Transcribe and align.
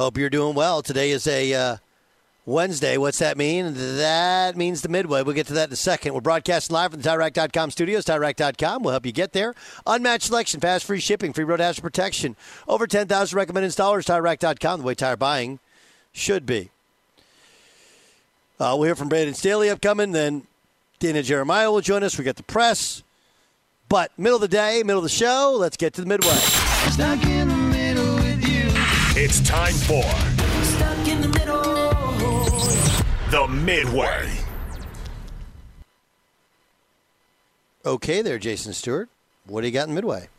Hope 0.00 0.16
you're 0.16 0.30
doing 0.30 0.54
well. 0.54 0.80
Today 0.80 1.10
is 1.10 1.26
a 1.26 1.52
uh, 1.52 1.76
Wednesday. 2.46 2.96
What's 2.96 3.18
that 3.18 3.36
mean? 3.36 3.74
That 3.98 4.56
means 4.56 4.80
the 4.80 4.88
midway. 4.88 5.22
We'll 5.22 5.34
get 5.34 5.46
to 5.48 5.52
that 5.52 5.68
in 5.68 5.74
a 5.74 5.76
second. 5.76 6.14
We're 6.14 6.22
broadcasting 6.22 6.72
live 6.72 6.92
from 6.92 7.02
the 7.02 7.08
TireRack.com 7.10 7.70
studios. 7.70 8.06
TireRack.com 8.06 8.82
will 8.82 8.92
help 8.92 9.04
you 9.04 9.12
get 9.12 9.34
there. 9.34 9.54
Unmatched 9.86 10.28
selection, 10.28 10.58
fast 10.58 10.86
free 10.86 11.00
shipping, 11.00 11.34
free 11.34 11.44
road 11.44 11.60
hazard 11.60 11.82
protection. 11.82 12.34
Over 12.66 12.86
10,000 12.86 13.36
recommended 13.36 13.72
installers. 13.72 14.06
TireRack.com, 14.06 14.80
the 14.80 14.86
way 14.86 14.94
tire 14.94 15.16
buying 15.18 15.58
should 16.12 16.46
be. 16.46 16.70
Uh, 18.58 18.72
we'll 18.78 18.84
hear 18.84 18.96
from 18.96 19.10
Brandon 19.10 19.34
Staley 19.34 19.68
upcoming. 19.68 20.12
Then 20.12 20.46
Daniel 20.98 21.22
Jeremiah 21.22 21.70
will 21.70 21.82
join 21.82 22.02
us. 22.02 22.16
We 22.16 22.24
got 22.24 22.36
the 22.36 22.42
press. 22.42 23.02
But 23.90 24.12
middle 24.16 24.36
of 24.36 24.40
the 24.40 24.48
day, 24.48 24.82
middle 24.82 25.00
of 25.00 25.04
the 25.04 25.10
show, 25.10 25.54
let's 25.58 25.76
get 25.76 25.92
to 25.92 26.00
the 26.00 26.06
midway. 26.06 26.38
It's 29.22 29.42
time 29.42 29.74
for 29.74 30.00
the 33.30 33.46
Midway. 33.48 34.30
Okay, 37.84 38.22
there, 38.22 38.38
Jason 38.38 38.72
Stewart. 38.72 39.10
What 39.44 39.60
do 39.60 39.66
you 39.66 39.74
got 39.74 39.88
in 39.88 39.94
midway? 39.94 40.30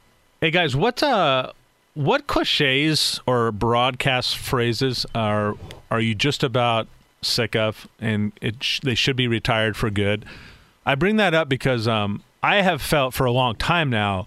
Hey 0.42 0.50
guys, 0.50 0.76
what 0.76 1.04
uh, 1.04 1.52
what 1.94 2.26
cliches 2.26 3.22
or 3.28 3.52
broadcast 3.52 4.36
phrases 4.36 5.06
are 5.14 5.54
are 5.92 6.02
you 6.02 6.16
just 6.16 6.42
about 6.42 6.88
sick 7.22 7.56
of, 7.56 7.88
and 8.00 8.32
it 8.42 8.64
sh- 8.64 8.80
they 8.80 8.96
should 8.96 9.16
be 9.16 9.28
retired 9.28 9.78
for 9.78 9.92
good? 9.92 10.26
I 10.88 10.96
bring 10.96 11.18
that 11.18 11.36
up 11.36 11.48
because 11.48 11.88
um, 11.88 12.24
I 12.42 12.64
have 12.64 12.82
felt 12.82 13.14
for 13.14 13.26
a 13.26 13.32
long 13.32 13.58
time 13.58 13.92
now 13.92 14.26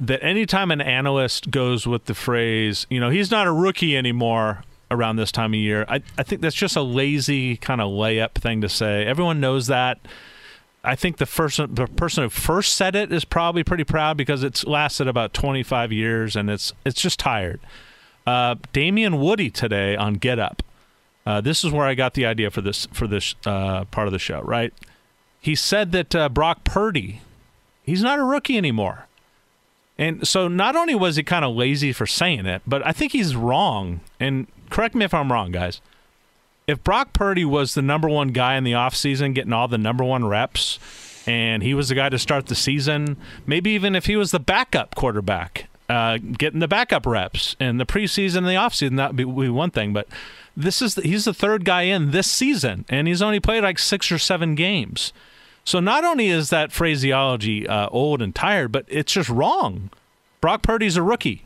that 0.00 0.24
anytime 0.24 0.70
an 0.70 0.80
analyst 0.80 1.50
goes 1.50 1.86
with 1.86 2.06
the 2.06 2.14
phrase, 2.14 2.86
you 2.90 2.98
know, 2.98 3.10
he's 3.10 3.30
not 3.30 3.46
a 3.46 3.52
rookie 3.52 3.96
anymore 3.96 4.64
around 4.90 5.16
this 5.16 5.30
time 5.30 5.52
of 5.52 5.60
year, 5.60 5.84
I, 5.88 6.02
I 6.18 6.22
think 6.22 6.40
that's 6.40 6.56
just 6.56 6.76
a 6.76 6.82
lazy 6.82 7.56
kind 7.56 7.80
of 7.80 7.90
layup 7.90 8.34
thing 8.34 8.60
to 8.62 8.68
say. 8.68 9.06
Everyone 9.06 9.40
knows 9.40 9.66
that. 9.68 9.98
I 10.82 10.94
think 10.96 11.18
the 11.18 11.26
first 11.26 11.58
the 11.58 11.86
person 11.86 12.24
who 12.24 12.30
first 12.30 12.72
said 12.72 12.96
it 12.96 13.12
is 13.12 13.24
probably 13.24 13.62
pretty 13.62 13.84
proud 13.84 14.16
because 14.16 14.42
it's 14.42 14.64
lasted 14.64 15.08
about 15.08 15.34
25 15.34 15.92
years 15.92 16.36
and 16.36 16.48
it's 16.48 16.72
it's 16.86 17.00
just 17.00 17.18
tired. 17.20 17.60
Uh, 18.26 18.56
Damien 18.72 19.20
Woody 19.20 19.50
today 19.50 19.94
on 19.94 20.14
Get 20.14 20.38
Up. 20.38 20.62
Uh, 21.26 21.40
this 21.40 21.64
is 21.64 21.70
where 21.70 21.86
I 21.86 21.94
got 21.94 22.14
the 22.14 22.24
idea 22.24 22.50
for 22.50 22.62
this 22.62 22.86
for 22.92 23.06
this 23.06 23.34
uh, 23.44 23.84
part 23.86 24.08
of 24.08 24.12
the 24.12 24.18
show. 24.18 24.40
Right? 24.40 24.72
He 25.38 25.54
said 25.54 25.92
that 25.92 26.14
uh, 26.14 26.28
Brock 26.30 26.64
Purdy, 26.64 27.20
he's 27.82 28.02
not 28.02 28.18
a 28.18 28.24
rookie 28.24 28.56
anymore, 28.56 29.06
and 30.00 30.26
so 30.26 30.48
not 30.48 30.74
only 30.74 30.96
was 30.96 31.14
he 31.14 31.22
kind 31.22 31.44
of 31.44 31.54
lazy 31.54 31.92
for 31.92 32.06
saying 32.06 32.46
it, 32.46 32.62
but 32.66 32.84
I 32.84 32.90
think 32.90 33.12
he's 33.12 33.36
wrong. 33.36 34.00
And 34.18 34.48
correct 34.68 34.96
me 34.96 35.04
if 35.04 35.14
I'm 35.14 35.30
wrong, 35.30 35.52
guys 35.52 35.80
if 36.70 36.82
Brock 36.84 37.12
Purdy 37.12 37.44
was 37.44 37.74
the 37.74 37.82
number 37.82 38.08
one 38.08 38.28
guy 38.28 38.54
in 38.56 38.64
the 38.64 38.72
offseason, 38.72 39.34
getting 39.34 39.52
all 39.52 39.66
the 39.66 39.76
number 39.76 40.04
one 40.04 40.24
reps, 40.24 40.78
and 41.26 41.62
he 41.62 41.74
was 41.74 41.88
the 41.88 41.94
guy 41.94 42.08
to 42.08 42.18
start 42.18 42.46
the 42.46 42.54
season, 42.54 43.16
maybe 43.46 43.70
even 43.70 43.96
if 43.96 44.06
he 44.06 44.16
was 44.16 44.30
the 44.30 44.38
backup 44.38 44.94
quarterback, 44.94 45.68
uh, 45.88 46.18
getting 46.18 46.60
the 46.60 46.68
backup 46.68 47.06
reps 47.06 47.56
in 47.58 47.78
the 47.78 47.86
preseason 47.86 48.38
and 48.38 48.46
the 48.46 48.54
offseason, 48.54 48.96
that 48.96 49.16
would 49.16 49.36
be, 49.36 49.48
one 49.48 49.72
thing. 49.72 49.92
But 49.92 50.06
this 50.56 50.80
is 50.80 50.94
the, 50.94 51.02
he's 51.02 51.24
the 51.24 51.34
third 51.34 51.64
guy 51.64 51.82
in 51.82 52.12
this 52.12 52.30
season, 52.30 52.84
and 52.88 53.08
he's 53.08 53.20
only 53.20 53.40
played 53.40 53.64
like 53.64 53.78
six 53.80 54.12
or 54.12 54.18
seven 54.18 54.54
games. 54.54 55.12
So 55.64 55.80
not 55.80 56.04
only 56.04 56.28
is 56.28 56.50
that 56.50 56.72
phraseology 56.72 57.66
uh, 57.66 57.88
old 57.90 58.22
and 58.22 58.34
tired, 58.34 58.72
but 58.72 58.84
it's 58.88 59.12
just 59.12 59.28
wrong. 59.28 59.90
Brock 60.40 60.62
Purdy's 60.62 60.96
a 60.96 61.02
rookie. 61.02 61.44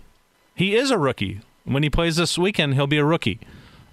He 0.54 0.74
is 0.76 0.90
a 0.90 0.98
rookie. 0.98 1.40
When 1.64 1.82
he 1.82 1.90
plays 1.90 2.16
this 2.16 2.38
weekend, 2.38 2.74
he'll 2.74 2.86
be 2.86 2.98
a 2.98 3.04
rookie. 3.04 3.40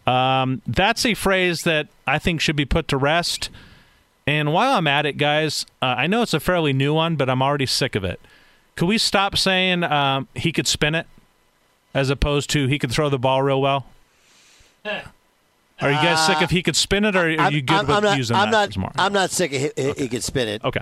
Um, 0.05 0.61
that's 0.67 1.05
a 1.05 1.13
phrase 1.13 1.63
that 1.63 1.87
I 2.05 2.19
think 2.19 2.41
should 2.41 2.55
be 2.55 2.65
put 2.65 2.87
to 2.89 2.97
rest. 2.97 3.49
And 4.27 4.53
while 4.53 4.75
I'm 4.75 4.87
at 4.87 5.05
it, 5.05 5.17
guys, 5.17 5.65
uh, 5.81 5.95
I 5.97 6.07
know 6.07 6.21
it's 6.21 6.33
a 6.33 6.39
fairly 6.39 6.73
new 6.73 6.93
one, 6.93 7.15
but 7.15 7.29
I'm 7.29 7.41
already 7.41 7.65
sick 7.65 7.95
of 7.95 8.03
it. 8.03 8.19
Could 8.75 8.87
we 8.87 8.97
stop 8.97 9.37
saying 9.37 9.83
um, 9.83 10.27
he 10.35 10.51
could 10.51 10.67
spin 10.67 10.95
it 10.95 11.07
as 11.93 12.09
opposed 12.09 12.49
to 12.51 12.67
he 12.67 12.79
could 12.79 12.91
throw 12.91 13.09
the 13.09 13.19
ball 13.19 13.41
real 13.41 13.61
well? 13.61 13.85
Are 15.81 15.89
you 15.91 15.97
guys 15.97 16.25
sick 16.25 16.41
if 16.41 16.49
he 16.51 16.61
could 16.63 16.75
spin 16.75 17.05
it, 17.05 17.15
or 17.15 17.27
are 17.29 17.39
I'm- 17.41 17.53
you 17.53 17.61
good 17.61 17.77
I'm, 17.77 17.87
with 17.87 17.95
I'm 17.97 18.03
not, 18.03 18.17
using 18.17 18.35
I'm 18.35 18.51
that 18.51 18.75
not, 18.77 18.87
as? 18.87 18.93
I'm 18.97 19.13
not 19.13 19.31
sick 19.31 19.51
if 19.53 19.73
he, 19.75 19.83
he- 19.83 19.93
he 20.03 20.07
could 20.09 20.23
spin 20.23 20.47
it. 20.47 20.63
Okay. 20.63 20.81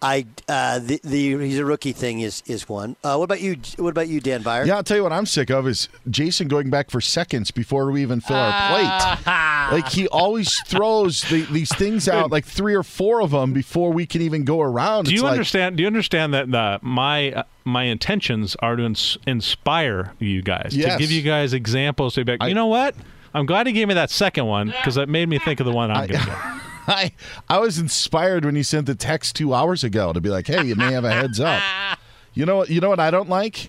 I 0.00 0.26
uh, 0.48 0.78
the, 0.78 1.00
the 1.02 1.36
he's 1.38 1.58
a 1.58 1.64
rookie 1.64 1.90
thing 1.90 2.20
is 2.20 2.44
is 2.46 2.68
one. 2.68 2.94
Uh, 3.02 3.16
what 3.16 3.24
about 3.24 3.40
you? 3.40 3.56
What 3.78 3.88
about 3.88 4.06
you, 4.06 4.20
Dan 4.20 4.42
Beyer? 4.42 4.64
Yeah, 4.64 4.76
I'll 4.76 4.84
tell 4.84 4.96
you 4.96 5.02
what 5.02 5.12
I'm 5.12 5.26
sick 5.26 5.50
of 5.50 5.66
is 5.66 5.88
Jason 6.08 6.46
going 6.46 6.70
back 6.70 6.88
for 6.92 7.00
seconds 7.00 7.50
before 7.50 7.90
we 7.90 8.00
even 8.02 8.20
fill 8.20 8.36
our 8.36 8.70
plate. 8.70 9.26
like 9.72 9.88
he 9.88 10.06
always 10.06 10.56
throws 10.68 11.22
the, 11.22 11.42
these 11.50 11.74
things 11.74 12.08
out, 12.08 12.30
like 12.30 12.44
three 12.44 12.76
or 12.76 12.84
four 12.84 13.20
of 13.20 13.32
them 13.32 13.52
before 13.52 13.92
we 13.92 14.06
can 14.06 14.22
even 14.22 14.44
go 14.44 14.60
around. 14.60 15.06
Do 15.06 15.10
It's 15.10 15.16
you 15.18 15.24
like, 15.24 15.32
understand? 15.32 15.76
Do 15.78 15.82
you 15.82 15.88
understand 15.88 16.32
that 16.32 16.54
uh, 16.54 16.78
my 16.80 17.32
uh, 17.32 17.42
my 17.64 17.82
intentions 17.82 18.54
are 18.60 18.76
to 18.76 18.84
ins- 18.84 19.18
inspire 19.26 20.12
you 20.20 20.42
guys 20.42 20.76
Yes. 20.76 20.92
to 20.92 20.98
give 21.00 21.10
you 21.10 21.22
guys 21.22 21.52
examples 21.52 22.14
to 22.14 22.24
be 22.24 22.30
like, 22.34 22.42
I- 22.44 22.46
you 22.46 22.54
know 22.54 22.66
what? 22.68 22.94
I'm 23.34 23.46
glad 23.46 23.66
he 23.66 23.72
gave 23.72 23.88
me 23.88 23.94
that 23.94 24.10
second 24.10 24.46
one 24.46 24.68
because 24.68 24.96
it 24.96 25.08
made 25.08 25.28
me 25.28 25.38
think 25.38 25.60
of 25.60 25.66
the 25.66 25.72
one 25.72 25.90
I'm 25.90 26.06
going 26.06 26.20
to 26.20 26.26
get. 26.26 26.38
I 26.88 27.12
I 27.48 27.58
was 27.58 27.78
inspired 27.78 28.44
when 28.44 28.56
you 28.56 28.62
sent 28.62 28.86
the 28.86 28.94
text 28.94 29.36
two 29.36 29.52
hours 29.52 29.84
ago 29.84 30.12
to 30.12 30.20
be 30.20 30.30
like, 30.30 30.46
hey, 30.46 30.64
you 30.64 30.74
may 30.74 30.92
have 30.92 31.04
a 31.04 31.12
heads 31.12 31.38
up. 31.38 31.62
You 32.34 32.46
know 32.46 32.58
what? 32.58 32.70
You 32.70 32.80
know 32.80 32.88
what 32.88 33.00
I 33.00 33.10
don't 33.10 33.28
like? 33.28 33.68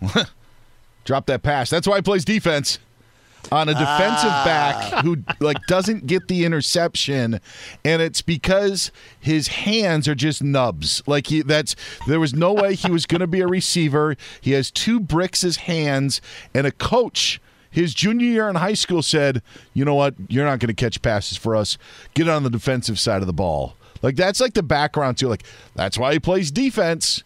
Drop 1.04 1.26
that 1.26 1.42
pass. 1.42 1.68
That's 1.68 1.86
why 1.86 1.96
he 1.96 2.02
plays 2.02 2.24
defense. 2.24 2.78
On 3.52 3.68
a 3.68 3.72
defensive 3.72 4.30
ah. 4.30 4.42
back 4.46 5.04
who 5.04 5.18
like 5.38 5.58
doesn't 5.68 6.06
get 6.06 6.28
the 6.28 6.46
interception, 6.46 7.40
and 7.84 8.00
it's 8.00 8.22
because 8.22 8.90
his 9.20 9.48
hands 9.48 10.08
are 10.08 10.14
just 10.14 10.42
nubs. 10.42 11.02
Like 11.06 11.26
he 11.26 11.42
that's 11.42 11.76
there 12.06 12.20
was 12.20 12.32
no 12.32 12.54
way 12.54 12.74
he 12.74 12.90
was 12.90 13.04
going 13.04 13.20
to 13.20 13.26
be 13.26 13.42
a 13.42 13.46
receiver. 13.46 14.16
He 14.40 14.52
has 14.52 14.70
two 14.70 14.98
bricks 14.98 15.44
as 15.44 15.56
hands, 15.56 16.22
and 16.54 16.66
a 16.66 16.72
coach 16.72 17.38
his 17.74 17.92
junior 17.92 18.26
year 18.26 18.48
in 18.48 18.54
high 18.54 18.74
school 18.74 19.02
said, 19.02 19.42
"You 19.72 19.84
know 19.84 19.96
what? 19.96 20.14
You're 20.28 20.44
not 20.44 20.60
going 20.60 20.68
to 20.68 20.74
catch 20.74 21.02
passes 21.02 21.36
for 21.36 21.56
us. 21.56 21.76
Get 22.14 22.28
on 22.28 22.44
the 22.44 22.50
defensive 22.50 23.00
side 23.00 23.20
of 23.20 23.26
the 23.26 23.32
ball." 23.32 23.76
Like 24.00 24.16
that's 24.16 24.40
like 24.40 24.54
the 24.54 24.62
background 24.62 25.18
to 25.18 25.28
like 25.28 25.44
that's 25.74 25.98
why 25.98 26.12
he 26.12 26.20
plays 26.20 26.50
defense. 26.50 27.24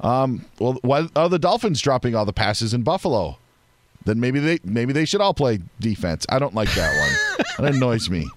Um, 0.00 0.44
well, 0.58 0.78
why 0.82 1.08
are 1.16 1.28
the 1.28 1.38
Dolphins 1.38 1.80
dropping 1.80 2.14
all 2.14 2.26
the 2.26 2.32
passes 2.32 2.74
in 2.74 2.82
Buffalo? 2.82 3.38
Then 4.04 4.20
maybe 4.20 4.40
they 4.40 4.58
maybe 4.64 4.92
they 4.92 5.04
should 5.04 5.20
all 5.20 5.32
play 5.32 5.60
defense. 5.80 6.26
I 6.28 6.38
don't 6.38 6.54
like 6.54 6.72
that 6.74 6.98
one. 6.98 7.46
that 7.58 7.74
annoys 7.76 8.10
me. 8.10 8.28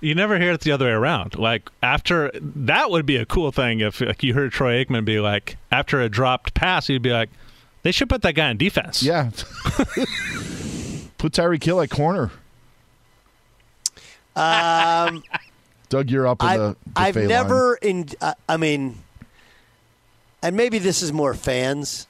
You 0.00 0.14
never 0.14 0.38
hear 0.38 0.52
it 0.52 0.60
the 0.60 0.72
other 0.72 0.86
way 0.86 0.90
around. 0.90 1.38
Like 1.38 1.70
after 1.82 2.30
that 2.34 2.90
would 2.90 3.06
be 3.06 3.16
a 3.16 3.24
cool 3.24 3.52
thing 3.52 3.80
if 3.80 4.00
like 4.00 4.22
you 4.22 4.34
heard 4.34 4.52
Troy 4.52 4.84
Aikman 4.84 5.04
be 5.04 5.20
like 5.20 5.56
after 5.70 6.00
a 6.00 6.08
dropped 6.08 6.54
pass, 6.54 6.88
he'd 6.88 7.02
be 7.02 7.12
like, 7.12 7.30
they 7.82 7.92
should 7.92 8.08
put 8.08 8.22
that 8.22 8.34
guy 8.34 8.50
in 8.50 8.56
defense. 8.56 9.02
Yeah. 9.02 9.30
Put 11.18 11.32
Tyreek 11.32 11.62
Hill 11.62 11.80
at 11.80 11.90
corner. 11.90 12.30
Um, 14.36 15.22
Doug, 15.88 16.10
you're 16.10 16.26
up 16.26 16.42
in 16.42 16.48
I, 16.48 16.56
the 16.56 16.76
I've 16.96 17.14
buffet 17.14 17.26
never 17.26 17.74
in. 17.76 18.08
Uh, 18.20 18.34
I 18.48 18.56
mean, 18.56 18.98
and 20.42 20.56
maybe 20.56 20.78
this 20.78 21.02
is 21.02 21.12
more 21.12 21.34
fans 21.34 22.06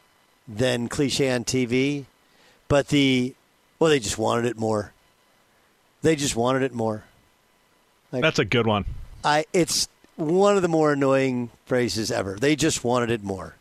than 0.46 0.88
cliche 0.88 1.32
on 1.32 1.44
TV, 1.44 2.04
but 2.68 2.88
the 2.88 3.34
well, 3.78 3.90
they 3.90 3.98
just 3.98 4.18
wanted 4.18 4.44
it 4.44 4.58
more. 4.58 4.92
They 6.02 6.16
just 6.16 6.36
wanted 6.36 6.62
it 6.62 6.74
more. 6.74 7.04
That's 8.10 8.38
a 8.38 8.44
good 8.44 8.66
one. 8.66 8.84
I 9.24 9.46
it's 9.52 9.88
one 10.16 10.56
of 10.56 10.62
the 10.62 10.68
more 10.68 10.92
annoying 10.92 11.50
phrases 11.66 12.10
ever. 12.10 12.34
They 12.34 12.56
just 12.56 12.84
wanted 12.84 13.10
it 13.10 13.22
more. 13.22 13.54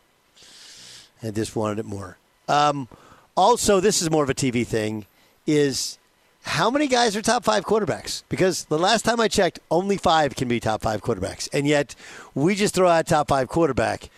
And 1.22 1.36
just 1.36 1.56
wanted 1.56 1.80
it 1.80 1.86
more. 1.86 2.18
Um, 2.48 2.88
also, 3.36 3.80
this 3.80 4.02
is 4.02 4.12
more 4.12 4.24
of 4.24 4.30
a 4.30 4.36
TV 4.36 4.66
thing. 4.66 5.06
Is 5.48 5.98
how 6.44 6.70
many 6.70 6.88
guys 6.88 7.16
are 7.16 7.22
top 7.22 7.44
five 7.44 7.66
quarterbacks? 7.66 8.24
Because 8.30 8.66
the 8.66 8.78
last 8.78 9.04
time 9.04 9.20
I 9.20 9.28
checked, 9.28 9.60
only 9.72 9.98
five 9.98 10.36
can 10.36 10.48
be 10.48 10.60
top 10.60 10.82
five 10.82 11.02
quarterbacks, 11.02 11.50
and 11.52 11.66
yet 11.66 11.96
we 12.36 12.54
just 12.54 12.76
throw 12.76 12.88
out 12.88 13.08
top 13.08 13.30
five 13.30 13.48
quarterback. 13.48 14.10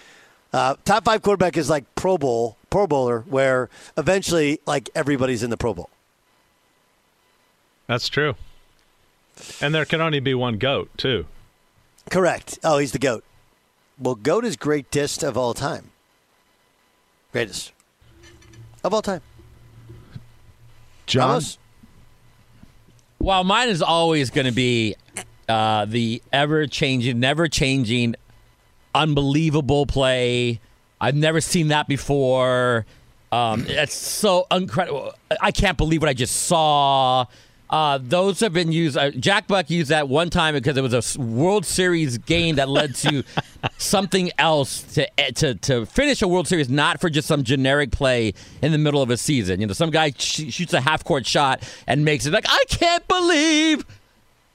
Uh, 0.51 0.75
top 0.85 1.05
five 1.05 1.21
quarterback 1.21 1.57
is 1.57 1.69
like 1.69 1.85
Pro 1.95 2.17
Bowl, 2.17 2.57
Pro 2.69 2.87
Bowler, 2.87 3.21
where 3.27 3.69
eventually 3.97 4.59
like 4.65 4.89
everybody's 4.95 5.43
in 5.43 5.49
the 5.49 5.57
Pro 5.57 5.73
Bowl. 5.73 5.89
That's 7.87 8.09
true. 8.09 8.35
And 9.61 9.73
there 9.73 9.85
can 9.85 10.01
only 10.01 10.19
be 10.19 10.33
one 10.33 10.57
goat 10.57 10.89
too. 10.97 11.25
Correct. 12.09 12.59
Oh, 12.63 12.77
he's 12.79 12.91
the 12.91 12.99
goat. 12.99 13.23
Well, 13.99 14.15
goat 14.15 14.45
is 14.45 14.55
greatest 14.55 15.23
of 15.23 15.37
all 15.37 15.53
time. 15.53 15.91
Greatest 17.31 17.71
of 18.83 18.93
all 18.93 19.01
time. 19.01 19.21
John, 21.09 21.29
Ramos? 21.29 21.57
Well, 23.19 23.43
mine 23.43 23.69
is 23.69 23.81
always 23.81 24.29
going 24.29 24.45
to 24.45 24.53
be 24.53 24.95
uh, 25.49 25.85
the 25.85 26.21
ever 26.31 26.67
changing, 26.67 27.19
never 27.19 27.47
changing, 27.47 28.15
unbelievable 28.95 29.85
play. 29.85 30.61
I've 31.01 31.15
never 31.15 31.41
seen 31.41 31.69
that 31.69 31.87
before. 31.87 32.85
Um, 33.31 33.65
it's 33.67 33.93
so 33.93 34.47
incredible. 34.51 35.13
I 35.41 35.51
can't 35.51 35.77
believe 35.77 36.01
what 36.01 36.09
I 36.09 36.13
just 36.13 36.43
saw. 36.43 37.25
Uh, 37.69 37.99
those 38.01 38.39
have 38.39 38.51
been 38.51 38.71
used. 38.71 38.97
Uh, 38.97 39.11
Jack 39.11 39.47
Buck 39.47 39.69
used 39.69 39.89
that 39.91 40.09
one 40.09 40.31
time 40.31 40.55
because 40.55 40.75
it 40.75 40.81
was 40.81 40.93
a 41.17 41.21
World 41.21 41.65
Series 41.65 42.17
game 42.17 42.55
that 42.55 42.67
led 42.67 42.95
to 42.95 43.23
something 43.77 44.31
else 44.39 44.81
to 44.95 45.19
eh, 45.19 45.31
to 45.31 45.53
to 45.55 45.85
finish 45.85 46.21
a 46.23 46.27
World 46.27 46.47
Series, 46.47 46.67
not 46.67 46.99
for 46.99 47.09
just 47.09 47.27
some 47.27 47.43
generic 47.43 47.91
play 47.91 48.33
in 48.63 48.71
the 48.71 48.79
middle 48.79 49.03
of 49.03 49.11
a 49.11 49.17
season. 49.17 49.61
You 49.61 49.67
know, 49.67 49.73
some 49.73 49.91
guy 49.91 50.11
sh- 50.17 50.51
shoots 50.51 50.73
a 50.73 50.81
half 50.81 51.03
court 51.03 51.27
shot 51.27 51.61
and 51.85 52.03
makes 52.03 52.25
it 52.25 52.33
like 52.33 52.45
I 52.49 52.63
can't 52.69 53.07
believe 53.07 53.85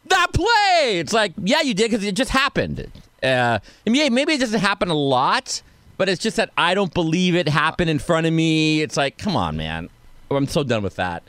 that 0.07 0.33
play. 0.33 0.99
It's 0.99 1.13
like, 1.13 1.35
yeah, 1.39 1.61
you 1.61 1.73
did 1.75 1.93
because 1.93 2.05
it 2.05 2.17
just 2.17 2.31
happened. 2.31 2.91
Uh, 3.23 3.59
I 3.87 3.91
mean, 3.91 4.03
yeah, 4.03 4.09
maybe 4.09 4.33
it 4.33 4.41
doesn't 4.41 4.61
happen 4.61 4.89
a 4.89 4.95
lot, 4.95 5.63
but 5.99 6.09
it's 6.09 6.21
just 6.21 6.37
that 6.37 6.51
I 6.59 6.75
don't 6.75 6.93
believe 6.93 7.37
it 7.37 7.49
happened 7.49 7.91
in 7.91 8.01
front 8.01 8.27
of 8.27 8.33
me. 8.33 8.83
It's 8.83 8.97
like, 8.97 9.19
come 9.19 9.37
on, 9.37 9.57
man. 9.57 9.89
I'm 10.31 10.49
so 10.49 10.65
done 10.65 10.83
with 10.83 10.97
that. 10.97 11.23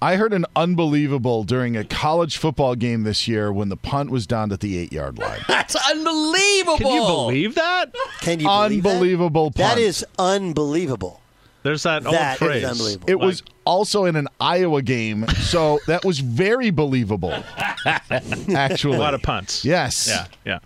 I 0.00 0.14
heard 0.16 0.32
an 0.32 0.46
unbelievable 0.54 1.42
during 1.44 1.76
a 1.76 1.84
college 1.84 2.36
football 2.36 2.74
game 2.76 3.02
this 3.02 3.26
year 3.26 3.52
when 3.52 3.68
the 3.68 3.76
punt 3.76 4.10
was 4.10 4.26
down 4.26 4.52
at 4.52 4.60
the 4.60 4.78
eight 4.78 4.92
yard 4.92 5.18
line. 5.18 5.40
That's 5.48 5.74
unbelievable. 5.90 6.76
Can 6.78 6.86
you 6.94 7.00
believe 7.06 7.54
that? 7.56 7.92
Can 8.20 8.38
you 8.40 8.46
believe 8.46 8.82
that? 8.84 8.90
Unbelievable 8.92 9.50
That 9.50 9.68
punt. 9.70 9.80
is 9.80 10.06
unbelievable. 10.18 11.20
There's 11.64 11.82
that, 11.82 12.04
That 12.04 12.08
old 12.08 12.14
is 12.14 12.38
phrase. 12.38 12.64
unbelievable. 12.64 13.10
It 13.10 13.18
was 13.18 13.42
also 13.64 14.04
in 14.04 14.14
an 14.14 14.28
Iowa 14.40 14.80
game, 14.80 15.26
so 15.28 15.80
that 15.88 16.04
was 16.04 16.20
very 16.20 16.70
believable. 16.70 17.34
Actually, 17.84 18.96
a 18.96 19.00
lot 19.00 19.12
of 19.14 19.22
punts. 19.22 19.64
Yes. 19.64 20.06
Yeah, 20.08 20.26
yeah. 20.44 20.58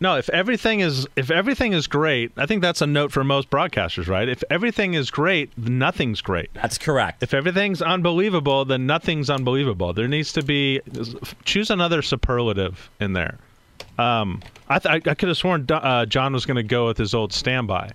No, 0.00 0.16
if 0.16 0.28
everything 0.30 0.80
is 0.80 1.08
if 1.16 1.30
everything 1.30 1.72
is 1.72 1.88
great, 1.88 2.30
I 2.36 2.46
think 2.46 2.62
that's 2.62 2.80
a 2.80 2.86
note 2.86 3.10
for 3.10 3.24
most 3.24 3.50
broadcasters, 3.50 4.06
right? 4.06 4.28
If 4.28 4.44
everything 4.48 4.94
is 4.94 5.10
great, 5.10 5.56
nothing's 5.58 6.20
great. 6.20 6.50
That's 6.54 6.78
correct. 6.78 7.22
If 7.22 7.34
everything's 7.34 7.82
unbelievable, 7.82 8.64
then 8.64 8.86
nothing's 8.86 9.28
unbelievable. 9.28 9.92
There 9.92 10.06
needs 10.06 10.32
to 10.34 10.42
be 10.42 10.80
choose 11.44 11.70
another 11.70 12.00
superlative 12.02 12.90
in 13.00 13.12
there. 13.12 13.38
Um, 13.98 14.42
I 14.68 14.78
th- 14.78 15.06
I, 15.06 15.14
could 15.14 15.28
have 15.28 15.36
sworn 15.36 15.66
uh, 15.68 16.06
John 16.06 16.32
was 16.32 16.46
going 16.46 16.56
to 16.56 16.62
go 16.62 16.86
with 16.86 16.96
his 16.96 17.14
old 17.14 17.32
standby. 17.32 17.90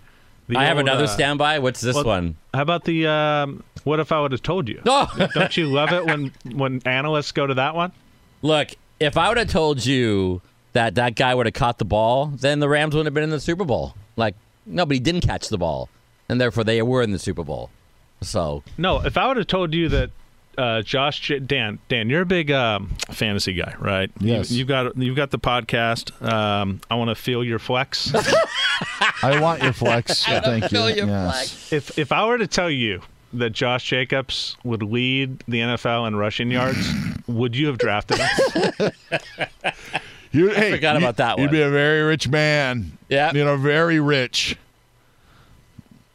The 0.49 0.57
I 0.57 0.65
have 0.65 0.77
another 0.77 1.05
uh, 1.05 1.07
standby. 1.07 1.59
What's 1.59 1.79
this 1.79 1.95
well, 1.95 2.03
one? 2.03 2.35
How 2.53 2.63
about 2.63 2.83
the 2.83 3.07
um, 3.07 3.63
what 3.85 4.01
if 4.01 4.11
I 4.11 4.19
would 4.19 4.33
have 4.33 4.43
told 4.43 4.67
you? 4.67 4.81
Oh. 4.85 5.07
Don't 5.33 5.55
you 5.55 5.67
love 5.67 5.93
it 5.93 6.05
when 6.05 6.33
when 6.51 6.81
analysts 6.85 7.31
go 7.31 7.47
to 7.47 7.53
that 7.53 7.75
one? 7.75 7.93
Look, 8.41 8.71
if 8.99 9.17
I 9.17 9.29
would 9.29 9.37
have 9.37 9.47
told 9.47 9.85
you 9.85 10.41
that 10.73 10.95
that 10.95 11.15
guy 11.15 11.33
would 11.33 11.45
have 11.45 11.53
caught 11.53 11.77
the 11.77 11.85
ball, 11.85 12.27
then 12.27 12.59
the 12.59 12.69
Rams 12.69 12.93
wouldn't 12.93 13.07
have 13.07 13.13
been 13.13 13.23
in 13.23 13.29
the 13.29 13.39
Super 13.39 13.65
Bowl. 13.65 13.95
Like, 14.15 14.35
nobody 14.65 14.99
didn't 14.99 15.21
catch 15.21 15.49
the 15.49 15.57
ball, 15.57 15.89
and 16.29 16.39
therefore 16.41 16.63
they 16.63 16.81
were 16.81 17.01
in 17.01 17.11
the 17.11 17.19
Super 17.19 17.43
Bowl. 17.43 17.69
So, 18.21 18.63
No, 18.77 19.01
if 19.05 19.17
I 19.17 19.27
would 19.27 19.37
have 19.37 19.47
told 19.47 19.73
you 19.73 19.89
that 19.89 20.09
uh, 20.57 20.81
Josh 20.81 21.19
J- 21.21 21.39
Dan 21.39 21.79
Dan, 21.89 22.09
you're 22.09 22.21
a 22.21 22.25
big 22.25 22.51
um, 22.51 22.95
fantasy 23.11 23.53
guy, 23.53 23.75
right? 23.79 24.11
Yes. 24.19 24.51
You, 24.51 24.59
have 24.59 24.67
got 24.67 24.97
you've 24.97 25.15
got 25.15 25.31
the 25.31 25.39
podcast. 25.39 26.21
Um, 26.25 26.79
I 26.89 26.95
want 26.95 27.09
to 27.09 27.15
feel 27.15 27.43
your 27.43 27.59
flex. 27.59 28.13
I 29.23 29.39
want 29.41 29.63
your 29.63 29.73
flex. 29.73 30.23
Thank 30.25 30.71
you. 30.71 30.79
Yes. 30.79 31.71
if 31.73 31.97
if 31.97 32.11
I 32.11 32.25
were 32.25 32.37
to 32.37 32.47
tell 32.47 32.69
you 32.69 33.01
that 33.33 33.49
Josh 33.49 33.85
Jacobs 33.85 34.55
would 34.63 34.83
lead 34.83 35.39
the 35.47 35.59
NFL 35.59 36.07
in 36.07 36.15
rushing 36.15 36.51
yards, 36.51 36.87
would 37.27 37.55
you 37.55 37.67
have 37.67 37.79
drafted 37.79 38.19
him? 38.19 38.91
You, 40.33 40.49
hey, 40.49 40.71
forgot 40.71 40.93
you- 40.93 40.97
about 40.97 41.17
that 41.17 41.37
You'd 41.37 41.51
be 41.51 41.61
a 41.61 41.69
very 41.69 42.01
rich 42.01 42.27
man. 42.27 42.97
Yeah. 43.07 43.31
You 43.33 43.45
know, 43.45 43.55
very 43.55 43.99
rich. 43.99 44.57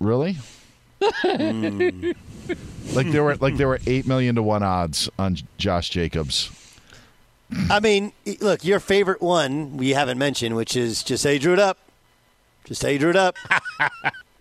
Really? 0.01 0.37
like 2.93 3.11
there 3.11 3.23
were 3.23 3.37
like 3.37 3.57
there 3.57 3.69
were 3.69 3.79
eight 3.87 4.07
million 4.07 4.35
to 4.35 4.43
one 4.43 4.63
odds 4.65 5.09
on 5.19 5.37
Josh 5.57 5.91
Jacobs. 5.91 6.51
I 7.71 7.81
mean, 7.81 8.13
look, 8.41 8.65
your 8.65 8.81
favorite 8.81 9.23
one 9.23 9.77
we 9.77 9.91
haven't 9.91 10.19
mentioned, 10.19 10.57
which 10.57 10.77
is 10.77 11.03
just 11.03 11.25
how 11.25 11.31
you 11.31 11.39
drew 11.39 11.53
it 11.53 11.59
up. 11.59 11.79
Just 12.65 12.83
how 12.83 12.89
you 12.89 12.99
drew 12.99 13.11
it 13.11 13.17
up. 13.17 13.37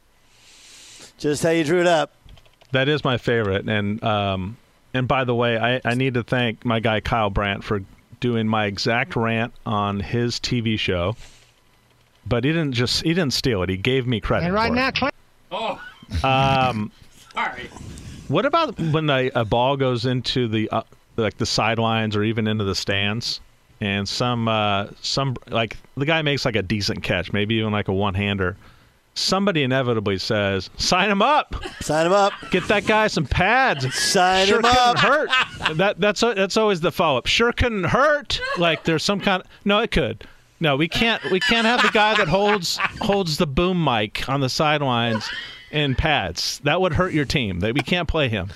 just 1.18 1.44
how 1.44 1.52
you 1.52 1.64
drew 1.64 1.80
it 1.82 1.88
up. 1.88 2.12
that 2.72 2.90
is 2.90 3.04
my 3.04 3.18
favorite, 3.18 3.70
and 3.70 4.04
um, 4.04 4.58
and 4.94 5.08
by 5.08 5.24
the 5.24 5.36
way, 5.36 5.58
I, 5.58 5.82
I 5.86 5.94
need 5.94 6.16
to 6.16 6.24
thank 6.24 6.66
my 6.66 6.80
guy 6.80 7.00
Kyle 7.00 7.30
Brandt 7.30 7.64
for 7.64 7.82
doing 8.20 8.48
my 8.48 8.66
exact 8.66 9.16
rant 9.16 9.54
on 9.66 10.00
his 10.00 10.40
TV 10.40 10.78
show. 10.80 11.16
but 12.26 12.44
he 12.44 12.52
didn't 12.52 12.74
just 12.74 13.04
he 13.04 13.10
didn't 13.14 13.34
steal 13.34 13.64
it. 13.64 13.70
He 13.70 13.78
gave 13.78 14.06
me 14.08 14.20
credit. 14.20 14.46
And 14.48 14.54
right 14.54 14.70
for 14.70 14.76
now, 14.76 14.88
it. 14.90 14.96
Clint- 14.96 15.14
Oh, 15.52 15.82
Um, 16.24 16.92
sorry. 17.34 17.70
what 18.28 18.46
about 18.46 18.78
when 18.80 19.10
a, 19.10 19.30
a 19.34 19.46
ball 19.46 19.78
goes 19.78 20.06
into 20.06 20.48
the 20.48 20.70
uh, 20.72 20.82
like 21.16 21.38
the 21.38 21.46
sidelines 21.46 22.16
or 22.16 22.24
even 22.24 22.48
into 22.48 22.64
the 22.66 22.76
stands, 22.76 23.40
and 23.80 24.08
some 24.10 24.48
uh, 24.50 24.88
some 25.02 25.38
like 25.48 25.78
the 25.96 26.06
guy 26.06 26.22
makes 26.22 26.44
like 26.44 26.56
a 26.58 26.62
decent 26.62 27.02
catch, 27.04 27.32
maybe 27.32 27.56
even 27.56 27.72
like 27.72 27.88
a 27.88 27.94
one 27.94 28.14
hander. 28.14 28.58
Somebody 29.18 29.64
inevitably 29.64 30.20
says, 30.20 30.70
"Sign 30.78 31.10
him 31.10 31.22
up, 31.24 31.56
Sign 31.82 32.06
him 32.06 32.14
up. 32.14 32.34
get 32.52 32.68
that 32.68 32.86
guy 32.86 33.08
some 33.08 33.26
pads." 33.26 33.92
Sign 33.96 34.46
sure 34.48 34.58
him 34.58 34.64
couldn't 34.64 34.78
up. 34.78 35.00
hurt. 35.00 35.30
That 35.78 36.00
that's 36.00 36.22
that's 36.22 36.56
always 36.56 36.82
the 36.82 36.92
follow 36.92 37.18
up. 37.18 37.26
Sure 37.26 37.52
couldn't 37.52 37.86
hurt. 37.86 38.40
Like 38.58 38.84
there's 38.84 39.04
some 39.04 39.20
kind. 39.20 39.42
Of, 39.42 39.48
no, 39.66 39.80
it 39.80 39.90
could. 39.92 40.28
No, 40.60 40.76
we 40.76 40.88
can't. 40.88 41.24
We 41.32 41.40
can't 41.40 41.66
have 41.66 41.82
the 41.82 41.90
guy 41.92 42.16
that 42.18 42.28
holds 42.28 42.78
holds 43.02 43.38
the 43.38 43.48
boom 43.48 43.84
mic 43.84 44.28
on 44.30 44.40
the 44.40 44.50
sidelines 44.50 45.28
in 45.72 45.96
pads. 45.96 46.60
That 46.64 46.80
would 46.82 46.94
hurt 46.94 47.12
your 47.14 47.26
team. 47.26 47.60
That 47.62 47.74
we 47.74 47.82
can't 47.82 48.08
play 48.08 48.30
him. 48.30 48.50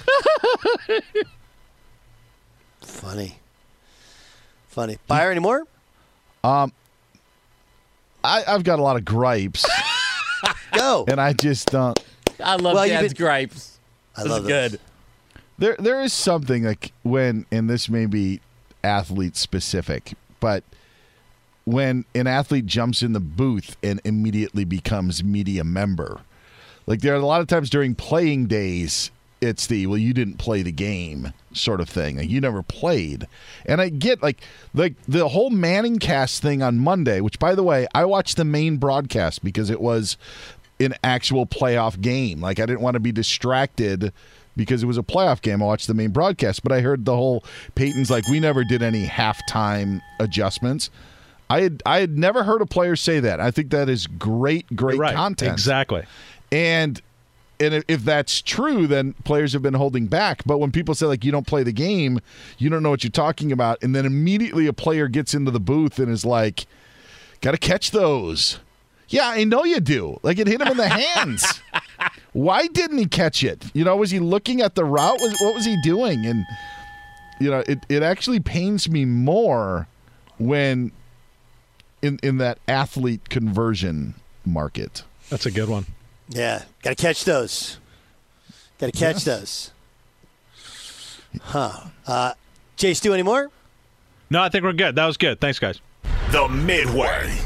Funny. 2.81 3.39
Funny. 4.67 4.97
Beyer 5.07 5.31
anymore? 5.31 5.63
Um, 6.43 6.71
I, 8.23 8.43
I've 8.47 8.63
got 8.63 8.79
a 8.79 8.81
lot 8.81 8.95
of 8.95 9.05
gripes, 9.05 9.65
Go. 10.71 11.05
and 11.09 11.19
I 11.19 11.33
just 11.33 11.69
don't. 11.71 11.99
I 12.43 12.55
love 12.55 12.75
Well, 12.75 12.85
you've 12.87 12.99
Dad's 12.99 13.13
been- 13.13 13.25
gripes. 13.25 13.79
I 14.15 14.23
This 14.23 14.31
love 14.31 14.41
is 14.41 14.47
this. 14.47 14.71
good. 14.71 14.79
There, 15.57 15.75
there 15.79 16.01
is 16.01 16.11
something 16.11 16.63
like 16.63 16.91
when, 17.03 17.45
and 17.51 17.69
this 17.69 17.87
may 17.87 18.07
be 18.07 18.41
athlete 18.83 19.35
specific, 19.37 20.13
but 20.39 20.63
when 21.65 22.03
an 22.15 22.25
athlete 22.25 22.65
jumps 22.65 23.03
in 23.03 23.13
the 23.13 23.19
booth 23.19 23.77
and 23.83 24.01
immediately 24.03 24.65
becomes 24.65 25.23
media 25.23 25.63
member, 25.63 26.19
like 26.87 27.01
there 27.01 27.13
are 27.13 27.17
a 27.17 27.25
lot 27.25 27.41
of 27.41 27.47
times 27.47 27.69
during 27.69 27.93
playing 27.93 28.47
days, 28.47 29.11
it's 29.39 29.67
the 29.67 29.85
well, 29.87 29.97
you 29.99 30.13
didn't 30.13 30.37
play 30.39 30.63
the 30.63 30.71
game 30.71 31.31
sort 31.53 31.79
of 31.79 31.87
thing. 31.87 32.17
Like 32.17 32.29
you 32.29 32.41
never 32.41 32.63
played, 32.63 33.27
and 33.67 33.79
I 33.79 33.89
get 33.89 34.23
like 34.23 34.41
like 34.73 34.95
the 35.07 35.27
whole 35.29 35.51
Manning 35.51 35.99
cast 35.99 36.41
thing 36.41 36.63
on 36.63 36.79
Monday, 36.79 37.21
which 37.21 37.37
by 37.37 37.53
the 37.53 37.63
way, 37.63 37.87
I 37.93 38.05
watched 38.05 38.37
the 38.37 38.45
main 38.45 38.77
broadcast 38.77 39.43
because 39.43 39.69
it 39.69 39.79
was 39.81 40.17
an 40.85 40.95
actual 41.03 41.45
playoff 41.45 41.99
game. 41.99 42.41
Like 42.41 42.59
I 42.59 42.65
didn't 42.65 42.81
want 42.81 42.95
to 42.95 42.99
be 42.99 43.11
distracted 43.11 44.11
because 44.57 44.83
it 44.83 44.85
was 44.85 44.97
a 44.97 45.03
playoff 45.03 45.41
game. 45.41 45.61
I 45.61 45.65
watched 45.65 45.87
the 45.87 45.93
main 45.93 46.11
broadcast, 46.11 46.63
but 46.63 46.71
I 46.71 46.81
heard 46.81 47.05
the 47.05 47.15
whole 47.15 47.43
Peyton's 47.75 48.09
like 48.11 48.27
we 48.27 48.39
never 48.39 48.63
did 48.63 48.81
any 48.81 49.07
halftime 49.07 50.01
adjustments. 50.19 50.89
I 51.49 51.61
had 51.61 51.83
I 51.85 51.99
had 51.99 52.17
never 52.17 52.43
heard 52.43 52.61
a 52.61 52.65
player 52.65 52.95
say 52.95 53.19
that. 53.19 53.39
I 53.39 53.51
think 53.51 53.71
that 53.71 53.89
is 53.89 54.07
great, 54.07 54.73
great 54.75 54.97
right. 54.99 55.15
content. 55.15 55.51
Exactly. 55.51 56.03
And 56.51 57.01
and 57.59 57.75
if- 57.75 57.83
if 57.87 58.03
that's 58.03 58.41
true, 58.41 58.87
then 58.87 59.13
players 59.23 59.53
have 59.53 59.61
been 59.61 59.75
holding 59.75 60.07
back. 60.07 60.43
But 60.45 60.57
when 60.59 60.71
people 60.71 60.95
say 60.95 61.05
like 61.05 61.23
you 61.23 61.31
don't 61.31 61.45
play 61.45 61.63
the 61.63 61.71
game, 61.71 62.19
you 62.57 62.69
don't 62.69 62.81
know 62.81 62.89
what 62.89 63.03
you're 63.03 63.11
talking 63.11 63.51
about, 63.51 63.77
and 63.83 63.95
then 63.95 64.05
immediately 64.05 64.65
a 64.65 64.73
player 64.73 65.07
gets 65.07 65.33
into 65.33 65.51
the 65.51 65.59
booth 65.59 65.99
and 65.99 66.11
is 66.11 66.25
like, 66.25 66.65
"Got 67.41 67.51
to 67.51 67.57
catch 67.57 67.91
those." 67.91 68.59
Yeah, 69.11 69.27
I 69.29 69.43
know 69.43 69.63
you 69.65 69.79
do. 69.79 70.19
Like 70.23 70.39
it 70.39 70.47
hit 70.47 70.61
him 70.61 70.67
in 70.69 70.77
the 70.77 70.87
hands. 70.89 71.61
Why 72.33 72.67
didn't 72.67 72.97
he 72.97 73.05
catch 73.05 73.43
it? 73.43 73.65
You 73.73 73.83
know, 73.83 73.95
was 73.97 74.09
he 74.09 74.19
looking 74.19 74.61
at 74.61 74.75
the 74.75 74.85
route? 74.85 75.19
Was, 75.19 75.37
what 75.41 75.53
was 75.53 75.65
he 75.65 75.75
doing? 75.83 76.25
And 76.25 76.45
you 77.39 77.51
know, 77.51 77.63
it 77.67 77.79
it 77.89 78.03
actually 78.03 78.39
pains 78.39 78.89
me 78.89 79.03
more 79.05 79.87
when 80.39 80.91
in 82.01 82.19
in 82.23 82.37
that 82.37 82.57
athlete 82.67 83.29
conversion 83.29 84.15
market. 84.45 85.03
That's 85.29 85.45
a 85.45 85.51
good 85.51 85.67
one. 85.69 85.85
Yeah. 86.29 86.63
Got 86.81 86.97
to 86.97 87.01
catch 87.01 87.25
those. 87.25 87.77
Got 88.79 88.93
to 88.93 88.97
catch 88.99 89.15
Yes. 89.15 89.23
those. 89.25 89.71
Huh. 91.41 91.71
Uh, 92.07 92.33
Jay 92.77 92.93
Stu 92.93 93.13
anymore? 93.13 93.49
No, 94.29 94.41
I 94.41 94.49
think 94.49 94.63
we're 94.63 94.73
good. 94.73 94.95
That 94.95 95.05
was 95.05 95.17
good. 95.17 95.39
Thanks, 95.41 95.59
guys. 95.59 95.79
The 96.31 96.47
Midway. 96.47 97.37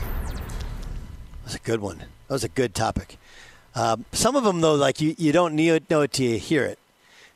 That's 1.46 1.56
a 1.56 1.60
good 1.60 1.80
one. 1.80 2.00
That 2.00 2.34
was 2.34 2.44
a 2.44 2.50
good 2.50 2.76
topic. 2.76 3.18
Um, 3.76 4.06
some 4.12 4.36
of 4.36 4.44
them, 4.44 4.62
though, 4.62 4.76
like 4.76 5.00
you, 5.00 5.16
you 5.18 5.32
don't 5.32 5.56
need, 5.56 5.90
know 5.90 6.02
it 6.02 6.12
till 6.12 6.26
you 6.26 6.40
hear 6.40 6.66
it. 6.66 6.80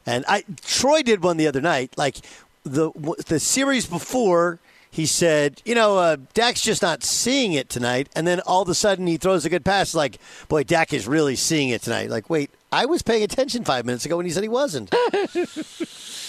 And 0.06 0.26
I 0.28 0.44
Troy 0.64 1.04
did 1.04 1.22
one 1.22 1.38
the 1.38 1.48
other 1.48 1.62
night. 1.62 1.94
Like 1.96 2.18
the 2.64 2.92
the 3.28 3.40
series 3.40 3.86
before, 3.86 4.60
he 4.90 5.06
said, 5.06 5.62
you 5.66 5.76
know, 5.76 5.98
uh, 5.98 6.18
Dak's 6.34 6.62
just 6.62 6.82
not 6.82 7.04
seeing 7.04 7.54
it 7.54 7.70
tonight. 7.70 8.10
And 8.16 8.26
then 8.26 8.40
all 8.42 8.64
of 8.64 8.70
a 8.70 8.74
sudden, 8.74 9.06
he 9.06 9.18
throws 9.18 9.46
a 9.46 9.50
good 9.50 9.64
pass. 9.64 9.94
Like, 9.94 10.18
boy, 10.48 10.64
Dak 10.64 10.94
is 10.94 11.08
really 11.08 11.36
seeing 11.36 11.70
it 11.70 11.84
tonight. 11.84 12.10
Like, 12.10 12.30
wait, 12.30 12.50
I 12.72 12.86
was 12.86 13.04
paying 13.04 13.22
attention 13.22 13.64
five 13.64 13.86
minutes 13.86 14.06
ago 14.06 14.18
when 14.18 14.26
he 14.26 14.32
said 14.32 14.42
he 14.44 14.50
wasn't. 14.50 14.94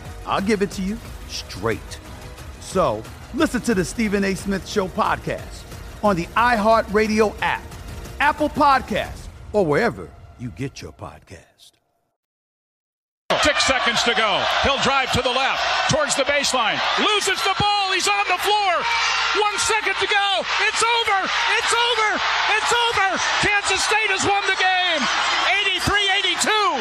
I'll 0.25 0.41
give 0.41 0.61
it 0.61 0.71
to 0.71 0.81
you 0.81 0.97
straight. 1.27 1.99
So 2.59 3.03
listen 3.33 3.61
to 3.61 3.75
the 3.75 3.85
Stephen 3.85 4.23
A. 4.23 4.35
Smith 4.35 4.67
Show 4.67 4.87
podcast 4.87 5.63
on 6.03 6.15
the 6.15 6.25
iHeartRadio 6.37 7.35
app, 7.41 7.63
Apple 8.19 8.49
Podcast, 8.49 9.27
or 9.53 9.65
wherever 9.65 10.09
you 10.39 10.49
get 10.49 10.81
your 10.81 10.91
podcast. 10.91 11.71
Six 13.41 13.65
seconds 13.65 14.03
to 14.03 14.13
go. 14.13 14.43
He'll 14.61 14.81
drive 14.83 15.11
to 15.13 15.21
the 15.21 15.29
left, 15.31 15.89
towards 15.89 16.15
the 16.15 16.23
baseline. 16.23 16.77
Loses 16.99 17.41
the 17.41 17.55
ball. 17.57 17.91
He's 17.93 18.07
on 18.07 18.25
the 18.27 18.37
floor. 18.37 18.73
One 19.39 19.57
second 19.57 19.95
to 19.97 20.07
go. 20.07 20.27
It's 20.67 20.83
over. 20.83 21.19
It's 21.57 21.73
over. 21.73 22.09
It's 22.53 22.71
over. 22.71 23.07
Kansas 23.41 23.81
State 23.81 24.11
has 24.13 24.27
won 24.27 24.43
the 24.45 24.59
game. 24.59 25.01
83 25.63 25.95
82. 25.95 26.00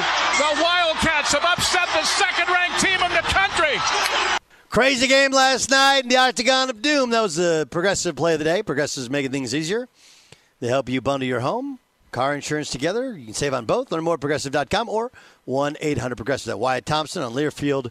The 0.00 0.62
Wildcats 0.62 1.32
have 1.32 1.44
upset 1.44 1.88
the 1.92 2.04
second 2.04 2.48
ranked 2.48 2.80
team 2.80 3.00
in 3.02 3.12
the 3.12 3.22
country. 3.28 3.78
Crazy 4.70 5.06
game 5.06 5.32
last 5.32 5.70
night 5.70 6.04
in 6.04 6.08
the 6.08 6.16
Octagon 6.16 6.70
of 6.70 6.80
Doom. 6.80 7.10
That 7.10 7.20
was 7.22 7.36
the 7.36 7.66
progressive 7.70 8.16
play 8.16 8.34
of 8.34 8.38
the 8.38 8.44
day. 8.44 8.62
Progressive's 8.62 9.10
making 9.10 9.32
things 9.32 9.54
easier. 9.54 9.88
They 10.60 10.68
help 10.68 10.88
you 10.88 11.00
bundle 11.00 11.26
your 11.26 11.40
home, 11.40 11.78
car 12.12 12.34
insurance 12.34 12.70
together. 12.70 13.16
You 13.16 13.24
can 13.24 13.34
save 13.34 13.52
on 13.54 13.64
both. 13.64 13.90
Learn 13.90 14.04
more 14.04 14.14
at 14.14 14.20
progressive.com 14.20 14.88
or 14.88 15.10
1 15.46 15.76
800 15.80 16.16
Progressive. 16.16 16.50
At 16.50 16.58
Wyatt 16.58 16.86
Thompson 16.86 17.22
on 17.22 17.32
Learfield 17.32 17.90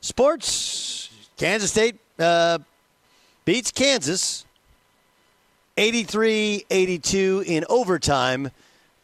Sports. 0.00 1.10
Kansas 1.36 1.70
State 1.70 1.96
uh, 2.18 2.58
beats 3.44 3.70
Kansas 3.70 4.44
83 5.76 6.66
82 6.70 7.44
in 7.46 7.64
overtime. 7.68 8.50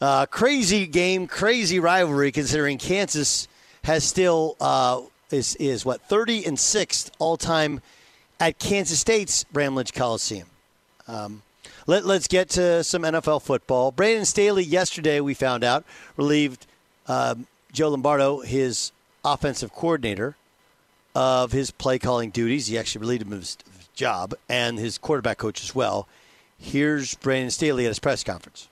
Uh, 0.02 0.26
crazy 0.26 0.84
game, 0.88 1.28
crazy 1.28 1.78
rivalry 1.78 2.32
considering 2.32 2.76
Kansas 2.76 3.46
has 3.84 4.02
still 4.02 4.56
uh, 4.60 5.00
is 5.30 5.54
is 5.60 5.84
what 5.84 6.02
30 6.02 6.44
and 6.44 6.56
6th 6.56 7.12
all 7.20 7.36
time 7.36 7.80
at 8.40 8.58
Kansas 8.58 8.98
State's 8.98 9.44
Bramlage 9.44 9.92
Coliseum. 9.92 10.48
Um, 11.06 11.42
let, 11.86 12.04
us 12.04 12.26
get 12.26 12.48
to 12.50 12.82
some 12.82 13.02
NFL 13.02 13.42
football. 13.42 13.92
Brandon 13.92 14.24
Staley 14.24 14.64
yesterday 14.64 15.20
we 15.20 15.34
found 15.34 15.62
out 15.62 15.84
relieved 16.16 16.66
um, 17.06 17.46
Joe 17.72 17.90
Lombardi, 17.90 18.44
his 18.44 18.90
offensive 19.24 19.72
coordinator, 19.72 20.34
of 21.14 21.52
his 21.52 21.70
play 21.70 22.00
calling 22.00 22.30
duties. 22.30 22.66
He 22.66 22.76
actually 22.76 23.02
relieved 23.02 23.22
him 23.22 23.34
of 23.34 23.38
his 23.38 23.56
job 23.94 24.34
and 24.48 24.80
his 24.80 24.98
quarterback 24.98 25.38
coach 25.38 25.62
as 25.62 25.76
well. 25.76 26.08
Here's 26.58 27.14
Brandon 27.14 27.52
Staley 27.52 27.84
at 27.84 27.90
his 27.90 28.00
press 28.00 28.24
conference 28.24 28.68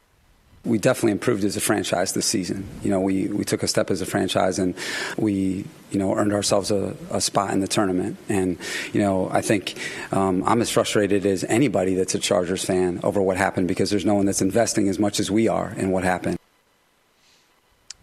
we 0.65 0.77
definitely 0.77 1.13
improved 1.13 1.43
as 1.45 1.57
a 1.57 1.61
franchise 1.61 2.13
this 2.13 2.27
season. 2.27 2.67
You 2.83 2.91
know, 2.91 3.01
we, 3.01 3.29
we 3.29 3.45
took 3.45 3.63
a 3.63 3.69
step 3.69 3.91
as 3.91 4.03
a 4.03 4.07
franchise 4.07 4.59
and 4.59 4.75
we, 5.17 5.65
you 5.91 5.99
know, 5.99 6.15
earned 6.15 6.35
ourselves 6.35 6.71
a, 6.71 6.95
a 7.11 7.21
spot 7.21 7.53
in 7.53 7.61
the 7.61 7.69
tournament. 7.69 8.19
And, 8.29 8.59
you 8.93 9.01
know, 9.01 9.31
I 9.33 9.41
think 9.41 9.79
um, 10.13 10.45
I'm 10.45 10.61
as 10.61 10.71
frustrated 10.71 11.25
as 11.25 11.45
anybody 11.45 11.95
that's 11.95 12.15
a 12.15 12.19
Chargers 12.19 12.63
fan 12.63 13.01
over 13.03 13.23
what 13.23 13.39
happened 13.39 13.69
because 13.69 13.89
there's 13.89 14.05
no 14.05 14.15
one 14.15 14.27
that's 14.27 14.43
investing 14.43 14.89
as 14.89 14.99
much 14.99 15.19
as 15.19 15.31
we 15.31 15.49
are 15.49 15.73
in 15.77 15.91
what 15.91 16.05
happened. 16.05 16.39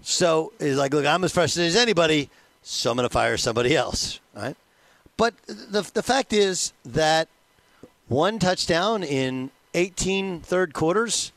So 0.01 0.51
he's 0.57 0.77
like, 0.77 0.93
look, 0.93 1.05
I'm 1.05 1.23
as 1.23 1.33
frustrated 1.33 1.69
as 1.69 1.75
anybody, 1.75 2.29
so 2.63 2.89
I'm 2.89 2.97
going 2.97 3.07
to 3.07 3.13
fire 3.13 3.37
somebody 3.37 3.75
else, 3.75 4.19
right? 4.33 4.55
But 5.15 5.35
the, 5.45 5.87
the 5.93 6.01
fact 6.01 6.33
is 6.33 6.73
that 6.85 7.27
one 8.07 8.39
touchdown 8.39 9.03
in 9.03 9.51
18 9.75 10.39
third 10.39 10.73
quarters 10.73 11.31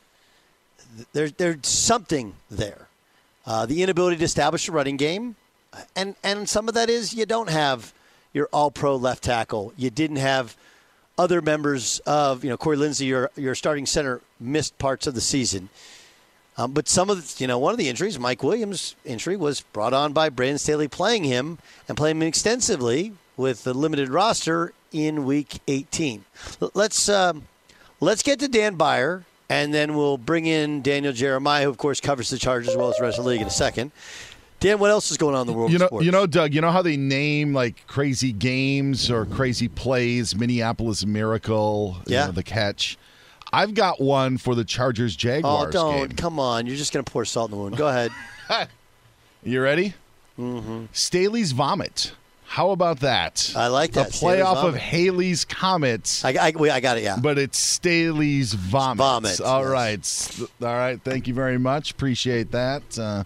there's 1.13 1.31
there's 1.33 1.67
something 1.67 2.33
there. 2.49 2.87
Uh, 3.45 3.65
the 3.65 3.81
inability 3.81 4.17
to 4.17 4.23
establish 4.23 4.67
a 4.67 4.71
running 4.71 4.97
game, 4.97 5.35
and 5.95 6.15
and 6.23 6.47
some 6.47 6.67
of 6.67 6.73
that 6.73 6.89
is 6.89 7.13
you 7.13 7.25
don't 7.25 7.49
have 7.49 7.93
your 8.33 8.47
All 8.53 8.71
Pro 8.71 8.95
left 8.95 9.23
tackle. 9.23 9.73
You 9.77 9.89
didn't 9.89 10.17
have 10.17 10.55
other 11.17 11.41
members 11.41 11.99
of 12.05 12.43
you 12.43 12.49
know 12.49 12.57
Corey 12.57 12.77
Linsley, 12.77 13.07
your 13.07 13.31
your 13.35 13.55
starting 13.55 13.85
center, 13.85 14.21
missed 14.39 14.77
parts 14.77 15.07
of 15.07 15.13
the 15.15 15.21
season. 15.21 15.69
Um, 16.57 16.73
but 16.73 16.89
some 16.89 17.09
of 17.09 17.17
the, 17.17 17.43
you 17.43 17.47
know 17.47 17.57
one 17.57 17.71
of 17.73 17.77
the 17.77 17.89
injuries, 17.89 18.19
Mike 18.19 18.43
Williams' 18.43 18.95
injury, 19.05 19.37
was 19.37 19.61
brought 19.61 19.93
on 19.93 20.13
by 20.13 20.29
Brandon 20.29 20.57
Staley 20.57 20.87
playing 20.87 21.23
him 21.23 21.57
and 21.87 21.97
playing 21.97 22.17
him 22.17 22.27
extensively 22.27 23.13
with 23.37 23.63
the 23.63 23.73
limited 23.73 24.09
roster 24.09 24.73
in 24.91 25.25
Week 25.25 25.59
18. 25.67 26.25
Let's 26.73 27.09
um, 27.09 27.47
let's 27.99 28.21
get 28.23 28.39
to 28.39 28.47
Dan 28.47 28.75
Beyer 28.75 29.23
and 29.51 29.73
then 29.73 29.95
we'll 29.95 30.17
bring 30.17 30.45
in 30.45 30.81
Daniel 30.81 31.11
Jeremiah, 31.11 31.65
who 31.65 31.69
of 31.69 31.77
course 31.77 31.99
covers 31.99 32.29
the 32.29 32.37
Chargers 32.37 32.69
as 32.69 32.77
well 32.77 32.89
as 32.89 32.95
the 32.95 33.03
rest 33.03 33.17
of 33.17 33.25
the 33.25 33.29
league 33.29 33.41
in 33.41 33.47
a 33.47 33.51
second. 33.51 33.91
Dan, 34.61 34.79
what 34.79 34.91
else 34.91 35.11
is 35.11 35.17
going 35.17 35.35
on 35.35 35.41
in 35.41 35.47
the 35.47 35.53
world 35.53 35.71
you 35.71 35.77
know? 35.77 35.89
You 35.99 36.11
know, 36.11 36.25
Doug, 36.25 36.53
you 36.53 36.61
know 36.61 36.71
how 36.71 36.81
they 36.81 36.95
name 36.95 37.53
like 37.53 37.85
crazy 37.85 38.31
games 38.31 39.11
or 39.11 39.25
crazy 39.25 39.67
plays, 39.67 40.35
Minneapolis 40.35 41.05
Miracle, 41.05 41.97
yeah. 42.05 42.21
You 42.21 42.25
know, 42.27 42.31
the 42.31 42.43
catch. 42.43 42.97
I've 43.51 43.73
got 43.73 43.99
one 43.99 44.37
for 44.37 44.55
the 44.55 44.63
Chargers 44.63 45.17
Jaguars. 45.17 45.75
Oh, 45.75 45.91
don't. 45.91 46.07
Game. 46.09 46.15
Come 46.15 46.39
on. 46.39 46.65
You're 46.65 46.77
just 46.77 46.93
going 46.93 47.03
to 47.03 47.11
pour 47.11 47.25
salt 47.25 47.51
in 47.51 47.57
the 47.57 47.61
wound. 47.61 47.75
Go 47.75 47.89
ahead. 47.89 48.11
you 49.43 49.61
ready? 49.61 49.95
Mm-hmm. 50.39 50.85
Staley's 50.93 51.51
vomit. 51.51 52.13
How 52.51 52.71
about 52.71 52.99
that? 52.99 53.53
I 53.55 53.67
like 53.67 53.93
that. 53.93 54.09
A 54.09 54.11
playoff 54.11 54.65
of 54.65 54.75
Halley's 54.75 55.45
Comet. 55.45 56.21
I, 56.25 56.33
I, 56.33 56.47
I, 56.47 56.81
got 56.81 56.97
it, 56.97 57.03
yeah. 57.03 57.15
But 57.17 57.37
it's 57.37 57.57
Staley's 57.57 58.53
vomit. 58.53 58.97
Vomit. 58.97 59.39
All 59.39 59.61
yes. 59.61 60.37
right. 60.37 60.49
All 60.67 60.75
right. 60.75 61.01
Thank 61.01 61.29
you 61.29 61.33
very 61.33 61.57
much. 61.57 61.91
Appreciate 61.91 62.51
that. 62.51 62.99
Uh, 62.99 63.23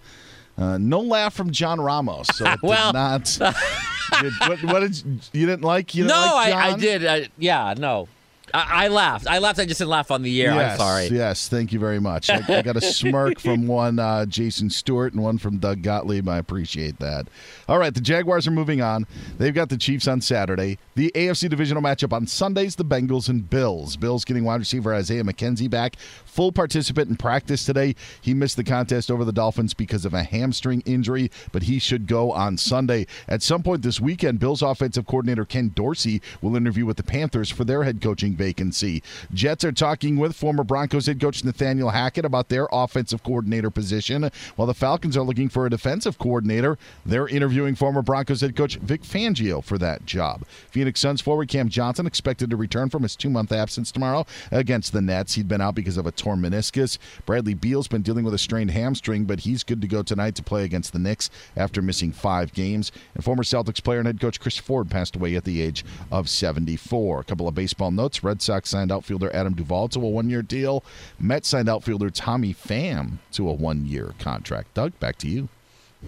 uh, 0.60 0.78
no 0.78 1.00
laugh 1.00 1.34
from 1.34 1.50
John 1.50 1.82
Ramos. 1.82 2.28
So 2.36 2.46
it 2.46 2.60
well, 2.64 2.92
did 2.92 2.98
not. 3.00 3.26
did, 4.22 4.34
what, 4.42 4.64
what, 4.64 4.80
did 4.82 4.96
you, 5.04 5.20
you 5.34 5.46
didn't 5.48 5.64
like? 5.64 5.96
You 5.96 6.04
didn't 6.04 6.18
no, 6.20 6.36
like 6.36 6.54
I, 6.54 6.70
I, 6.70 6.78
did. 6.78 7.06
I, 7.08 7.28
yeah, 7.40 7.74
no. 7.76 8.08
I, 8.56 8.86
I, 8.86 8.88
laughed. 8.88 9.28
I 9.28 9.40
laughed. 9.40 9.60
I 9.60 9.66
just 9.66 9.80
didn't 9.80 9.90
laugh 9.90 10.12
on 10.12 10.22
the 10.22 10.42
air. 10.42 10.54
Yes, 10.54 10.72
I'm 10.72 10.78
sorry. 10.78 11.08
Yes, 11.08 11.50
thank 11.50 11.74
you 11.74 11.80
very 11.80 12.00
much. 12.00 12.30
I, 12.30 12.42
I 12.48 12.62
got 12.62 12.78
a 12.78 12.82
smirk 12.82 13.40
from 13.40 13.68
one 13.68 14.00
uh, 14.00 14.26
Jason 14.26 14.70
Stewart 14.70 15.14
and 15.14 15.22
one 15.22 15.38
from 15.38 15.58
Doug 15.58 15.82
Gottlieb. 15.82 16.30
I 16.30 16.38
appreciate 16.38 17.00
that. 17.00 17.28
All 17.68 17.78
right, 17.78 17.94
the 17.94 18.02
Jaguars 18.02 18.48
are 18.48 18.52
moving 18.52 18.82
on. 18.82 19.08
They've 19.38 19.54
got 19.54 19.70
the 19.70 19.78
Chiefs 19.78 20.08
on 20.08 20.22
Saturday. 20.22 20.78
The 20.96 21.12
AFC 21.16 21.50
divisional 21.50 21.84
matchup 21.84 22.14
on 22.14 22.28
Sundays, 22.28 22.76
the 22.76 22.86
Bengals 22.86 23.28
and 23.28 23.50
Bills. 23.50 23.98
Bills 23.98 24.24
getting 24.24 24.46
wide 24.46 24.62
receiver 24.62 24.94
Isaiah 24.94 25.24
McKenzie 25.24 25.70
back, 25.70 25.98
full 26.26 26.54
participant 26.54 27.10
in 27.10 27.18
practice 27.18 27.66
today. 27.66 27.96
He 28.22 28.34
missed 28.34 28.56
the 28.56 28.64
contest 28.64 29.12
over 29.12 29.26
the 29.26 29.34
Dolphins 29.34 29.74
because 29.74 30.06
of 30.06 30.14
a 30.14 30.24
hamstring 30.24 30.82
injury, 30.86 31.30
but 31.52 31.64
he 31.64 31.80
should 31.80 32.08
go 32.08 32.32
on 32.32 32.58
Sunday. 32.58 33.08
At 33.28 33.44
some 33.44 33.64
point 33.64 33.82
this 33.82 34.00
weekend, 34.00 34.40
Bills 34.40 34.62
offensive 34.62 35.06
coordinator 35.06 35.44
Ken 35.44 35.72
Dorsey 35.76 36.22
will 36.42 36.56
interview 36.56 36.86
with 36.86 36.98
the 36.98 37.04
Panthers 37.04 37.50
for 37.50 37.66
their 37.66 37.84
head 37.84 38.02
coaching 38.02 38.36
vacancy. 38.46 39.02
Jets 39.34 39.64
are 39.64 39.72
talking 39.72 40.18
with 40.18 40.36
former 40.36 40.64
Broncos 40.64 41.08
head 41.08 41.20
coach 41.20 41.44
Nathaniel 41.44 41.90
Hackett 41.90 42.26
about 42.26 42.50
their 42.50 42.68
offensive 42.72 43.24
coordinator 43.24 43.72
position, 43.72 44.30
while 44.56 44.68
the 44.68 44.76
Falcons 44.76 45.18
are 45.18 45.24
looking 45.24 45.50
for 45.50 45.66
a 45.66 45.70
defensive 45.70 46.20
coordinator. 46.20 46.78
They're 47.04 47.28
interviewing 47.28 47.74
former 47.74 48.04
Broncos 48.04 48.42
head 48.42 48.56
coach 48.56 48.76
Vic 48.76 49.02
Fangio 49.02 49.64
for 49.64 49.80
that 49.80 50.06
job. 50.06 50.44
Phoenix 50.70 51.00
Suns 51.00 51.22
forward 51.22 51.48
Cam 51.48 51.70
Johnson 51.70 52.06
expected 52.06 52.52
to 52.52 52.56
return 52.56 52.92
from 52.92 53.02
his 53.02 53.16
two 53.16 53.32
month 53.32 53.52
absence 53.52 53.92
tomorrow 53.92 54.28
against 54.52 54.94
the 54.94 55.02
Nets. 55.02 55.34
He'd 55.34 55.48
been 55.48 55.62
out 55.62 55.74
because 55.74 55.98
of 55.98 56.06
a 56.06 56.12
torn 56.12 56.40
meniscus. 56.40 57.00
Bradley 57.26 57.56
Beal's 57.56 57.88
been 57.88 58.04
dealing 58.04 58.26
with 58.26 58.36
a 58.36 58.38
strained 58.38 58.72
hamstring, 58.72 59.26
but 59.26 59.40
he's 59.40 59.64
good 59.64 59.82
to 59.82 59.88
go 59.88 60.04
tonight 60.04 60.36
to 60.36 60.44
play 60.44 60.66
against 60.66 60.94
the 60.94 61.00
Knicks 61.00 61.32
after 61.58 61.82
missing 61.82 62.12
five 62.12 62.54
games. 62.54 62.92
And 63.16 63.24
former 63.24 63.44
Celtics 63.44 63.84
player 63.84 63.98
and 64.00 64.06
head 64.06 64.22
coach 64.22 64.40
Chris 64.40 64.60
Ford 64.60 64.92
passed 64.92 65.16
away 65.16 65.36
at 65.36 65.46
the 65.46 65.62
age 65.62 65.84
of 66.12 66.30
74. 66.30 67.22
A 67.22 67.24
couple 67.24 67.48
of 67.48 67.56
baseball 67.56 67.90
notes. 67.90 68.24
Red 68.26 68.42
Sox 68.42 68.70
signed 68.70 68.92
outfielder 68.92 69.34
Adam 69.34 69.54
Duvall 69.54 69.88
to 69.90 70.00
a 70.00 70.10
one 70.10 70.30
year 70.30 70.42
deal. 70.42 70.84
Mets 71.20 71.48
signed 71.48 71.70
outfielder 71.70 72.10
Tommy 72.10 72.54
Pham 72.54 73.20
to 73.34 73.48
a 73.48 73.54
one 73.54 73.86
year 73.86 74.14
contract. 74.20 74.74
Doug, 74.74 75.00
back 75.00 75.18
to 75.20 75.30
you. 75.30 75.48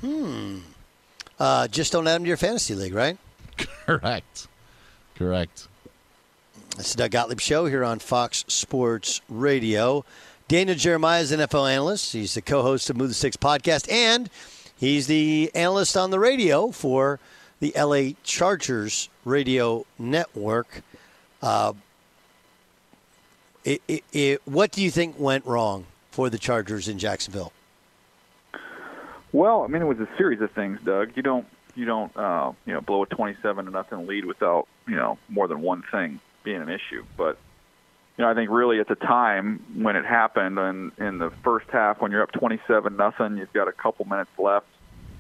Hmm. 0.02 0.60
Uh, 1.40 1.68
just 1.68 1.92
don't 1.92 2.08
add 2.08 2.16
him 2.16 2.24
to 2.24 2.28
your 2.28 2.38
fantasy 2.38 2.76
league, 2.76 2.94
right? 2.94 3.18
Correct. 3.86 4.48
Correct. 5.16 5.68
It's 6.78 6.94
the 6.94 7.04
Doug 7.04 7.12
Gottlieb 7.12 7.40
Show 7.40 7.66
here 7.66 7.84
on 7.84 8.00
Fox 8.00 8.44
Sports 8.48 9.22
Radio. 9.30 10.04
Daniel 10.48 10.78
Jeremiah 10.78 11.22
is 11.22 11.32
an 11.32 11.40
NFL 11.40 11.72
analyst. 11.72 12.14
He's 12.14 12.34
the 12.34 12.42
co-host 12.42 12.90
of 12.90 12.98
Move 12.98 13.10
the 13.10 13.14
Sticks 13.14 13.38
podcast, 13.38 13.92
and 13.92 14.30
he's 14.78 15.08
the 15.08 15.52
analyst 15.54 15.98
on 15.98 16.12
the 16.12 16.20
radio 16.20 16.72
for 16.72 17.20
the 17.60 17.74
LA 17.76 18.14
Chargers 18.24 19.10
radio 19.26 19.86
network. 19.98 20.84
Uh, 21.42 21.74
it, 23.68 23.82
it, 23.90 24.04
it, 24.14 24.42
what 24.46 24.72
do 24.72 24.82
you 24.82 24.90
think 24.90 25.20
went 25.20 25.46
wrong 25.46 25.86
for 26.12 26.30
the 26.30 26.38
Chargers 26.38 26.88
in 26.88 26.98
Jacksonville? 26.98 27.52
Well, 29.34 29.64
I 29.64 29.68
mean, 29.68 29.82
it 29.82 29.86
was 29.86 30.00
a 30.00 30.08
series 30.18 30.40
of 30.40 30.52
things, 30.52 30.80
Doug. 30.86 31.12
You 31.16 31.22
don't 31.22 31.46
you 31.76 31.86
don't 31.86 32.16
uh, 32.16 32.54
you 32.66 32.74
know 32.74 32.80
blow 32.80 33.04
a 33.04 33.06
27 33.08 33.66
to 33.66 33.72
nothing 33.72 34.08
lead 34.08 34.24
without 34.24 34.68
you 34.88 34.96
know 34.96 35.20
more 35.28 35.50
than 35.50 35.62
one 35.62 35.84
thing 35.92 36.22
being 36.44 36.62
an 36.62 36.70
issue. 36.70 37.04
But 37.18 37.38
you 38.18 38.24
know, 38.24 38.32
I 38.32 38.36
think 38.36 38.50
really 38.50 38.80
at 38.80 38.88
the 38.88 38.96
time 38.96 39.62
when 39.76 39.98
it 39.98 40.06
happened, 40.06 40.58
and 40.58 40.94
in 40.98 41.18
the 41.18 41.32
first 41.44 41.68
half 41.70 42.02
when 42.02 42.12
you're 42.12 42.24
up 42.24 42.32
27 42.32 42.96
nothing, 42.96 43.36
you've 43.36 43.52
got 43.52 43.68
a 43.68 43.74
couple 43.74 44.06
minutes 44.06 44.32
left. 44.40 44.66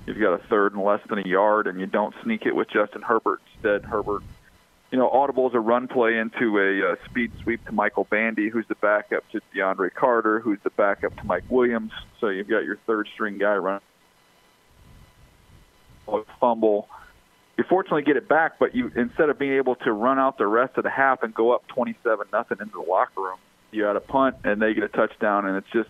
You've 0.05 0.19
got 0.19 0.33
a 0.35 0.47
third 0.47 0.73
and 0.73 0.81
less 0.81 1.01
than 1.09 1.19
a 1.19 1.27
yard, 1.27 1.67
and 1.67 1.81
you 1.81 1.85
don't 1.85 2.15
sneak 2.23 2.45
it 2.45 2.55
with 2.55 2.69
Justin 2.69 3.01
Herbert. 3.01 3.41
Instead, 3.55 3.83
Herbert, 3.83 4.23
you 4.91 4.97
know, 4.97 5.09
audibles 5.09 5.53
a 5.53 5.59
run 5.59 5.87
play 5.87 6.17
into 6.17 6.57
a 6.59 6.93
uh, 6.93 6.95
speed 7.09 7.31
sweep 7.43 7.65
to 7.65 7.71
Michael 7.71 8.05
Bandy, 8.09 8.49
who's 8.49 8.65
the 8.67 8.75
backup 8.75 9.29
to 9.31 9.41
DeAndre 9.53 9.93
Carter, 9.93 10.39
who's 10.39 10.59
the 10.63 10.69
backup 10.69 11.15
to 11.17 11.23
Mike 11.25 11.43
Williams. 11.49 11.91
So 12.21 12.29
you've 12.29 12.47
got 12.47 12.63
your 12.63 12.77
third 12.87 13.09
string 13.13 13.37
guy 13.37 13.55
running 13.55 13.81
fumble. 16.39 16.87
You 17.57 17.65
fortunately 17.67 18.03
get 18.03 18.17
it 18.17 18.29
back, 18.29 18.59
but 18.59 18.75
you 18.75 18.91
instead 18.95 19.29
of 19.29 19.37
being 19.37 19.53
able 19.53 19.75
to 19.77 19.91
run 19.91 20.19
out 20.19 20.37
the 20.37 20.47
rest 20.47 20.77
of 20.77 20.83
the 20.83 20.89
half 20.89 21.23
and 21.23 21.33
go 21.33 21.53
up 21.53 21.67
twenty-seven 21.67 22.27
nothing 22.31 22.59
into 22.61 22.73
the 22.73 22.89
locker 22.89 23.21
room, 23.21 23.39
you 23.71 23.83
had 23.83 23.95
a 23.95 23.99
punt 23.99 24.35
and 24.43 24.61
they 24.61 24.73
get 24.73 24.83
a 24.83 24.89
touchdown, 24.89 25.45
and 25.47 25.57
it's 25.57 25.69
just 25.73 25.89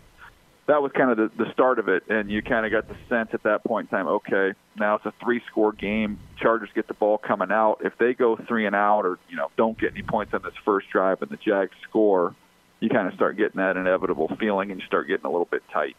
that 0.68 0.82
was 0.82 0.92
kind 0.92 1.12
of 1.12 1.18
the, 1.18 1.44
the 1.44 1.52
start 1.54 1.80
of 1.80 1.88
it, 1.88 2.04
and 2.10 2.30
you 2.30 2.42
kind 2.42 2.66
of 2.66 2.72
got 2.72 2.88
the 2.88 2.96
sense 3.08 3.30
at 3.34 3.44
that 3.44 3.64
point 3.64 3.90
in 3.90 3.98
time, 3.98 4.08
okay, 4.08 4.54
now 4.76 4.96
it's 4.96 5.06
a 5.06 5.14
three-score 5.24 5.72
game. 5.72 6.20
Chargers 6.38 6.70
get 6.76 6.88
the 6.88 6.94
ball 6.94 7.18
coming 7.18 7.52
out. 7.52 7.80
If 7.84 7.98
they 7.98 8.14
go 8.14 8.36
three 8.36 8.66
and 8.66 8.76
out, 8.76 9.06
or 9.06 9.18
you 9.30 9.38
know, 9.38 9.50
don't 9.58 9.80
get 9.80 9.94
any 9.94 10.04
points 10.04 10.34
on 10.34 10.42
this 10.44 10.54
first 10.66 10.90
drive, 10.90 11.22
and 11.22 11.32
the 11.32 11.38
Jags 11.38 11.72
score, 11.84 12.36
you 12.82 12.90
kind 12.90 13.08
of 13.08 13.14
start 13.14 13.38
getting 13.38 13.58
that 13.58 13.78
inevitable 13.78 14.36
feeling, 14.40 14.72
and 14.72 14.82
you 14.82 14.86
start 14.86 15.08
getting 15.08 15.26
a 15.26 15.30
little 15.30 15.48
bit 15.50 15.64
tight. 15.72 15.96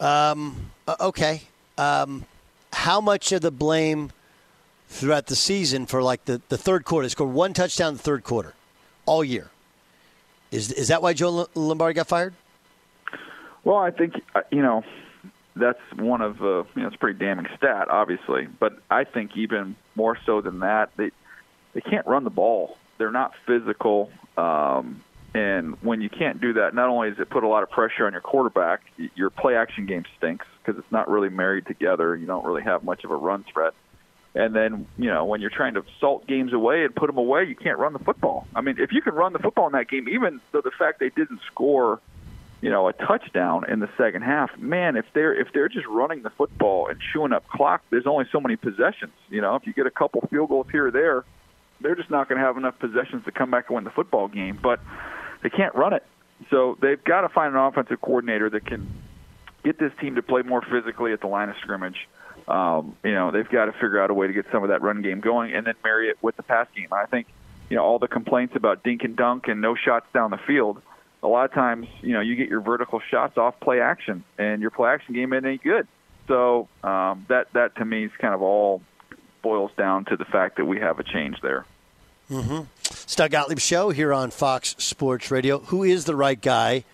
Um, 0.00 0.70
uh, 0.86 0.96
okay. 1.00 1.42
Um, 1.76 2.24
how 2.72 3.00
much 3.00 3.32
of 3.32 3.40
the 3.40 3.50
blame 3.50 4.12
throughout 4.88 5.26
the 5.26 5.36
season 5.36 5.86
for 5.86 6.00
like 6.02 6.24
the, 6.26 6.40
the 6.48 6.56
third 6.56 6.84
quarter? 6.84 7.08
Scored 7.08 7.34
one 7.34 7.52
touchdown 7.52 7.88
in 7.88 7.96
the 7.96 8.02
third 8.02 8.22
quarter 8.22 8.54
all 9.04 9.24
year. 9.24 9.50
Is 10.52 10.70
is 10.72 10.88
that 10.88 11.02
why 11.02 11.12
Joe 11.12 11.48
Lombardi 11.54 11.94
got 11.94 12.06
fired? 12.06 12.34
Well, 13.68 13.76
I 13.76 13.90
think 13.90 14.14
uh, 14.34 14.40
you 14.50 14.62
know 14.62 14.82
that's 15.54 15.78
one 15.94 16.22
of 16.22 16.40
uh, 16.40 16.64
you 16.74 16.80
know 16.80 16.86
it's 16.86 16.96
a 16.96 16.98
pretty 16.98 17.18
damning 17.18 17.44
stat, 17.58 17.90
obviously. 17.90 18.46
But 18.58 18.78
I 18.90 19.04
think 19.04 19.32
even 19.36 19.76
more 19.94 20.16
so 20.24 20.40
than 20.40 20.60
that, 20.60 20.88
they 20.96 21.10
they 21.74 21.82
can't 21.82 22.06
run 22.06 22.24
the 22.24 22.30
ball. 22.30 22.78
They're 22.96 23.12
not 23.12 23.32
physical, 23.46 24.10
um, 24.38 25.04
and 25.34 25.76
when 25.82 26.00
you 26.00 26.08
can't 26.08 26.40
do 26.40 26.54
that, 26.54 26.74
not 26.74 26.88
only 26.88 27.10
does 27.10 27.18
it 27.18 27.28
put 27.28 27.44
a 27.44 27.46
lot 27.46 27.62
of 27.62 27.68
pressure 27.68 28.06
on 28.06 28.12
your 28.12 28.22
quarterback, 28.22 28.80
your 29.14 29.28
play 29.28 29.54
action 29.54 29.84
game 29.84 30.04
stinks 30.16 30.46
because 30.64 30.78
it's 30.78 30.90
not 30.90 31.06
really 31.06 31.28
married 31.28 31.66
together. 31.66 32.16
You 32.16 32.26
don't 32.26 32.46
really 32.46 32.62
have 32.62 32.84
much 32.84 33.04
of 33.04 33.10
a 33.10 33.16
run 33.16 33.44
threat. 33.52 33.74
And 34.34 34.56
then, 34.56 34.86
you 34.96 35.10
know, 35.10 35.26
when 35.26 35.42
you're 35.42 35.50
trying 35.50 35.74
to 35.74 35.84
salt 36.00 36.26
games 36.26 36.54
away 36.54 36.84
and 36.84 36.94
put 36.94 37.08
them 37.08 37.18
away, 37.18 37.44
you 37.44 37.54
can't 37.54 37.78
run 37.78 37.92
the 37.92 37.98
football. 37.98 38.46
I 38.54 38.62
mean, 38.62 38.76
if 38.78 38.92
you 38.92 39.02
can 39.02 39.14
run 39.14 39.34
the 39.34 39.38
football 39.38 39.66
in 39.66 39.72
that 39.72 39.90
game, 39.90 40.08
even 40.08 40.40
though 40.52 40.62
the 40.62 40.70
fact 40.78 41.00
they 41.00 41.10
didn't 41.10 41.40
score, 41.52 42.00
you 42.60 42.70
know, 42.70 42.88
a 42.88 42.92
touchdown 42.92 43.70
in 43.70 43.80
the 43.80 43.88
second 43.96 44.22
half, 44.22 44.50
man, 44.58 44.96
if 44.96 45.04
they're 45.14 45.32
if 45.32 45.48
they're 45.52 45.68
just 45.68 45.86
running 45.86 46.22
the 46.22 46.30
football 46.30 46.88
and 46.88 46.98
chewing 47.12 47.32
up 47.32 47.46
clock, 47.48 47.82
there's 47.90 48.06
only 48.06 48.24
so 48.32 48.40
many 48.40 48.56
possessions. 48.56 49.12
You 49.28 49.40
know, 49.40 49.54
if 49.54 49.66
you 49.66 49.72
get 49.72 49.86
a 49.86 49.90
couple 49.90 50.26
field 50.30 50.48
goals 50.48 50.66
here 50.72 50.88
or 50.88 50.90
there, 50.90 51.24
they're 51.80 51.94
just 51.94 52.10
not 52.10 52.28
going 52.28 52.40
to 52.40 52.46
have 52.46 52.56
enough 52.56 52.78
possessions 52.78 53.24
to 53.26 53.32
come 53.32 53.50
back 53.50 53.68
and 53.68 53.76
win 53.76 53.84
the 53.84 53.90
football 53.90 54.28
game. 54.28 54.58
But 54.60 54.80
they 55.42 55.50
can't 55.50 55.74
run 55.74 55.92
it, 55.92 56.04
so 56.50 56.76
they've 56.80 57.02
got 57.02 57.20
to 57.20 57.28
find 57.28 57.54
an 57.54 57.60
offensive 57.60 58.00
coordinator 58.00 58.50
that 58.50 58.66
can 58.66 58.88
get 59.64 59.78
this 59.78 59.92
team 60.00 60.16
to 60.16 60.22
play 60.22 60.42
more 60.42 60.62
physically 60.62 61.12
at 61.12 61.20
the 61.20 61.26
line 61.26 61.48
of 61.48 61.56
scrimmage. 61.62 62.08
Um, 62.48 62.96
you 63.04 63.12
know, 63.12 63.30
they've 63.30 63.48
got 63.48 63.66
to 63.66 63.72
figure 63.72 64.02
out 64.02 64.10
a 64.10 64.14
way 64.14 64.26
to 64.26 64.32
get 64.32 64.46
some 64.50 64.62
of 64.62 64.70
that 64.70 64.82
run 64.82 65.02
game 65.02 65.20
going 65.20 65.52
and 65.52 65.66
then 65.66 65.74
marry 65.84 66.08
it 66.08 66.18
with 66.22 66.36
the 66.36 66.42
pass 66.42 66.66
game. 66.74 66.88
I 66.92 67.04
think, 67.06 67.26
you 67.68 67.76
know, 67.76 67.84
all 67.84 67.98
the 67.98 68.08
complaints 68.08 68.56
about 68.56 68.82
dink 68.82 69.04
and 69.04 69.16
dunk 69.16 69.48
and 69.48 69.60
no 69.60 69.74
shots 69.74 70.06
down 70.14 70.30
the 70.30 70.38
field, 70.38 70.80
a 71.22 71.28
lot 71.28 71.44
of 71.44 71.52
times, 71.52 71.86
you 72.00 72.12
know, 72.12 72.20
you 72.20 72.36
get 72.36 72.48
your 72.48 72.60
vertical 72.60 73.00
shots 73.10 73.36
off 73.36 73.58
play 73.60 73.80
action 73.80 74.24
and 74.38 74.62
your 74.62 74.70
play 74.70 74.90
action 74.90 75.14
game 75.14 75.32
ain't 75.32 75.62
good. 75.62 75.86
So 76.28 76.68
um, 76.84 77.26
that 77.28 77.52
that 77.54 77.76
to 77.76 77.84
me 77.84 78.04
is 78.04 78.12
kind 78.18 78.34
of 78.34 78.42
all 78.42 78.82
boils 79.42 79.70
down 79.76 80.04
to 80.06 80.16
the 80.16 80.24
fact 80.26 80.56
that 80.56 80.66
we 80.66 80.78
have 80.78 80.98
a 80.98 81.04
change 81.04 81.40
there. 81.40 81.64
Mm-hmm. 82.30 82.64
Doug 83.16 83.30
Gottlieb 83.30 83.58
show 83.58 83.90
here 83.90 84.12
on 84.12 84.30
Fox 84.30 84.76
Sports 84.78 85.30
Radio. 85.30 85.58
Who 85.58 85.82
is 85.82 86.04
the 86.04 86.14
right 86.14 86.40
guy 86.40 86.84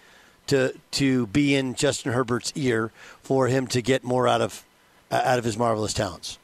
to 0.46 0.74
to 0.92 1.26
be 1.28 1.54
in 1.54 1.74
Justin 1.74 2.12
Herbert's 2.12 2.52
ear 2.54 2.92
for 3.22 3.48
him 3.48 3.66
to 3.68 3.82
get 3.82 4.04
more 4.04 4.28
out 4.28 4.40
of 4.40 4.64
uh, 5.10 5.20
out 5.24 5.38
of 5.38 5.44
his 5.44 5.58
marvelous 5.58 5.92
talents? 5.92 6.38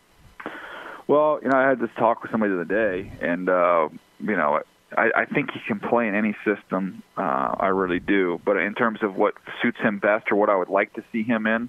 Well, 1.06 1.40
you 1.42 1.48
know, 1.48 1.58
I 1.58 1.68
had 1.68 1.80
this 1.80 1.90
talk 1.96 2.22
with 2.22 2.30
somebody 2.30 2.52
the 2.52 2.60
other 2.60 2.64
day, 2.64 3.12
and 3.20 3.48
uh, 3.48 3.88
you 4.20 4.36
know, 4.36 4.60
I, 4.96 5.10
I 5.16 5.24
think 5.24 5.50
he 5.52 5.60
can 5.66 5.80
play 5.80 6.08
in 6.08 6.14
any 6.14 6.36
system. 6.44 7.02
Uh, 7.16 7.54
I 7.58 7.68
really 7.68 8.00
do. 8.00 8.40
But 8.44 8.56
in 8.56 8.74
terms 8.74 9.02
of 9.02 9.16
what 9.16 9.34
suits 9.62 9.78
him 9.78 9.98
best 9.98 10.30
or 10.30 10.36
what 10.36 10.48
I 10.48 10.56
would 10.56 10.68
like 10.68 10.92
to 10.94 11.04
see 11.12 11.22
him 11.22 11.46
in, 11.46 11.68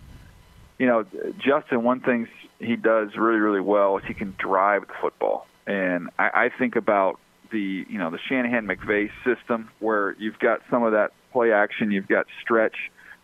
you 0.80 0.88
know, 0.88 1.06
Justin, 1.38 1.84
one 1.84 2.00
thing 2.00 2.28
he 2.60 2.76
does 2.76 3.16
really, 3.16 3.40
really 3.40 3.62
well 3.62 3.98
is 3.98 4.04
he 4.08 4.14
can 4.14 4.36
drive 4.38 4.88
the 4.88 4.94
football. 5.00 5.46
And 5.68 6.10
I, 6.18 6.46
I 6.46 6.50
think 6.58 6.76
about 6.76 7.20
the, 7.52 7.86
you 7.88 8.00
know, 8.00 8.10
the 8.10 8.20
Shanahan 8.28 8.66
McVay 8.66 9.12
system 9.24 9.70
where 9.80 10.16
you've 10.18 10.40
got 10.40 10.62
some 10.72 10.84
of 10.84 10.94
that 10.94 11.12
play 11.32 11.52
action, 11.52 11.92
you've 11.92 12.08
got 12.08 12.26
stretch, 12.42 12.76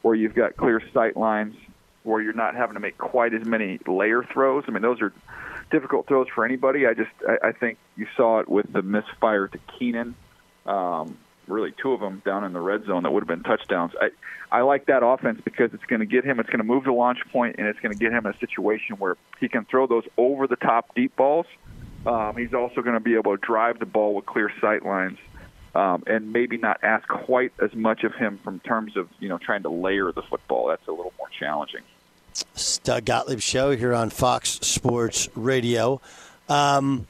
where 0.04 0.14
you've 0.14 0.36
got 0.36 0.56
clear 0.56 0.82
sight 0.94 1.18
lines, 1.18 1.56
where 2.04 2.22
you're 2.22 2.34
not 2.34 2.56
having 2.56 2.76
to 2.76 2.80
make 2.80 2.98
quite 2.98 3.34
as 3.34 3.46
many 3.46 3.80
layer 3.88 4.24
throws. 4.24 4.64
I 4.68 4.72
mean, 4.72 4.84
those 4.84 5.02
are 5.02 5.12
difficult 5.70 6.08
throws 6.08 6.28
for 6.34 6.46
anybody. 6.46 6.86
I 6.86 6.94
just 6.94 7.12
I, 7.28 7.50
I 7.50 7.52
think 7.52 7.78
you 7.96 8.08
saw 8.16 8.40
it 8.40 8.50
with 8.50 8.72
the 8.72 8.82
misfire 8.82 9.48
to 9.48 9.60
Keenan. 9.78 10.16
Um, 10.66 11.18
really, 11.48 11.74
two 11.82 11.94
of 11.94 12.00
them 12.00 12.22
down 12.26 12.44
in 12.44 12.54
the 12.54 12.60
red 12.60 12.86
zone 12.86 13.04
that 13.04 13.12
would 13.12 13.22
have 13.22 13.28
been 13.28 13.44
touchdowns. 13.44 13.94
I 14.00 14.10
I 14.52 14.62
like 14.62 14.86
that 14.88 15.04
offense 15.04 15.42
because 15.44 15.74
it's 15.74 15.86
going 15.86 16.00
to 16.00 16.06
get 16.06 16.24
him. 16.24 16.40
It's 16.40 16.50
going 16.50 16.60
to 16.60 16.66
move 16.66 16.86
the 16.86 16.92
launch 16.92 17.20
point, 17.32 17.56
and 17.58 17.68
it's 17.68 17.80
going 17.80 17.94
to 17.94 18.00
get 18.00 18.12
him 18.12 18.26
in 18.26 18.34
a 18.34 18.38
situation 18.38 18.98
where 18.98 19.18
he 19.40 19.50
can 19.50 19.66
throw 19.66 19.88
those 19.88 20.06
over 20.18 20.48
the 20.48 20.56
top 20.56 20.94
deep 20.96 21.16
balls. 21.16 21.46
Um, 22.06 22.38
he's 22.38 22.54
also 22.54 22.82
going 22.82 22.94
to 22.94 23.02
be 23.02 23.16
able 23.16 23.36
to 23.36 23.42
drive 23.46 23.80
the 23.80 23.86
ball 23.86 24.14
with 24.14 24.26
clear 24.26 24.52
sight 24.62 24.86
lines. 24.86 25.18
Um, 25.76 26.04
and 26.08 26.34
maybe 26.34 26.58
not 26.58 26.80
ask 26.82 27.08
quite 27.08 27.52
as 27.62 27.72
much 27.76 28.04
of 28.04 28.16
him 28.16 28.40
from 28.44 28.60
terms 28.62 28.98
of 28.98 29.10
you 29.20 29.30
know 29.30 29.38
trying 29.38 29.62
to 29.62 29.70
layer 29.70 30.12
the 30.12 30.24
football. 30.24 30.70
That's 30.70 30.88
a 30.88 30.92
little 30.92 31.14
more 31.20 31.28
challenging. 31.38 31.82
Doug 32.84 33.06
Gottlieb 33.06 33.40
show 33.40 33.76
here 33.76 33.94
on 33.94 34.10
Fox 34.10 34.60
Sports 34.62 35.30
Radio. 35.36 36.02
Um, 36.50 37.08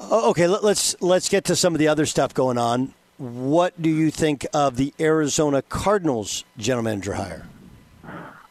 okay, 0.00 0.46
let, 0.46 0.62
let's 0.64 1.00
let's 1.00 1.28
get 1.28 1.44
to 1.44 1.56
some 1.56 1.74
of 1.74 1.78
the 1.78 1.88
other 1.88 2.06
stuff 2.06 2.34
going 2.34 2.58
on. 2.58 2.92
What 3.18 3.80
do 3.80 3.88
you 3.88 4.10
think 4.10 4.46
of 4.52 4.76
the 4.76 4.92
Arizona 5.00 5.62
Cardinals 5.62 6.44
general 6.58 6.84
manager 6.84 7.14
hire? 7.14 7.46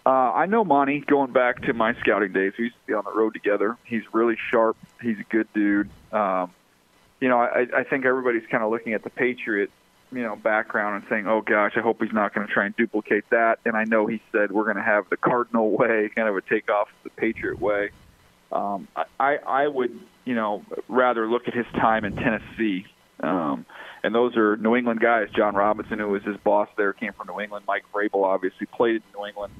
Uh, 0.05 0.09
I 0.09 0.45
know 0.45 0.63
Monty 0.63 0.99
going 0.99 1.31
back 1.31 1.61
to 1.63 1.73
my 1.73 1.93
scouting 1.95 2.31
days. 2.31 2.53
We 2.57 2.65
used 2.65 2.75
to 2.75 2.87
be 2.87 2.93
on 2.93 3.03
the 3.05 3.11
road 3.11 3.33
together. 3.33 3.77
He's 3.85 4.03
really 4.13 4.37
sharp. 4.51 4.77
He's 5.01 5.19
a 5.19 5.23
good 5.23 5.47
dude. 5.53 5.89
Um, 6.11 6.51
you 7.19 7.27
know, 7.27 7.39
I, 7.39 7.65
I 7.75 7.83
think 7.83 8.05
everybody's 8.05 8.47
kind 8.49 8.63
of 8.63 8.69
looking 8.69 8.93
at 8.93 9.03
the 9.03 9.09
Patriot, 9.09 9.71
you 10.11 10.21
know, 10.21 10.35
background 10.35 10.95
and 10.95 11.09
saying, 11.09 11.27
"Oh 11.27 11.41
gosh, 11.41 11.73
I 11.75 11.81
hope 11.81 12.01
he's 12.01 12.13
not 12.13 12.33
going 12.33 12.47
to 12.47 12.53
try 12.53 12.65
and 12.65 12.75
duplicate 12.75 13.25
that." 13.31 13.59
And 13.65 13.75
I 13.75 13.83
know 13.83 14.07
he 14.07 14.21
said 14.31 14.51
we're 14.51 14.63
going 14.63 14.77
to 14.77 14.83
have 14.83 15.09
the 15.09 15.17
Cardinal 15.17 15.71
way, 15.77 16.09
kind 16.15 16.27
of 16.27 16.35
a 16.35 16.41
takeoff 16.41 16.89
the 17.03 17.09
Patriot 17.11 17.59
way. 17.59 17.89
Um, 18.51 18.87
I, 19.19 19.37
I 19.37 19.67
would, 19.67 19.99
you 20.23 20.35
know, 20.35 20.63
rather 20.87 21.27
look 21.27 21.47
at 21.47 21.53
his 21.53 21.65
time 21.73 22.05
in 22.05 22.15
Tennessee. 22.15 22.85
Um, 23.19 23.65
and 24.03 24.13
those 24.13 24.37
are 24.37 24.55
New 24.57 24.75
England 24.75 24.99
guys. 24.99 25.29
Jon 25.35 25.55
Robinson, 25.55 25.99
who 25.99 26.09
was 26.09 26.23
his 26.23 26.37
boss 26.37 26.69
there, 26.77 26.93
came 26.93 27.11
from 27.13 27.27
New 27.27 27.41
England. 27.41 27.65
Mike 27.67 27.85
Vrabel 27.93 28.23
obviously 28.23 28.67
played 28.67 28.97
in 28.97 29.01
New 29.17 29.25
England. 29.25 29.51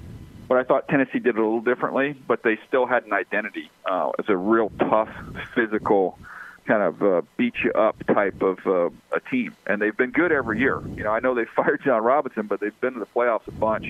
But 0.47 0.59
I 0.59 0.63
thought 0.63 0.87
Tennessee 0.87 1.19
did 1.19 1.29
it 1.29 1.37
a 1.37 1.43
little 1.43 1.61
differently, 1.61 2.15
but 2.27 2.43
they 2.43 2.59
still 2.67 2.85
had 2.85 3.05
an 3.05 3.13
identity 3.13 3.71
uh, 3.85 4.11
as 4.19 4.25
a 4.29 4.37
real 4.37 4.71
tough, 4.77 5.09
physical, 5.55 6.19
kind 6.67 6.81
of 6.83 7.01
uh, 7.01 7.21
beat 7.37 7.53
you 7.63 7.71
up 7.73 7.95
type 8.07 8.41
of 8.41 8.59
uh, 8.65 8.87
a 9.15 9.19
team, 9.31 9.55
and 9.67 9.81
they've 9.81 9.95
been 9.95 10.11
good 10.11 10.31
every 10.31 10.59
year. 10.59 10.81
You 10.95 11.03
know, 11.03 11.11
I 11.11 11.19
know 11.19 11.35
they 11.35 11.45
fired 11.55 11.81
Jon 11.83 12.03
Robinson, 12.03 12.47
but 12.47 12.59
they've 12.59 12.79
been 12.81 12.93
to 12.93 12.99
the 12.99 13.05
playoffs 13.05 13.47
a 13.47 13.51
bunch. 13.51 13.85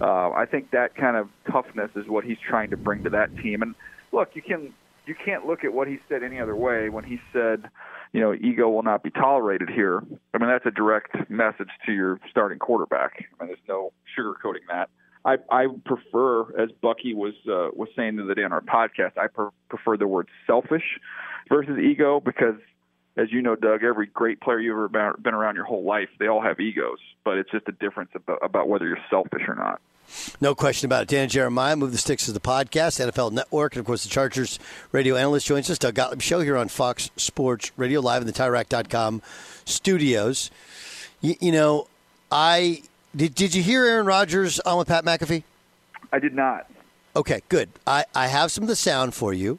Uh, 0.00 0.30
I 0.30 0.46
think 0.46 0.70
that 0.70 0.94
kind 0.94 1.16
of 1.16 1.28
toughness 1.50 1.90
is 1.96 2.06
what 2.08 2.24
he's 2.24 2.38
trying 2.38 2.70
to 2.70 2.76
bring 2.76 3.04
to 3.04 3.10
that 3.10 3.36
team. 3.38 3.62
And 3.62 3.74
look, 4.12 4.30
you 4.34 4.42
can 4.42 4.72
you 5.06 5.14
can't 5.14 5.46
look 5.46 5.64
at 5.64 5.72
what 5.72 5.88
he 5.88 5.98
said 6.08 6.22
any 6.22 6.40
other 6.40 6.54
way 6.54 6.88
when 6.88 7.04
he 7.04 7.18
said, 7.32 7.64
you 8.12 8.20
know, 8.20 8.32
ego 8.34 8.68
will 8.68 8.82
not 8.82 9.02
be 9.02 9.10
tolerated 9.10 9.68
here. 9.68 10.02
I 10.34 10.38
mean, 10.38 10.48
that's 10.48 10.66
a 10.66 10.70
direct 10.70 11.30
message 11.30 11.70
to 11.86 11.92
your 11.92 12.20
starting 12.30 12.58
quarterback. 12.58 13.12
I 13.40 13.44
mean, 13.44 13.48
there's 13.48 13.68
no 13.68 13.92
sugarcoating 14.16 14.66
that. 14.68 14.88
I, 15.24 15.36
I 15.50 15.66
prefer, 15.84 16.42
as 16.58 16.70
Bucky 16.80 17.12
was 17.12 17.34
uh, 17.46 17.68
was 17.74 17.88
saying 17.94 18.16
the 18.16 18.24
other 18.24 18.34
day 18.34 18.44
on 18.44 18.52
our 18.52 18.62
podcast, 18.62 19.18
I 19.18 19.26
per- 19.26 19.50
prefer 19.68 19.96
the 19.96 20.06
word 20.06 20.28
selfish 20.46 20.98
versus 21.48 21.78
ego 21.78 22.20
because, 22.20 22.56
as 23.16 23.32
you 23.32 23.42
know, 23.42 23.56
Doug, 23.56 23.82
every 23.82 24.06
great 24.06 24.40
player 24.40 24.60
you've 24.60 24.74
ever 24.76 25.16
been 25.20 25.34
around 25.34 25.56
your 25.56 25.64
whole 25.64 25.84
life, 25.84 26.08
they 26.18 26.26
all 26.26 26.42
have 26.42 26.60
egos, 26.60 26.98
but 27.24 27.38
it's 27.38 27.50
just 27.50 27.68
a 27.68 27.72
difference 27.72 28.10
about, 28.14 28.38
about 28.42 28.68
whether 28.68 28.86
you're 28.86 28.98
selfish 29.08 29.42
or 29.48 29.54
not. 29.54 29.80
No 30.40 30.54
question 30.54 30.86
about 30.86 31.02
it. 31.02 31.08
Dan 31.08 31.28
Jeremiah, 31.28 31.76
Move 31.76 31.92
the 31.92 31.98
Sticks 31.98 32.26
is 32.26 32.34
the 32.34 32.40
podcast, 32.40 33.04
NFL 33.04 33.32
Network, 33.32 33.74
and 33.74 33.80
of 33.80 33.86
course 33.86 34.02
the 34.02 34.08
Chargers 34.08 34.58
radio 34.90 35.16
analyst 35.16 35.46
joins 35.46 35.70
us. 35.70 35.78
Doug 35.78 35.94
Gottlieb 35.94 36.20
Show 36.20 36.40
here 36.40 36.56
on 36.56 36.68
Fox 36.68 37.10
Sports 37.16 37.70
Radio, 37.76 38.00
live 38.00 38.20
in 38.22 38.26
the 38.26 38.32
TireRack.com 38.32 39.22
studios. 39.64 40.50
You, 41.20 41.36
you 41.40 41.52
know, 41.52 41.86
I 42.30 42.82
did. 43.14 43.34
Did 43.34 43.54
you 43.54 43.62
hear 43.62 43.84
Aaron 43.84 44.06
Rodgers 44.06 44.58
on 44.60 44.78
with 44.78 44.88
Pat 44.88 45.04
McAfee? 45.04 45.44
I 46.12 46.18
did 46.18 46.34
not. 46.34 46.66
Okay, 47.14 47.42
good. 47.48 47.68
I, 47.86 48.04
I 48.14 48.28
have 48.28 48.50
some 48.50 48.62
of 48.62 48.68
the 48.68 48.76
sound 48.76 49.14
for 49.14 49.32
you. 49.32 49.58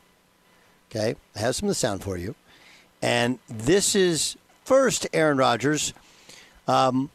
Okay, 0.93 1.15
I 1.35 1.39
have 1.39 1.55
some 1.55 1.67
of 1.67 1.71
the 1.71 1.75
sound 1.75 2.03
for 2.03 2.17
you, 2.17 2.35
and 3.01 3.39
this 3.47 3.95
is 3.95 4.35
first 4.65 5.07
Aaron 5.13 5.37
Rodgers. 5.37 5.93
Um, 6.67 7.09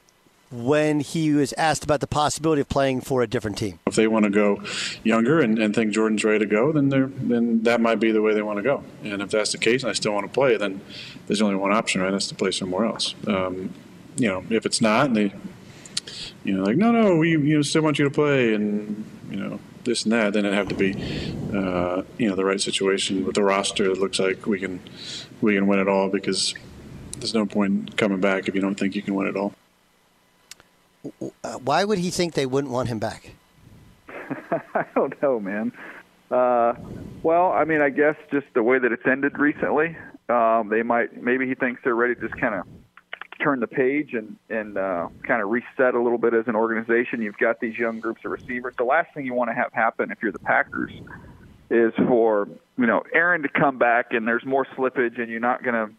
when 0.50 1.00
he 1.00 1.32
was 1.32 1.52
asked 1.54 1.82
about 1.82 2.00
the 2.00 2.06
possibility 2.06 2.60
of 2.60 2.68
playing 2.68 3.00
for 3.00 3.22
a 3.22 3.26
different 3.26 3.58
team. 3.58 3.80
If 3.86 3.96
they 3.96 4.06
want 4.06 4.24
to 4.24 4.30
go 4.30 4.62
younger 5.02 5.40
and, 5.40 5.58
and 5.58 5.74
think 5.74 5.92
Jordan's 5.92 6.24
ready 6.24 6.38
to 6.38 6.46
go, 6.46 6.72
then 6.72 6.88
then 6.88 7.62
that 7.64 7.80
might 7.80 7.96
be 7.96 8.12
the 8.12 8.22
way 8.22 8.32
they 8.32 8.42
want 8.42 8.58
to 8.58 8.62
go. 8.62 8.84
And 9.02 9.20
if 9.20 9.30
that's 9.30 9.52
the 9.52 9.58
case, 9.58 9.82
and 9.82 9.90
I 9.90 9.92
still 9.92 10.12
want 10.12 10.26
to 10.26 10.32
play, 10.32 10.56
then 10.56 10.80
there's 11.26 11.42
only 11.42 11.56
one 11.56 11.72
option, 11.72 12.00
right? 12.00 12.10
That's 12.10 12.28
to 12.28 12.34
play 12.34 12.52
somewhere 12.52 12.86
else. 12.86 13.14
Um, 13.26 13.74
you 14.16 14.28
know, 14.28 14.44
if 14.48 14.64
it's 14.64 14.80
not, 14.80 15.06
and 15.06 15.16
they, 15.16 15.32
you 16.44 16.56
know, 16.56 16.62
like 16.62 16.76
no, 16.76 16.92
no, 16.92 17.16
we 17.16 17.30
you 17.30 17.56
know 17.56 17.62
still 17.62 17.82
want 17.82 17.98
you 17.98 18.04
to 18.04 18.10
play, 18.10 18.54
and 18.54 19.04
you 19.30 19.36
know 19.36 19.60
this 19.86 20.04
and 20.04 20.12
that, 20.12 20.34
then 20.34 20.44
it 20.44 20.52
have 20.52 20.68
to 20.68 20.74
be, 20.74 20.92
uh, 21.54 22.02
you 22.18 22.28
know, 22.28 22.36
the 22.36 22.44
right 22.44 22.60
situation 22.60 23.24
with 23.24 23.34
the 23.34 23.42
roster. 23.42 23.90
It 23.90 23.98
looks 23.98 24.18
like 24.18 24.46
we 24.46 24.60
can 24.60 24.80
we 25.40 25.54
can 25.54 25.66
win 25.66 25.78
it 25.78 25.88
all 25.88 26.08
because 26.08 26.54
there's 27.18 27.34
no 27.34 27.46
point 27.46 27.96
coming 27.96 28.20
back 28.20 28.48
if 28.48 28.54
you 28.54 28.60
don't 28.60 28.74
think 28.74 28.94
you 28.94 29.02
can 29.02 29.14
win 29.14 29.26
it 29.26 29.36
all. 29.36 29.54
Uh, 31.42 31.54
why 31.58 31.84
would 31.84 31.98
he 31.98 32.10
think 32.10 32.34
they 32.34 32.46
wouldn't 32.46 32.72
want 32.72 32.88
him 32.88 32.98
back? 32.98 33.32
I 34.08 34.84
don't 34.94 35.20
know, 35.22 35.40
man. 35.40 35.72
Uh, 36.30 36.74
well, 37.22 37.52
I 37.52 37.64
mean, 37.64 37.80
I 37.80 37.90
guess 37.90 38.16
just 38.32 38.46
the 38.54 38.62
way 38.62 38.78
that 38.78 38.90
it's 38.90 39.06
ended 39.06 39.38
recently, 39.38 39.96
um, 40.28 40.68
they 40.68 40.82
might 40.82 41.22
maybe 41.22 41.46
he 41.46 41.54
thinks 41.54 41.80
they're 41.84 41.94
ready 41.94 42.14
to 42.16 42.20
just 42.20 42.36
kind 42.40 42.54
of 42.54 42.66
turn 43.42 43.60
the 43.60 43.66
page 43.66 44.14
and 44.14 44.36
and 44.48 44.78
uh, 44.78 45.08
kind 45.26 45.42
of 45.42 45.50
reset 45.50 45.94
a 45.94 46.02
little 46.02 46.18
bit 46.18 46.34
as 46.34 46.44
an 46.46 46.56
organization. 46.56 47.22
You've 47.22 47.38
got 47.38 47.60
these 47.60 47.76
young 47.76 48.00
groups 48.00 48.22
of 48.24 48.30
receivers. 48.30 48.74
The 48.76 48.84
last 48.84 49.12
thing 49.14 49.26
you 49.26 49.34
want 49.34 49.50
to 49.50 49.54
have 49.54 49.72
happen 49.72 50.10
if 50.10 50.18
you're 50.22 50.32
the 50.32 50.38
Packers 50.38 50.92
is 51.70 51.92
for 52.08 52.48
you 52.78 52.86
know 52.86 53.02
Aaron 53.12 53.42
to 53.42 53.48
come 53.48 53.78
back 53.78 54.12
and 54.12 54.26
there's 54.26 54.44
more 54.44 54.66
slippage 54.76 55.20
and 55.20 55.30
you're 55.30 55.40
not 55.40 55.62
to 55.74 55.90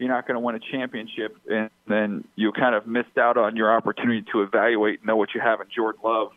you're 0.00 0.08
not 0.08 0.26
to 0.26 0.40
win 0.40 0.54
a 0.54 0.60
championship, 0.72 1.36
and 1.48 1.68
then 1.86 2.24
you 2.34 2.52
kind 2.52 2.74
of 2.74 2.86
missed 2.86 3.18
out 3.18 3.36
on 3.36 3.54
your 3.54 3.70
opportunity 3.70 4.24
to 4.32 4.42
evaluate, 4.42 5.00
and 5.00 5.06
know 5.06 5.16
what 5.16 5.34
you 5.34 5.42
have 5.42 5.60
in 5.60 5.66
Jordan 5.74 6.00
Love. 6.02 6.32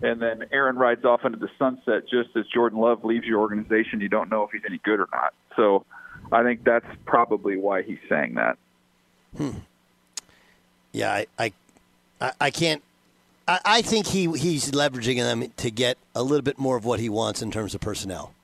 And 0.00 0.20
then 0.20 0.44
Aaron 0.50 0.76
rides 0.76 1.04
off 1.04 1.20
into 1.24 1.38
the 1.38 1.50
sunset 1.58 2.08
just 2.10 2.30
as 2.36 2.46
Jordan 2.52 2.80
Love 2.80 3.04
leaves 3.04 3.26
your 3.26 3.40
organization. 3.40 4.00
You 4.00 4.08
don't 4.08 4.30
know 4.30 4.44
if 4.44 4.50
he's 4.50 4.62
any 4.66 4.78
good 4.78 4.98
or 4.98 5.08
not. 5.12 5.34
So 5.56 5.84
I 6.32 6.42
think 6.42 6.64
that's 6.64 6.86
probably 7.04 7.58
why 7.58 7.82
he's 7.82 7.98
saying 8.08 8.34
that. 8.34 8.56
Hmm. 9.36 9.58
Yeah, 10.92 11.10
I, 11.12 11.26
I, 12.20 12.32
I, 12.40 12.50
can't. 12.50 12.82
I, 13.48 13.60
I 13.64 13.82
think 13.82 14.06
he 14.06 14.30
he's 14.32 14.70
leveraging 14.70 15.16
them 15.16 15.50
to 15.56 15.70
get 15.70 15.98
a 16.14 16.22
little 16.22 16.42
bit 16.42 16.58
more 16.58 16.76
of 16.76 16.84
what 16.84 17.00
he 17.00 17.08
wants 17.08 17.42
in 17.42 17.50
terms 17.50 17.74
of 17.74 17.80
personnel. 17.80 18.34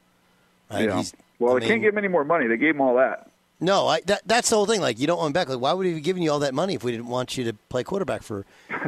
Right? 0.71 0.89
Yeah. 0.89 0.97
He's, 0.97 1.15
well, 1.39 1.57
I 1.57 1.61
they 1.61 1.67
can't 1.67 1.83
give 1.83 1.95
him 1.95 1.99
any 1.99 2.09
more 2.09 2.25
money. 2.25 2.47
They 2.47 2.57
gave 2.57 2.75
him 2.75 2.81
all 2.81 2.97
that. 2.97 3.31
No, 3.61 3.89
I, 3.89 4.01
that, 4.03 4.23
that's 4.25 4.51
the 4.51 4.57
whole 4.57 4.67
thing. 4.67 4.81
Like, 4.81 5.01
you 5.01 5.07
don't 5.07 5.19
want 5.19 5.29
him 5.29 5.33
back. 5.33 5.49
Like, 5.49 5.59
why 5.59 5.73
would 5.73 5.85
he 5.85 5.95
be 5.95 6.01
giving 6.01 6.23
you 6.23 6.31
all 6.31 6.39
that 6.41 6.55
money 6.55 6.75
if 6.75 6.85
we 6.85 6.93
didn't 6.93 7.09
want 7.09 7.37
you 7.37 7.45
to 7.45 7.53
play 7.69 7.83
quarterback 7.83 8.23
for, 8.23 8.45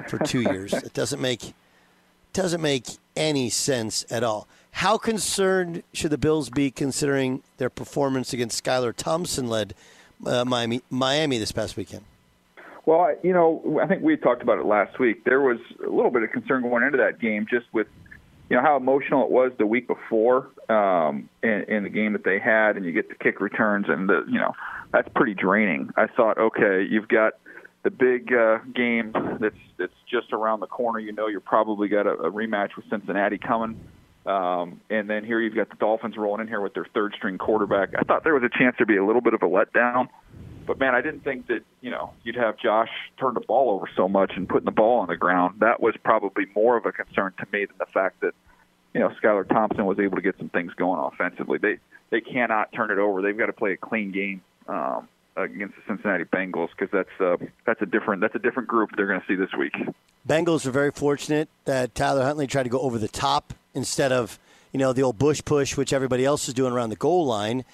for 0.08 0.18
two 0.24 0.42
years? 0.42 0.72
It 0.72 0.94
doesn't 0.94 1.20
make 1.20 1.54
doesn't 2.32 2.60
make 2.60 2.84
any 3.16 3.50
sense 3.50 4.04
at 4.08 4.22
all. 4.22 4.46
How 4.72 4.96
concerned 4.96 5.82
should 5.92 6.12
the 6.12 6.18
Bills 6.18 6.48
be 6.48 6.70
considering 6.70 7.42
their 7.58 7.70
performance 7.70 8.32
against 8.32 8.62
Skylar 8.62 8.94
Thompson 8.94 9.48
led 9.48 9.74
uh, 10.24 10.44
Miami 10.44 10.82
Miami 10.90 11.38
this 11.38 11.50
past 11.50 11.76
weekend? 11.76 12.04
Well, 12.86 13.14
you 13.22 13.32
know, 13.32 13.80
I 13.82 13.86
think 13.86 14.02
we 14.02 14.16
talked 14.16 14.42
about 14.42 14.58
it 14.58 14.66
last 14.66 14.98
week. 14.98 15.24
There 15.24 15.40
was 15.40 15.58
a 15.84 15.90
little 15.90 16.10
bit 16.10 16.22
of 16.22 16.30
concern 16.30 16.62
going 16.62 16.82
into 16.82 16.98
that 16.98 17.20
game, 17.20 17.46
just 17.48 17.66
with 17.72 17.86
you 18.48 18.56
know 18.56 18.62
how 18.62 18.76
emotional 18.76 19.24
it 19.24 19.30
was 19.30 19.52
the 19.58 19.66
week 19.66 19.86
before 19.86 20.50
um, 20.68 21.28
in, 21.42 21.64
in 21.68 21.84
the 21.84 21.90
game 21.90 22.12
that 22.14 22.24
they 22.24 22.38
had, 22.38 22.76
and 22.76 22.84
you 22.84 22.92
get 22.92 23.08
the 23.08 23.14
kick 23.14 23.40
returns, 23.40 23.86
and 23.88 24.08
the 24.08 24.24
you 24.28 24.38
know 24.38 24.54
that's 24.92 25.08
pretty 25.14 25.34
draining. 25.34 25.90
I 25.96 26.06
thought, 26.06 26.38
okay, 26.38 26.84
you've 26.88 27.08
got 27.08 27.34
the 27.82 27.90
big 27.90 28.32
uh, 28.32 28.58
game 28.74 29.12
that's 29.40 29.54
that's 29.78 29.92
just 30.10 30.32
around 30.32 30.60
the 30.60 30.66
corner. 30.66 30.98
You 30.98 31.12
know, 31.12 31.28
you're 31.28 31.40
probably 31.40 31.88
got 31.88 32.06
a, 32.06 32.12
a 32.12 32.30
rematch 32.30 32.76
with 32.76 32.86
Cincinnati 32.90 33.38
coming. 33.38 33.78
Um, 34.26 34.80
and 34.90 35.08
then 35.08 35.24
here 35.24 35.40
you've 35.40 35.54
got 35.54 35.70
the 35.70 35.76
Dolphins 35.76 36.16
rolling 36.16 36.42
in 36.42 36.48
here 36.48 36.60
with 36.60 36.74
their 36.74 36.86
third 36.92 37.14
string 37.16 37.38
quarterback. 37.38 37.90
I 37.98 38.02
thought 38.02 38.22
there 38.22 38.34
was 38.34 38.42
a 38.42 38.58
chance 38.58 38.76
there'd 38.78 38.86
be 38.86 38.98
a 38.98 39.04
little 39.04 39.22
bit 39.22 39.32
of 39.32 39.42
a 39.42 39.46
letdown. 39.46 40.08
But 40.70 40.78
man, 40.78 40.94
I 40.94 41.00
didn't 41.00 41.24
think 41.24 41.48
that 41.48 41.64
you 41.80 41.90
know 41.90 42.12
you'd 42.22 42.36
have 42.36 42.56
Josh 42.56 42.90
turn 43.18 43.34
the 43.34 43.40
ball 43.40 43.72
over 43.72 43.90
so 43.96 44.08
much 44.08 44.30
and 44.36 44.48
putting 44.48 44.66
the 44.66 44.70
ball 44.70 45.00
on 45.00 45.08
the 45.08 45.16
ground. 45.16 45.56
That 45.58 45.82
was 45.82 45.96
probably 46.04 46.44
more 46.54 46.76
of 46.76 46.86
a 46.86 46.92
concern 46.92 47.32
to 47.40 47.46
me 47.52 47.64
than 47.64 47.74
the 47.80 47.86
fact 47.86 48.20
that 48.20 48.34
you 48.94 49.00
know 49.00 49.10
Skylar 49.20 49.48
Thompson 49.48 49.84
was 49.84 49.98
able 49.98 50.14
to 50.14 50.22
get 50.22 50.38
some 50.38 50.48
things 50.48 50.72
going 50.74 51.00
offensively. 51.00 51.58
They 51.58 51.78
they 52.10 52.20
cannot 52.20 52.70
turn 52.70 52.92
it 52.92 52.98
over. 52.98 53.20
They've 53.20 53.36
got 53.36 53.46
to 53.46 53.52
play 53.52 53.72
a 53.72 53.76
clean 53.76 54.12
game 54.12 54.42
um, 54.68 55.08
against 55.36 55.74
the 55.74 55.82
Cincinnati 55.88 56.22
Bengals 56.22 56.68
because 56.70 56.92
that's 56.92 57.20
uh, 57.20 57.44
that's 57.66 57.82
a 57.82 57.86
different 57.86 58.20
that's 58.20 58.36
a 58.36 58.38
different 58.38 58.68
group 58.68 58.90
they're 58.96 59.08
going 59.08 59.20
to 59.20 59.26
see 59.26 59.34
this 59.34 59.50
week. 59.58 59.74
Bengals 60.28 60.66
are 60.66 60.70
very 60.70 60.92
fortunate 60.92 61.48
that 61.64 61.96
Tyler 61.96 62.22
Huntley 62.22 62.46
tried 62.46 62.62
to 62.62 62.68
go 62.68 62.78
over 62.78 62.96
the 62.96 63.08
top 63.08 63.54
instead 63.74 64.12
of 64.12 64.38
you 64.72 64.78
know 64.78 64.92
the 64.92 65.02
old 65.02 65.18
tush 65.18 65.44
push, 65.44 65.76
which 65.76 65.92
everybody 65.92 66.24
else 66.24 66.46
is 66.46 66.54
doing 66.54 66.72
around 66.72 66.90
the 66.90 66.96
goal 66.96 67.26
line. 67.26 67.64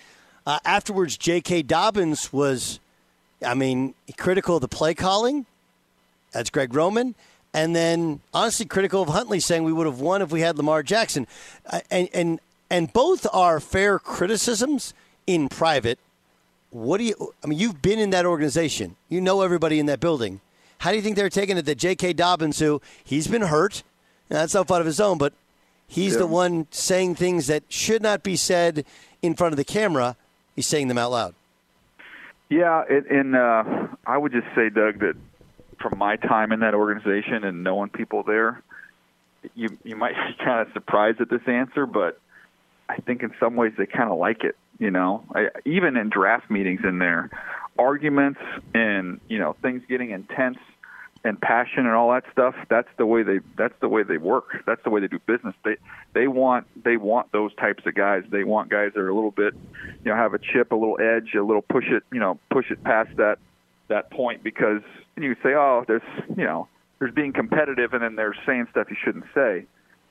Uh, 0.46 0.60
afterwards, 0.64 1.16
J.K. 1.16 1.62
Dobbins 1.62 2.32
was, 2.32 2.78
I 3.46 3.54
mean, 3.54 3.94
critical 4.16 4.56
of 4.56 4.60
the 4.60 4.68
play 4.68 4.94
calling. 4.94 5.46
That's 6.32 6.50
Greg 6.50 6.74
Roman. 6.74 7.14
And 7.54 7.74
then, 7.74 8.20
honestly, 8.34 8.66
critical 8.66 9.00
of 9.02 9.08
Huntley, 9.08 9.40
saying 9.40 9.64
we 9.64 9.72
would 9.72 9.86
have 9.86 10.00
won 10.00 10.20
if 10.20 10.30
we 10.30 10.40
had 10.42 10.58
Lamar 10.58 10.82
Jackson. 10.82 11.26
Uh, 11.64 11.80
and, 11.90 12.08
and, 12.12 12.40
and 12.68 12.92
both 12.92 13.26
are 13.32 13.60
fair 13.60 13.98
criticisms 13.98 14.92
in 15.26 15.48
private. 15.48 15.98
What 16.70 16.98
do 16.98 17.04
you, 17.04 17.32
I 17.42 17.46
mean, 17.46 17.58
you've 17.58 17.80
been 17.80 17.98
in 17.98 18.10
that 18.10 18.26
organization, 18.26 18.96
you 19.08 19.20
know 19.22 19.40
everybody 19.40 19.78
in 19.78 19.86
that 19.86 20.00
building. 20.00 20.40
How 20.78 20.90
do 20.90 20.96
you 20.96 21.02
think 21.02 21.16
they're 21.16 21.30
taking 21.30 21.56
it 21.56 21.62
that 21.64 21.78
J.K. 21.78 22.12
Dobbins, 22.12 22.58
who 22.58 22.82
he's 23.02 23.26
been 23.28 23.42
hurt, 23.42 23.82
and 24.28 24.36
that's 24.38 24.52
no 24.52 24.64
fault 24.64 24.80
of 24.80 24.86
his 24.86 25.00
own, 25.00 25.16
but 25.16 25.32
he's 25.86 26.12
Yeah. 26.12 26.18
the 26.18 26.26
one 26.26 26.66
saying 26.70 27.14
things 27.14 27.46
that 27.46 27.62
should 27.70 28.02
not 28.02 28.22
be 28.22 28.36
said 28.36 28.84
in 29.22 29.34
front 29.34 29.54
of 29.54 29.56
the 29.56 29.64
camera, 29.64 30.16
he's 30.54 30.66
saying 30.66 30.88
them 30.88 30.98
out 30.98 31.12
loud. 31.12 31.34
Yeah, 32.48 32.84
it, 32.88 33.10
and 33.10 33.34
uh, 33.34 33.64
I 34.06 34.16
would 34.16 34.32
just 34.32 34.46
say, 34.54 34.68
Doug, 34.68 35.00
that 35.00 35.14
from 35.80 35.98
my 35.98 36.16
time 36.16 36.52
in 36.52 36.60
that 36.60 36.74
organization 36.74 37.44
and 37.44 37.64
knowing 37.64 37.90
people 37.90 38.22
there, 38.22 38.62
you 39.54 39.76
you 39.84 39.96
might 39.96 40.14
be 40.28 40.44
kind 40.44 40.66
of 40.66 40.72
surprised 40.72 41.20
at 41.20 41.30
this 41.30 41.42
answer, 41.46 41.86
but 41.86 42.20
I 42.88 42.96
think 42.96 43.22
in 43.22 43.32
some 43.40 43.56
ways 43.56 43.72
they 43.76 43.86
kind 43.86 44.10
of 44.10 44.18
like 44.18 44.44
it. 44.44 44.56
You 44.78 44.90
know, 44.90 45.24
I, 45.34 45.48
even 45.64 45.96
in 45.96 46.10
draft 46.10 46.50
meetings 46.50 46.80
in 46.84 46.98
there, 46.98 47.30
arguments 47.78 48.40
and 48.74 49.20
you 49.28 49.38
know 49.38 49.56
things 49.62 49.82
getting 49.88 50.10
intense 50.10 50.58
and 51.26 51.40
passion 51.40 51.80
and 51.80 51.94
all 51.94 52.12
that 52.12 52.24
stuff. 52.30 52.54
That's 52.70 52.88
the 52.96 53.06
way 53.06 53.22
they. 53.22 53.40
That's 53.56 53.74
the 53.80 53.88
way 53.88 54.02
they 54.02 54.16
work. 54.16 54.62
That's 54.66 54.82
the 54.84 54.90
way 54.90 55.00
they 55.00 55.08
do 55.08 55.18
business. 55.26 55.54
They 55.64 55.76
they 56.14 56.28
want 56.28 56.66
they 56.82 56.96
want 56.96 57.32
those 57.32 57.54
types 57.56 57.84
of 57.86 57.94
guys. 57.94 58.22
They 58.30 58.44
want 58.44 58.70
guys 58.70 58.92
that 58.94 59.00
are 59.00 59.08
a 59.08 59.14
little 59.14 59.32
bit, 59.32 59.54
you 60.04 60.10
know, 60.10 60.16
have 60.16 60.34
a 60.34 60.38
chip, 60.38 60.72
a 60.72 60.76
little 60.76 60.98
edge, 61.00 61.34
a 61.34 61.42
little 61.42 61.62
push 61.62 61.86
it, 61.88 62.04
you 62.12 62.20
know, 62.20 62.38
push 62.50 62.70
it 62.70 62.82
past 62.84 63.16
that 63.16 63.38
that 63.88 64.10
point 64.10 64.42
because 64.42 64.82
you 65.16 65.34
say, 65.42 65.54
oh, 65.54 65.84
there's 65.86 66.02
you 66.36 66.44
know, 66.44 66.68
there's 66.98 67.14
being 67.14 67.32
competitive, 67.32 67.92
and 67.92 68.02
then 68.02 68.16
there's 68.16 68.36
saying 68.46 68.68
stuff 68.70 68.88
you 68.90 68.96
shouldn't 69.02 69.26
say. 69.34 69.66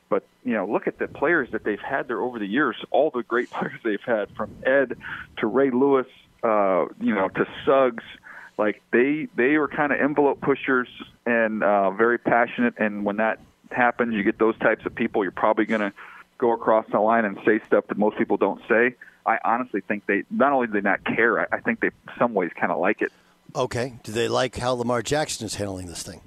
But 0.10 0.24
you 0.44 0.54
know, 0.54 0.68
look 0.68 0.88
at 0.88 1.00
the 1.00 1.08
players 1.08 1.50
that 1.52 1.64
they've 1.64 1.80
had 1.80 2.08
there 2.08 2.22
over 2.22 2.40
the 2.40 2.48
years. 2.48 2.76
All 2.92 3.10
the 3.10 3.24
great 3.24 3.50
players 3.52 3.80
they've 3.84 4.04
had, 4.06 4.30
from 4.36 4.56
Ed 4.66 4.98
to 5.38 5.48
Ray 5.48 5.72
Lewis, 5.72 6.08
uh, 6.44 6.86
you 7.00 7.16
know, 7.16 7.30
to 7.30 7.46
Suggs. 7.66 8.04
Like 8.58 8.82
they 8.92 9.28
they 9.36 9.58
were 9.58 9.68
kind 9.68 9.92
of 9.92 10.00
envelope 10.00 10.42
pushers 10.42 10.88
and 11.26 11.64
uh, 11.64 11.92
very 11.92 12.18
passionate. 12.18 12.76
And 12.78 13.04
when 13.06 13.18
that 13.18 13.40
happens, 13.72 14.14
you 14.14 14.24
get 14.24 14.40
those 14.40 14.58
types 14.60 14.86
of 14.86 14.96
people. 14.96 15.24
You're 15.24 15.32
probably 15.32 15.66
going 15.66 15.82
to 15.82 15.94
go 16.38 16.52
across 16.52 16.86
the 16.92 17.00
line 17.00 17.26
and 17.26 17.38
say 17.46 17.60
stuff 17.68 17.88
that 17.88 17.98
most 17.98 18.18
people 18.18 18.38
don't 18.38 18.62
say. 18.68 18.96
I 19.26 19.40
honestly 19.44 19.82
think 19.82 20.06
they 20.06 20.24
not 20.30 20.54
only 20.54 20.68
do 20.68 20.74
they 20.74 20.82
not 20.82 21.04
care, 21.04 21.40
I, 21.42 21.58
I 21.58 21.60
think 21.60 21.80
they 21.80 21.88
in 21.88 21.94
some 22.18 22.34
ways 22.34 22.52
kind 22.60 22.72
of 22.72 22.80
like 22.80 23.02
it. 23.02 23.12
Okay. 23.56 23.94
Do 24.04 24.12
they 24.12 24.28
like 24.28 24.56
how 24.58 24.74
Lamar 24.74 25.02
Jackson 25.02 25.46
is 25.46 25.56
handling 25.56 25.88
this 25.88 26.04
thing? 26.04 26.22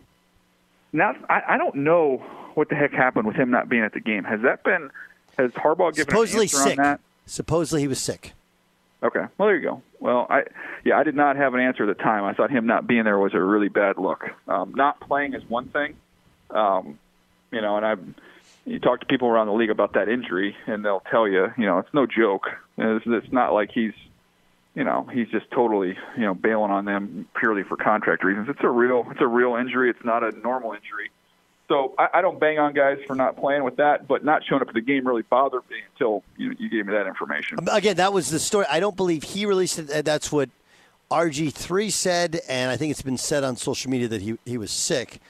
Now 0.92 1.14
I, 1.28 1.42
I 1.50 1.58
don't 1.58 1.76
know 1.76 2.18
what 2.54 2.68
the 2.68 2.74
heck 2.74 2.92
happened 2.92 3.26
with 3.26 3.36
him 3.36 3.50
not 3.50 3.68
being 3.68 3.82
at 3.82 3.92
the 3.92 4.00
game. 4.00 4.24
Has 4.24 4.40
that 4.42 4.64
been 4.64 4.90
has 5.38 5.50
Harbaugh 5.52 5.94
given 5.94 6.10
Supposedly 6.10 6.44
an 6.44 6.48
sick. 6.48 6.78
on 6.78 6.84
that? 6.84 7.00
Supposedly 7.26 7.82
he 7.82 7.88
was 7.88 8.00
sick. 8.00 8.32
Okay. 9.02 9.20
Well, 9.38 9.48
there 9.48 9.56
you 9.56 9.62
go. 9.62 9.82
Well, 10.00 10.26
I 10.28 10.42
yeah, 10.84 10.98
I 10.98 11.04
did 11.04 11.14
not 11.14 11.36
have 11.36 11.54
an 11.54 11.60
answer 11.60 11.88
at 11.88 11.96
the 11.96 12.02
time. 12.02 12.24
I 12.24 12.34
thought 12.34 12.50
him 12.50 12.66
not 12.66 12.86
being 12.86 13.04
there 13.04 13.18
was 13.18 13.34
a 13.34 13.40
really 13.40 13.68
bad 13.68 13.96
look. 13.96 14.24
Um, 14.48 14.74
not 14.74 15.00
playing 15.00 15.34
is 15.34 15.42
one 15.48 15.68
thing, 15.68 15.96
um, 16.50 16.98
you 17.52 17.60
know, 17.60 17.76
and 17.76 17.86
I 17.86 17.94
you 18.68 18.78
talk 18.78 19.00
to 19.00 19.06
people 19.06 19.28
around 19.28 19.46
the 19.46 19.52
league 19.54 19.70
about 19.70 19.94
that 19.94 20.08
injury, 20.08 20.54
and 20.66 20.84
they'll 20.84 21.02
tell 21.10 21.26
you, 21.26 21.48
you 21.56 21.66
know, 21.66 21.78
it's 21.78 21.92
no 21.94 22.06
joke. 22.06 22.48
It's, 22.76 23.04
it's 23.06 23.32
not 23.32 23.52
like 23.52 23.70
he's, 23.72 23.94
you 24.74 24.84
know, 24.84 25.08
he's 25.12 25.28
just 25.28 25.50
totally, 25.50 25.96
you 26.16 26.22
know, 26.22 26.34
bailing 26.34 26.70
on 26.70 26.84
them 26.84 27.26
purely 27.38 27.62
for 27.62 27.76
contract 27.76 28.24
reasons. 28.24 28.48
It's 28.48 28.62
a 28.62 28.68
real, 28.68 29.06
it's 29.10 29.20
a 29.20 29.26
real 29.26 29.56
injury. 29.56 29.90
It's 29.90 30.04
not 30.04 30.22
a 30.22 30.32
normal 30.38 30.72
injury. 30.72 31.10
So 31.68 31.94
I, 31.98 32.08
I 32.14 32.22
don't 32.22 32.40
bang 32.40 32.58
on 32.58 32.72
guys 32.72 32.98
for 33.06 33.14
not 33.14 33.36
playing 33.36 33.62
with 33.62 33.76
that, 33.76 34.08
but 34.08 34.24
not 34.24 34.42
showing 34.44 34.62
up 34.62 34.68
at 34.68 34.74
the 34.74 34.80
game 34.80 35.06
really 35.06 35.22
bothered 35.22 35.68
me 35.70 35.76
until 35.92 36.22
you, 36.36 36.54
you 36.58 36.68
gave 36.70 36.86
me 36.86 36.92
that 36.94 37.06
information. 37.06 37.58
Again, 37.70 37.96
that 37.96 38.12
was 38.12 38.30
the 38.30 38.38
story. 38.38 38.64
I 38.70 38.80
don't 38.80 38.96
believe 38.96 39.22
he 39.22 39.44
released 39.44 39.78
it. 39.78 40.04
That's 40.04 40.32
what 40.32 40.48
RG3 41.10 41.90
said, 41.92 42.40
and 42.48 42.70
I 42.70 42.76
think 42.76 42.90
it's 42.90 43.02
been 43.02 43.18
said 43.18 43.44
on 43.44 43.56
social 43.56 43.90
media 43.90 44.08
that 44.08 44.22
he, 44.22 44.38
he 44.44 44.56
was 44.58 44.70
sick. 44.70 45.20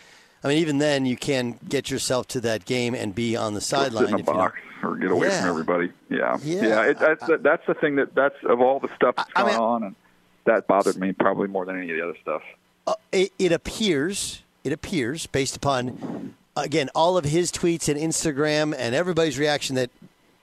I 0.44 0.48
mean, 0.48 0.58
even 0.58 0.78
then, 0.78 1.06
you 1.06 1.16
can 1.16 1.58
get 1.68 1.90
yourself 1.90 2.28
to 2.28 2.40
that 2.42 2.64
game 2.64 2.94
and 2.94 3.12
be 3.14 3.36
on 3.36 3.54
the 3.54 3.60
sideline. 3.60 4.06
Sit 4.06 4.14
in 4.14 4.20
a 4.20 4.22
box 4.24 4.58
or 4.84 4.96
get 4.96 5.10
away 5.10 5.26
Yeah. 5.28 5.40
from 5.40 5.50
everybody. 5.50 5.90
Yeah, 6.08 6.38
Yeah. 6.44 6.62
yeah. 6.62 6.82
it, 6.90 6.98
that's 7.00 7.26
the, 7.26 7.38
that's 7.38 7.66
the 7.66 7.74
thing 7.74 7.96
that 7.96 8.14
that's 8.14 8.36
of 8.44 8.60
all 8.60 8.78
the 8.78 8.88
stuff 8.94 9.16
that's 9.16 9.30
I 9.34 9.42
going 9.42 9.54
mean- 9.54 9.60
on, 9.62 9.82
and 9.84 9.96
that 10.44 10.68
bothered 10.68 10.96
me 10.96 11.12
probably 11.12 11.48
more 11.48 11.64
than 11.64 11.76
any 11.78 11.90
of 11.90 11.96
the 11.96 12.02
other 12.04 12.16
stuff. 12.22 12.42
uh, 12.86 12.94
it, 13.10 13.32
it 13.40 13.50
appears, 13.52 14.42
it 14.64 14.72
appears, 14.72 15.26
based 15.26 15.56
upon 15.56 16.34
again 16.56 16.88
all 16.94 17.16
of 17.16 17.24
his 17.24 17.52
tweets 17.52 17.88
and 17.88 17.98
Instagram 17.98 18.74
and 18.76 18.94
everybody's 18.94 19.38
reaction, 19.38 19.76
that 19.76 19.90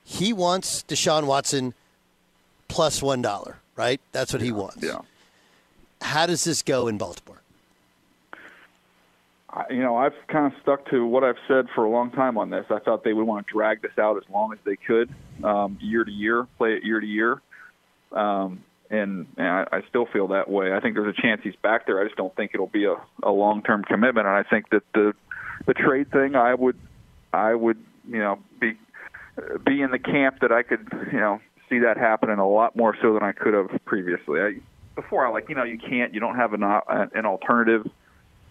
he 0.03 0.33
wants 0.33 0.83
Deshaun 0.87 1.25
Watson 1.25 1.73
plus 2.67 3.01
one 3.01 3.21
dollar. 3.21 3.57
Right? 3.77 3.99
That's 4.13 4.31
what 4.31 4.41
he 4.41 4.53
wants. 4.53 4.81
Yeah. 4.81 4.99
How 6.01 6.25
does 6.25 6.45
this 6.45 6.61
go 6.61 6.87
in 6.87 6.97
Baltimore? 6.97 7.41
You 9.69 9.81
know, 9.81 9.97
I've 9.97 10.13
kind 10.27 10.45
of 10.45 10.53
stuck 10.61 10.89
to 10.91 11.05
what 11.05 11.25
I've 11.25 11.37
said 11.45 11.67
for 11.75 11.83
a 11.83 11.89
long 11.89 12.11
time 12.11 12.37
on 12.37 12.49
this. 12.49 12.65
I 12.69 12.79
thought 12.79 13.03
they 13.03 13.11
would 13.11 13.25
want 13.25 13.47
to 13.47 13.53
drag 13.53 13.81
this 13.81 13.97
out 13.97 14.15
as 14.15 14.23
long 14.29 14.53
as 14.53 14.59
they 14.63 14.77
could, 14.77 15.09
um, 15.43 15.77
year 15.81 16.05
to 16.05 16.11
year, 16.11 16.47
play 16.57 16.73
it 16.75 16.83
year 16.83 17.01
to 17.01 17.05
year. 17.07 17.41
Um, 18.13 18.63
and, 18.89 19.27
I, 19.37 19.65
I 19.71 19.81
still 19.89 20.05
feel 20.05 20.27
that 20.29 20.49
way. 20.49 20.73
I 20.73 20.79
think 20.79 20.95
there's 20.95 21.15
a 21.17 21.21
chance 21.21 21.41
he's 21.43 21.55
back 21.55 21.85
there. 21.85 21.99
I 21.99 22.05
just 22.05 22.15
don't 22.15 22.35
think 22.35 22.51
it'll 22.53 22.67
be 22.67 22.85
a, 22.85 22.95
a 23.23 23.31
long-term 23.31 23.83
commitment. 23.83 24.27
And 24.27 24.35
I 24.35 24.43
think 24.43 24.69
that 24.69 24.83
the 24.93 25.13
the 25.65 25.73
trade 25.73 26.11
thing, 26.11 26.35
I 26.35 26.53
would, 26.53 26.77
I 27.33 27.55
would, 27.55 27.77
you 28.07 28.19
know, 28.19 28.39
be 28.59 28.77
be 29.65 29.81
in 29.81 29.91
the 29.91 29.99
camp 29.99 30.39
that 30.41 30.51
I 30.51 30.63
could, 30.63 30.87
you 31.11 31.19
know, 31.19 31.39
see 31.69 31.79
that 31.79 31.97
happening 31.97 32.37
a 32.37 32.47
lot 32.47 32.75
more 32.75 32.95
so 33.01 33.13
than 33.13 33.23
I 33.23 33.31
could 33.31 33.53
have 33.53 33.69
previously. 33.85 34.39
I, 34.41 34.55
before, 34.95 35.25
I 35.25 35.29
like, 35.29 35.49
you 35.49 35.55
know, 35.55 35.63
you 35.63 35.77
can't, 35.77 36.13
you 36.13 36.19
don't 36.19 36.35
have 36.35 36.53
an 36.53 36.63
uh, 36.63 36.81
an 36.87 37.25
alternative 37.25 37.89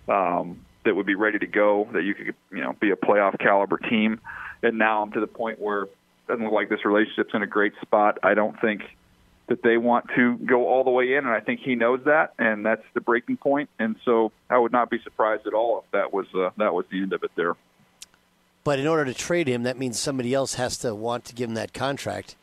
um, 0.09 0.61
that 0.85 0.95
would 0.95 1.07
be 1.07 1.15
ready 1.15 1.39
to 1.39 1.47
go, 1.47 1.89
that 1.93 2.03
you 2.03 2.15
could, 2.15 2.35
you 2.51 2.61
know, 2.61 2.75
be 2.81 2.91
a 2.91 2.97
playoff 2.97 3.39
caliber 3.39 3.79
team. 3.79 4.21
And 4.63 4.79
now 4.79 5.03
I'm 5.03 5.13
to 5.13 5.21
the 5.21 5.27
point 5.27 5.59
where 5.59 5.85
it 5.85 5.97
doesn't 6.29 6.45
look 6.45 6.53
like 6.53 6.69
this 6.69 6.85
relationship's 6.85 7.35
in 7.35 7.43
a 7.43 7.47
great 7.47 7.73
spot. 7.83 8.19
I 8.23 8.35
don't 8.35 8.59
think 8.61 8.83
that 9.47 9.63
they 9.63 9.77
want 9.77 10.07
to 10.17 10.37
go 10.39 10.67
all 10.69 10.85
the 10.85 10.91
way 10.91 11.15
in, 11.15 11.19
and 11.19 11.29
I 11.29 11.41
think 11.41 11.61
he 11.61 11.75
knows 11.75 12.01
that, 12.07 12.33
and 12.39 12.65
that's 12.65 12.85
the 12.95 13.01
breaking 13.01 13.37
point. 13.37 13.69
And 13.79 13.97
so 14.05 14.33
I 14.49 14.59
would 14.59 14.73
not 14.73 14.89
be 14.91 14.99
surprised 15.01 15.47
at 15.47 15.53
all 15.53 15.85
if 15.85 15.91
that 15.91 16.13
was 16.13 16.27
uh, 16.35 16.51
that 16.57 16.73
was 16.73 16.87
the 16.91 17.03
end 17.03 17.13
of 17.13 17.23
it 17.23 17.31
there. 17.37 17.55
But 18.65 18.79
in 18.79 18.87
order 18.87 19.05
to 19.05 19.13
trade 19.13 19.47
him, 19.47 19.65
that 19.65 19.79
means 19.79 19.99
somebody 19.99 20.33
else 20.33 20.55
has 20.55 20.79
to 20.79 20.95
want 20.95 21.27
to 21.27 21.35
give 21.35 21.51
him 21.51 21.55
that 21.55 21.75
contract. 21.75 22.35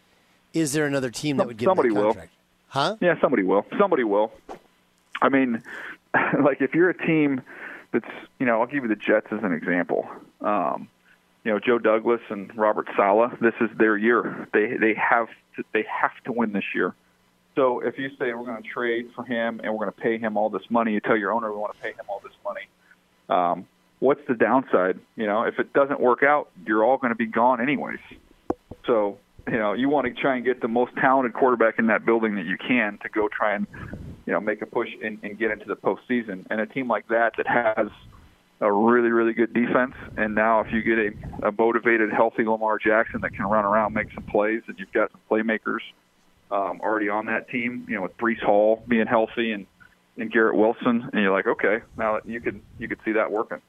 Is 0.54 0.74
there 0.74 0.86
another 0.86 1.10
team 1.10 1.38
that 1.38 1.48
would 1.48 1.58
give 1.58 1.66
Somebody 1.68 1.90
him 1.90 1.96
that 1.96 2.02
will. 2.02 2.08
contract? 2.14 2.34
Huh? 2.68 2.96
Yeah, 3.02 3.20
somebody 3.20 3.44
will. 3.44 3.66
Somebody 3.80 4.04
will. 4.04 4.32
I 5.22 5.30
mean, 5.30 5.64
like 6.44 6.62
if 6.62 6.76
you're 6.76 6.90
a 6.90 7.08
team 7.08 7.42
that's, 7.92 8.06
you 8.40 8.46
know, 8.46 8.62
I'll 8.62 8.68
give 8.68 8.84
you 8.84 8.90
the 8.90 8.96
Jets 8.96 9.28
as 9.32 9.44
an 9.44 9.54
example. 9.54 10.08
Um, 10.42 10.88
you 11.44 11.52
know, 11.52 11.60
Joe 11.60 11.80
Douglas 11.80 12.22
and 12.30 12.56
Robert 12.58 12.88
Saleh. 12.96 13.32
This 13.40 13.54
is 13.62 13.70
their 13.78 13.98
year. 13.98 14.48
They 14.54 14.78
they 14.80 14.94
have 14.94 15.28
to, 15.56 15.64
they 15.74 15.86
have 16.02 16.12
to 16.26 16.32
win 16.32 16.54
this 16.54 16.64
year. 16.76 16.94
So 17.56 17.80
if 17.82 17.98
you 17.98 18.10
say 18.12 18.34
we're 18.34 18.46
going 18.46 18.62
to 18.62 18.70
trade 18.70 19.10
for 19.16 19.26
him 19.26 19.60
and 19.64 19.74
we're 19.74 19.86
going 19.86 19.92
to 19.92 20.02
pay 20.02 20.18
him 20.18 20.38
all 20.38 20.50
this 20.50 20.70
money, 20.70 20.94
you 20.94 21.00
tell 21.02 21.18
your 21.18 21.34
owner 21.34 21.52
we 21.52 21.58
want 21.58 21.76
to 21.76 21.82
pay 21.82 21.90
him 21.90 22.06
all 22.08 22.22
this 22.24 22.34
money. 22.46 22.62
Um, 23.28 23.68
what's 24.00 24.22
the 24.28 24.36
downside? 24.36 25.00
You 25.18 25.26
know, 25.26 25.44
if 25.44 25.60
it 25.60 25.74
doesn't 25.74 26.00
work 26.00 26.24
out, 26.24 26.50
you're 26.66 26.84
all 26.84 26.98
going 26.98 27.12
to 27.12 27.18
be 27.18 27.26
gone 27.26 27.60
anyways. 27.62 28.00
So, 28.86 29.18
you 29.48 29.58
know, 29.58 29.74
you 29.74 29.90
want 29.90 30.08
to 30.08 30.14
try 30.14 30.36
and 30.38 30.46
get 30.46 30.62
the 30.62 30.70
most 30.70 30.96
talented 30.96 31.34
quarterback 31.34 31.78
in 31.78 31.88
that 31.88 32.06
building 32.06 32.36
that 32.36 32.46
you 32.46 32.58
can 32.58 32.98
to 33.04 33.10
go 33.10 33.28
try 33.28 33.54
and, 33.56 33.68
you 34.26 34.32
know, 34.32 34.40
make 34.40 34.62
a 34.62 34.66
push 34.66 34.90
and, 35.04 35.20
and 35.24 35.38
get 35.38 35.52
into 35.52 35.66
the 35.66 35.76
postseason. 35.76 36.46
And 36.50 36.62
a 36.62 36.66
team 36.66 36.88
like 36.88 37.08
that 37.10 37.34
that 37.38 37.48
has 37.48 37.88
a 38.62 38.72
really, 38.72 39.10
really 39.10 39.34
good 39.34 39.54
defense, 39.54 39.96
and 40.18 40.36
now 40.36 40.62
if 40.62 40.72
you 40.72 40.82
get 40.84 41.00
a, 41.00 41.48
a 41.48 41.52
motivated, 41.52 42.12
healthy 42.12 42.46
Lamar 42.46 42.78
Jackson 42.78 43.20
that 43.22 43.34
can 43.34 43.46
run 43.46 43.66
around, 43.66 43.94
make 43.94 44.14
some 44.14 44.24
plays, 44.24 44.62
and 44.68 44.78
you've 44.78 44.92
got 44.94 45.12
some 45.12 45.20
playmakers 45.30 45.80
um, 46.52 46.80
already 46.82 47.10
on 47.10 47.26
that 47.26 47.50
team, 47.50 47.86
you 47.90 47.96
know, 47.96 48.04
with 48.04 48.16
Breece 48.18 48.42
Hall 48.42 48.84
being 48.88 49.08
healthy 49.08 49.52
and 49.52 49.66
and 50.18 50.32
Garrett 50.32 50.56
Wilson, 50.56 51.10
and 51.12 51.22
you're 51.22 51.32
like, 51.32 51.48
okay, 51.48 51.80
now 51.98 52.20
you 52.26 52.40
could 52.40 52.62
you 52.78 52.88
could 52.88 53.00
see 53.04 53.14
that 53.14 53.32
working. 53.32 53.62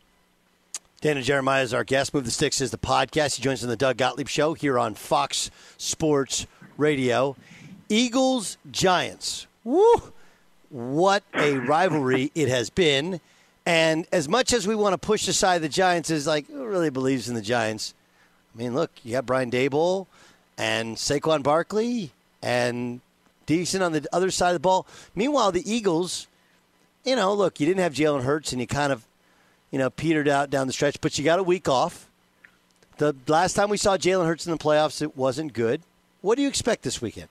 Daniel 1.00 1.24
Jeremiah 1.24 1.62
is 1.62 1.72
our 1.74 1.84
guest. 1.84 2.14
Move 2.14 2.24
the 2.24 2.30
Sticks 2.30 2.60
is 2.60 2.70
the 2.70 2.78
podcast. 2.78 3.36
He 3.36 3.42
joins 3.42 3.60
us 3.60 3.64
on 3.64 3.70
the 3.70 3.76
Doug 3.76 3.96
Gottlieb 3.96 4.28
Show 4.28 4.54
here 4.54 4.78
on 4.78 4.94
Fox 4.94 5.50
Sports 5.76 6.46
Radio. 6.76 7.36
Eagles 7.88 8.56
Giants. 8.70 9.46
Woo! 9.64 10.12
What 10.68 11.24
a 11.34 11.56
rivalry 11.58 12.30
it 12.34 12.48
has 12.48 12.70
been. 12.70 13.20
And 13.64 14.06
as 14.12 14.28
much 14.28 14.52
as 14.52 14.66
we 14.66 14.74
want 14.74 14.92
to 14.94 14.98
push 14.98 15.28
aside 15.28 15.62
the 15.62 15.68
Giants, 15.68 16.10
is 16.10 16.26
like 16.26 16.48
who 16.48 16.66
really 16.66 16.90
believes 16.90 17.28
in 17.28 17.34
the 17.34 17.42
Giants? 17.42 17.94
I 18.54 18.58
mean, 18.58 18.74
look, 18.74 18.90
you 19.04 19.14
have 19.14 19.26
Brian 19.26 19.50
Daboll 19.50 20.06
and 20.58 20.96
Saquon 20.96 21.42
Barkley 21.42 22.10
and 22.42 23.00
decent 23.46 23.82
on 23.82 23.92
the 23.92 24.06
other 24.12 24.30
side 24.30 24.50
of 24.50 24.54
the 24.54 24.60
ball. 24.60 24.86
Meanwhile, 25.14 25.52
the 25.52 25.70
Eagles, 25.70 26.26
you 27.04 27.16
know, 27.16 27.32
look, 27.32 27.60
you 27.60 27.66
didn't 27.66 27.80
have 27.80 27.94
Jalen 27.94 28.24
Hurts, 28.24 28.52
and 28.52 28.60
you 28.60 28.66
kind 28.66 28.92
of 28.92 29.06
you 29.72 29.78
know, 29.78 29.90
petered 29.90 30.28
out 30.28 30.50
down 30.50 30.68
the 30.68 30.72
stretch, 30.72 31.00
but 31.00 31.18
you 31.18 31.24
got 31.24 31.40
a 31.40 31.42
week 31.42 31.68
off. 31.68 32.08
The 32.98 33.16
last 33.26 33.54
time 33.54 33.70
we 33.70 33.78
saw 33.78 33.96
Jalen 33.96 34.26
Hurts 34.26 34.46
in 34.46 34.52
the 34.52 34.58
playoffs, 34.58 35.02
it 35.02 35.16
wasn't 35.16 35.54
good. 35.54 35.80
What 36.20 36.36
do 36.36 36.42
you 36.42 36.48
expect 36.48 36.82
this 36.82 37.02
weekend? 37.02 37.28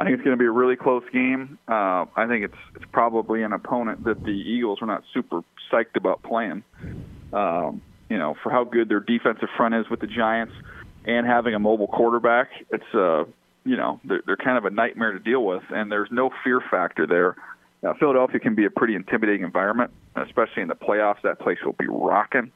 I 0.00 0.04
think 0.04 0.14
it's 0.14 0.24
going 0.24 0.34
to 0.34 0.40
be 0.40 0.46
a 0.46 0.50
really 0.50 0.76
close 0.76 1.02
game. 1.12 1.58
Uh, 1.68 2.06
I 2.16 2.26
think 2.26 2.46
it's 2.46 2.56
it's 2.74 2.86
probably 2.90 3.42
an 3.42 3.52
opponent 3.52 4.04
that 4.04 4.24
the 4.24 4.30
Eagles 4.30 4.78
are 4.80 4.86
not 4.86 5.02
super 5.12 5.42
psyched 5.70 5.94
about 5.94 6.22
playing. 6.22 6.64
Um, 7.34 7.82
you 8.08 8.16
know, 8.16 8.34
for 8.42 8.50
how 8.50 8.64
good 8.64 8.88
their 8.88 9.00
defensive 9.00 9.50
front 9.58 9.74
is 9.74 9.90
with 9.90 10.00
the 10.00 10.06
Giants, 10.06 10.54
and 11.04 11.26
having 11.26 11.52
a 11.54 11.58
mobile 11.58 11.86
quarterback, 11.86 12.48
it's 12.70 12.94
uh, 12.94 13.24
you 13.66 13.76
know 13.76 14.00
they're, 14.02 14.22
they're 14.24 14.36
kind 14.38 14.56
of 14.56 14.64
a 14.64 14.70
nightmare 14.70 15.12
to 15.12 15.18
deal 15.18 15.44
with, 15.44 15.64
and 15.68 15.92
there's 15.92 16.08
no 16.10 16.30
fear 16.44 16.62
factor 16.70 17.06
there. 17.06 17.36
Now, 17.82 17.92
Philadelphia 17.92 18.40
can 18.40 18.54
be 18.54 18.64
a 18.64 18.70
pretty 18.70 18.94
intimidating 18.94 19.42
environment, 19.42 19.90
especially 20.16 20.62
in 20.62 20.68
the 20.68 20.76
playoffs. 20.76 21.20
That 21.24 21.40
place 21.40 21.58
will 21.62 21.76
be 21.78 21.88
rocking. 21.88 22.52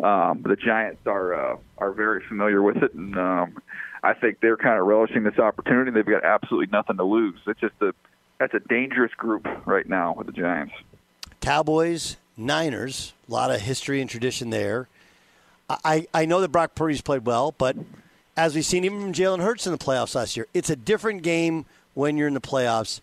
Um, 0.00 0.44
the 0.46 0.54
Giants 0.54 1.00
are 1.06 1.34
uh, 1.34 1.56
are 1.78 1.90
very 1.90 2.22
familiar 2.28 2.62
with 2.62 2.76
it, 2.76 2.94
and 2.94 3.18
um, 3.18 3.56
I 4.04 4.12
think 4.12 4.40
they're 4.40 4.58
kind 4.58 4.78
of 4.78 4.86
relishing 4.86 5.24
this 5.24 5.38
opportunity. 5.38 5.90
They've 5.90 6.04
got 6.04 6.24
absolutely 6.24 6.70
nothing 6.70 6.98
to 6.98 7.04
lose. 7.04 7.40
It's 7.46 7.58
just 7.58 7.74
a 7.80 7.94
that's 8.38 8.52
a 8.52 8.60
dangerous 8.60 9.12
group 9.14 9.46
right 9.64 9.88
now 9.88 10.14
with 10.14 10.26
the 10.26 10.32
Giants. 10.32 10.74
Cowboys, 11.40 12.16
Niners, 12.36 13.14
a 13.28 13.32
lot 13.32 13.50
of 13.50 13.60
history 13.60 14.00
and 14.00 14.10
tradition 14.10 14.50
there. 14.50 14.88
I, 15.70 16.06
I 16.12 16.26
know 16.26 16.42
that 16.42 16.48
Brock 16.48 16.74
Purdy's 16.74 17.00
played 17.00 17.24
well, 17.24 17.54
but 17.56 17.76
as 18.36 18.54
we've 18.54 18.66
seen 18.66 18.84
even 18.84 19.00
from 19.00 19.12
Jalen 19.14 19.40
Hurts 19.40 19.66
in 19.66 19.72
the 19.72 19.78
playoffs 19.78 20.14
last 20.14 20.36
year, 20.36 20.46
it's 20.52 20.68
a 20.68 20.76
different 20.76 21.22
game 21.22 21.64
when 21.94 22.18
you're 22.18 22.28
in 22.28 22.34
the 22.34 22.40
playoffs. 22.40 23.00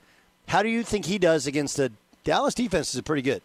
How 0.48 0.62
do 0.62 0.70
you 0.70 0.84
think 0.84 1.06
he 1.06 1.18
does 1.18 1.48
against 1.48 1.78
the 1.78 1.92
Dallas 2.24 2.54
defense? 2.54 2.94
Is 2.94 3.02
pretty 3.02 3.24
good. 3.24 3.42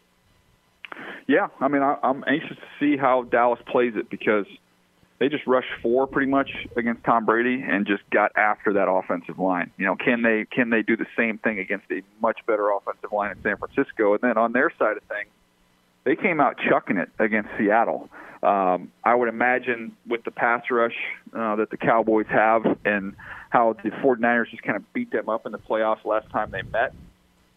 Yeah, 1.27 1.49
I 1.61 1.69
mean, 1.69 1.83
I, 1.83 1.97
I'm 2.03 2.23
anxious 2.27 2.57
to 2.57 2.67
see 2.79 2.97
how 2.97 3.23
Dallas 3.23 3.61
plays 3.67 3.95
it 3.97 4.11
because 4.11 4.47
they 5.19 5.29
just 5.29 5.47
rushed 5.47 5.69
four 5.83 6.07
pretty 6.07 6.31
much 6.31 6.51
against 6.77 7.05
Tom 7.05 7.25
Brady 7.25 7.63
and 7.67 7.87
just 7.87 8.03
got 8.11 8.33
after 8.37 8.75
that 8.75 8.89
offensive 8.89 9.39
line. 9.39 9.71
You 9.79 9.87
know, 9.87 9.97
can 9.97 10.23
they 10.23 10.47
can 10.51 10.71
they 10.71 10.83
do 10.83 10.97
the 10.97 11.07
same 11.17 11.39
thing 11.39 11.59
against 11.59 11.87
a 11.91 12.03
much 12.21 12.39
better 12.47 12.71
offensive 12.71 13.13
line 13.13 13.33
in 13.33 13.43
San 13.43 13.57
Francisco? 13.57 14.13
And 14.13 14.21
then 14.23 14.37
on 14.37 14.53
their 14.53 14.71
side 14.79 14.97
of 14.97 15.03
things, 15.05 15.31
they 16.05 16.17
came 16.17 16.41
out 16.41 16.57
chucking 16.69 16.99
it 16.99 17.11
against 17.19 17.51
Seattle. 17.59 18.09
Um, 18.43 18.93
I 19.03 19.15
would 19.15 19.29
imagine 19.29 19.97
with 20.07 20.25
the 20.25 20.31
pass 20.31 20.63
rush 20.71 20.95
uh, 21.35 21.57
that 21.57 21.71
the 21.71 21.77
Cowboys 21.77 22.27
have 22.29 22.65
and 22.85 23.17
how 23.51 23.75
the 23.83 23.91
49ers 23.91 24.51
just 24.51 24.63
kind 24.63 24.77
of 24.77 24.93
beat 24.93 25.11
them 25.11 25.29
up 25.29 25.47
in 25.47 25.53
the 25.53 25.59
playoffs 25.59 26.05
last 26.05 26.31
time 26.31 26.51
they 26.51 26.63
met, 26.63 26.95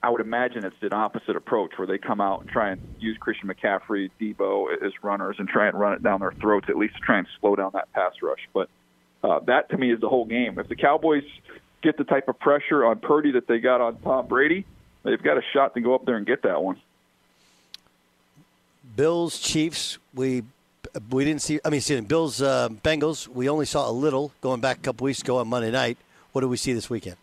I 0.01 0.09
would 0.09 0.21
imagine 0.21 0.63
it's 0.63 0.75
an 0.81 0.93
opposite 0.93 1.35
approach 1.35 1.77
where 1.77 1.87
they 1.87 1.97
come 1.97 2.21
out 2.21 2.41
and 2.41 2.49
try 2.49 2.71
and 2.71 2.81
use 2.99 3.17
Christian 3.17 3.49
McCaffrey, 3.49 4.09
Deebo 4.19 4.81
as 4.81 4.93
runners 5.03 5.35
and 5.39 5.47
try 5.47 5.67
and 5.67 5.77
run 5.77 5.93
it 5.93 6.01
down 6.01 6.21
their 6.21 6.31
throats, 6.31 6.67
at 6.69 6.77
least 6.77 6.95
to 6.95 7.01
try 7.01 7.17
and 7.17 7.27
slow 7.39 7.55
down 7.55 7.71
that 7.73 7.91
pass 7.91 8.13
rush. 8.21 8.39
But 8.53 8.69
uh, 9.23 9.39
that 9.47 9.69
to 9.71 9.77
me 9.77 9.91
is 9.91 9.99
the 9.99 10.07
whole 10.07 10.25
game. 10.25 10.57
If 10.57 10.69
the 10.69 10.77
Cowboys 10.77 11.25
get 11.81 11.97
the 11.97 12.05
type 12.05 12.29
of 12.29 12.39
pressure 12.39 12.85
on 12.85 12.99
Purdy 12.99 13.31
that 13.31 13.47
they 13.47 13.59
got 13.59 13.81
on 13.81 13.97
Tom 13.97 14.27
Brady, 14.27 14.65
they've 15.03 15.21
got 15.21 15.37
a 15.37 15.41
shot 15.53 15.73
to 15.73 15.81
go 15.81 15.95
up 15.95 16.05
there 16.05 16.15
and 16.15 16.25
get 16.25 16.43
that 16.43 16.63
one. 16.63 16.79
Bills, 18.95 19.39
Chiefs. 19.39 19.97
We 20.13 20.43
we 21.11 21.25
didn't 21.25 21.41
see. 21.41 21.59
I 21.63 21.69
mean, 21.69 21.81
see, 21.81 21.99
Bills, 21.99 22.41
uh, 22.41 22.69
Bengals. 22.69 23.27
We 23.27 23.49
only 23.49 23.65
saw 23.65 23.89
a 23.89 23.91
little 23.91 24.31
going 24.41 24.61
back 24.61 24.77
a 24.77 24.81
couple 24.81 25.05
weeks 25.05 25.21
ago 25.21 25.37
on 25.37 25.47
Monday 25.49 25.71
night. 25.71 25.97
What 26.31 26.41
do 26.41 26.47
we 26.47 26.57
see 26.57 26.73
this 26.73 26.89
weekend? 26.89 27.17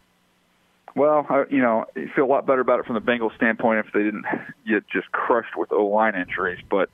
Well, 0.97 1.27
I, 1.29 1.45
you 1.51 1.59
know, 1.59 1.85
you 1.95 2.09
feel 2.17 2.25
a 2.25 2.27
lot 2.27 2.47
better 2.47 2.63
about 2.63 2.81
it 2.81 2.87
from 2.87 2.95
the 2.95 3.03
Bengals 3.03 3.37
standpoint 3.37 3.87
if 3.87 3.93
they 3.93 4.03
didn't 4.03 4.25
get 4.67 4.89
just 4.89 5.13
crushed 5.13 5.55
with 5.55 5.71
O 5.71 5.85
line 5.85 6.15
injuries. 6.15 6.59
But 6.71 6.89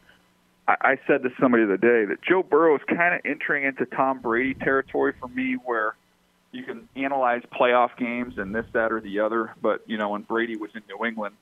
I, 0.66 0.74
I 0.80 0.96
said 1.06 1.22
to 1.22 1.30
somebody 1.40 1.64
the 1.64 1.74
other 1.74 1.76
day 1.76 2.04
that 2.06 2.18
Joe 2.20 2.42
Burrow 2.42 2.74
is 2.74 2.82
kind 2.88 3.14
of 3.14 3.20
entering 3.24 3.64
into 3.64 3.86
Tom 3.86 4.20
Brady 4.20 4.54
territory 4.54 5.14
for 5.20 5.28
me, 5.28 5.56
where 5.64 5.94
you 6.50 6.64
can 6.64 6.88
analyze 6.96 7.42
playoff 7.58 7.96
games 7.96 8.34
and 8.38 8.52
this, 8.52 8.66
that, 8.72 8.90
or 8.90 9.00
the 9.00 9.20
other. 9.20 9.54
But 9.62 9.82
you 9.86 9.98
know, 9.98 10.08
when 10.08 10.22
Brady 10.22 10.56
was 10.56 10.70
in 10.74 10.82
New 10.88 11.06
England, 11.06 11.36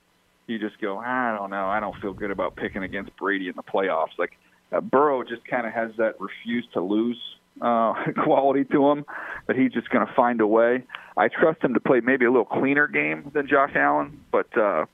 you 0.47 0.59
just 0.59 0.79
go, 0.83 0.99
I 0.99 1.35
don't 1.39 1.49
know, 1.49 1.67
I 1.67 1.81
don't 1.81 1.99
feel 2.03 2.13
good 2.13 2.31
about 2.31 2.57
picking 2.57 2.83
against 2.83 3.17
Brady 3.17 3.49
in 3.49 3.55
the 3.57 3.63
playoffs. 3.63 4.19
Like 4.19 4.33
uh, 4.71 4.83
Burrow 4.83 5.25
just 5.25 5.47
kind 5.47 5.67
of 5.67 5.73
has 5.73 5.93
that 5.97 6.21
refuse 6.21 6.67
to 6.75 6.83
lose 6.83 7.19
uh, 7.61 7.95
quality 8.25 8.65
to 8.65 8.91
him 8.91 9.05
but 9.51 9.57
he's 9.57 9.73
just 9.73 9.91
going 9.91 10.07
to 10.07 10.13
find 10.15 10.41
a 10.41 10.47
way. 10.47 10.85
I 11.17 11.27
trust 11.27 11.61
him 11.61 11.75
to 11.75 11.81
play 11.81 11.99
maybe 11.99 12.25
a 12.25 12.31
little 12.31 12.45
cleaner 12.45 12.87
game 12.87 13.33
than 13.35 13.49
Josh 13.49 13.73
Allen, 13.75 14.21
but 14.31 14.47
uh, 14.57 14.87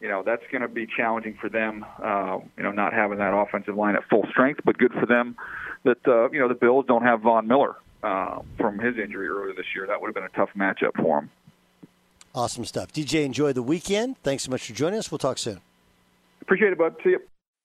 you 0.00 0.06
know 0.06 0.22
that's 0.24 0.44
going 0.52 0.62
to 0.62 0.68
be 0.68 0.86
challenging 0.86 1.36
for 1.40 1.48
them. 1.48 1.84
Uh, 2.00 2.38
you 2.56 2.62
know, 2.62 2.70
not 2.70 2.92
having 2.92 3.18
that 3.18 3.34
offensive 3.34 3.74
line 3.74 3.96
at 3.96 4.04
full 4.08 4.24
strength, 4.30 4.60
but 4.64 4.78
good 4.78 4.92
for 4.92 5.06
them 5.06 5.34
that 5.82 6.06
uh, 6.06 6.30
you 6.30 6.38
know 6.38 6.46
the 6.46 6.54
Bills 6.54 6.84
don't 6.86 7.02
have 7.02 7.22
Von 7.22 7.48
Miller 7.48 7.74
uh, 8.04 8.42
from 8.58 8.78
his 8.78 8.96
injury 8.96 9.26
earlier 9.26 9.54
this 9.56 9.66
year. 9.74 9.88
That 9.88 10.00
would 10.00 10.06
have 10.06 10.14
been 10.14 10.22
a 10.22 10.28
tough 10.28 10.50
matchup 10.56 10.94
for 10.94 11.18
him. 11.18 11.30
Awesome 12.32 12.64
stuff. 12.64 12.92
DJ, 12.92 13.24
enjoy 13.24 13.52
the 13.52 13.62
weekend. 13.62 14.18
Thanks 14.22 14.44
so 14.44 14.52
much 14.52 14.68
for 14.68 14.72
joining 14.72 15.00
us. 15.00 15.10
We'll 15.10 15.18
talk 15.18 15.38
soon. 15.38 15.60
Appreciate 16.42 16.70
it, 16.70 16.78
bud. 16.78 16.94
See 17.02 17.10
you. 17.10 17.20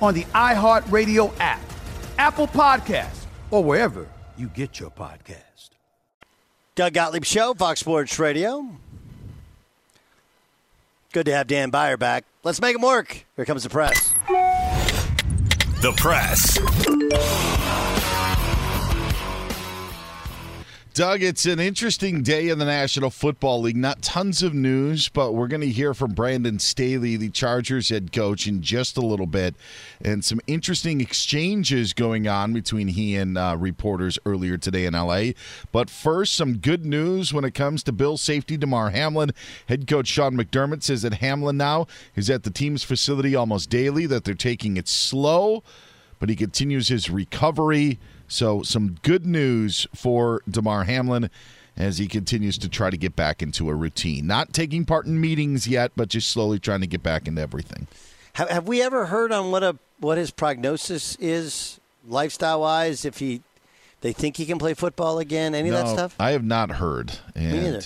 on 0.00 0.14
the 0.14 0.24
iHeartRadio 0.24 1.32
app, 1.40 1.60
Apple 2.18 2.46
Podcasts, 2.48 3.24
or 3.50 3.62
wherever 3.62 4.06
you 4.36 4.48
get 4.48 4.80
your 4.80 4.90
podcast. 4.90 5.70
Doug 6.74 6.92
Gottlieb 6.92 7.24
Show, 7.24 7.54
Fox 7.54 7.80
Sports 7.80 8.18
Radio. 8.18 8.68
Good 11.12 11.26
to 11.26 11.32
have 11.32 11.46
Dan 11.46 11.70
Beyer 11.70 11.96
back. 11.96 12.24
Let's 12.44 12.60
make 12.60 12.76
him 12.76 12.82
work. 12.82 13.24
Here 13.36 13.46
comes 13.46 13.62
the 13.62 13.70
press. 13.70 14.12
The 15.80 15.92
Press. 15.96 17.55
Doug, 20.96 21.22
it's 21.22 21.44
an 21.44 21.60
interesting 21.60 22.22
day 22.22 22.48
in 22.48 22.58
the 22.58 22.64
National 22.64 23.10
Football 23.10 23.60
League. 23.60 23.76
Not 23.76 24.00
tons 24.00 24.42
of 24.42 24.54
news, 24.54 25.10
but 25.10 25.32
we're 25.32 25.46
going 25.46 25.60
to 25.60 25.68
hear 25.68 25.92
from 25.92 26.14
Brandon 26.14 26.58
Staley, 26.58 27.18
the 27.18 27.28
Chargers 27.28 27.90
head 27.90 28.12
coach, 28.14 28.46
in 28.46 28.62
just 28.62 28.96
a 28.96 29.02
little 29.02 29.26
bit, 29.26 29.56
and 30.02 30.24
some 30.24 30.40
interesting 30.46 31.02
exchanges 31.02 31.92
going 31.92 32.26
on 32.26 32.54
between 32.54 32.88
he 32.88 33.14
and 33.14 33.36
uh, 33.36 33.56
reporters 33.58 34.18
earlier 34.24 34.56
today 34.56 34.86
in 34.86 34.94
LA. 34.94 35.32
But 35.70 35.90
first, 35.90 36.34
some 36.34 36.56
good 36.56 36.86
news 36.86 37.30
when 37.30 37.44
it 37.44 37.52
comes 37.52 37.82
to 37.82 37.92
Bill 37.92 38.16
safety 38.16 38.56
Damar 38.56 38.88
Hamlin. 38.88 39.32
Head 39.68 39.86
coach 39.86 40.06
Sean 40.06 40.34
McDermott 40.34 40.82
says 40.82 41.02
that 41.02 41.12
Hamlin 41.12 41.58
now 41.58 41.88
is 42.14 42.30
at 42.30 42.42
the 42.42 42.50
team's 42.50 42.84
facility 42.84 43.34
almost 43.34 43.68
daily, 43.68 44.06
that 44.06 44.24
they're 44.24 44.32
taking 44.32 44.78
it 44.78 44.88
slow, 44.88 45.62
but 46.18 46.30
he 46.30 46.36
continues 46.36 46.88
his 46.88 47.10
recovery. 47.10 47.98
So, 48.28 48.62
some 48.62 48.96
good 49.02 49.24
news 49.26 49.86
for 49.94 50.42
Damar 50.48 50.84
Hamlin 50.84 51.30
as 51.76 51.98
he 51.98 52.06
continues 52.06 52.58
to 52.58 52.68
try 52.68 52.90
to 52.90 52.96
get 52.96 53.14
back 53.14 53.42
into 53.42 53.68
a 53.68 53.74
routine. 53.74 54.26
Not 54.26 54.52
taking 54.52 54.84
part 54.84 55.06
in 55.06 55.20
meetings 55.20 55.68
yet, 55.68 55.92
but 55.94 56.08
just 56.08 56.30
slowly 56.30 56.58
trying 56.58 56.80
to 56.80 56.86
get 56.86 57.02
back 57.02 57.28
into 57.28 57.42
everything. 57.42 57.86
Have, 58.34 58.48
have 58.50 58.68
we 58.68 58.82
ever 58.82 59.06
heard 59.06 59.32
on 59.32 59.50
what 59.50 59.62
a 59.62 59.78
what 59.98 60.18
his 60.18 60.30
prognosis 60.30 61.16
is, 61.16 61.80
lifestyle 62.06 62.60
wise? 62.60 63.04
If 63.04 63.18
he 63.18 63.42
they 64.00 64.12
think 64.12 64.36
he 64.36 64.46
can 64.46 64.58
play 64.58 64.74
football 64.74 65.18
again, 65.18 65.54
any 65.54 65.70
no, 65.70 65.78
of 65.78 65.86
that 65.86 65.92
stuff? 65.92 66.16
I 66.18 66.32
have 66.32 66.44
not 66.44 66.72
heard. 66.72 67.18
And, 67.34 67.52
Me 67.52 67.60
neither. 67.62 67.82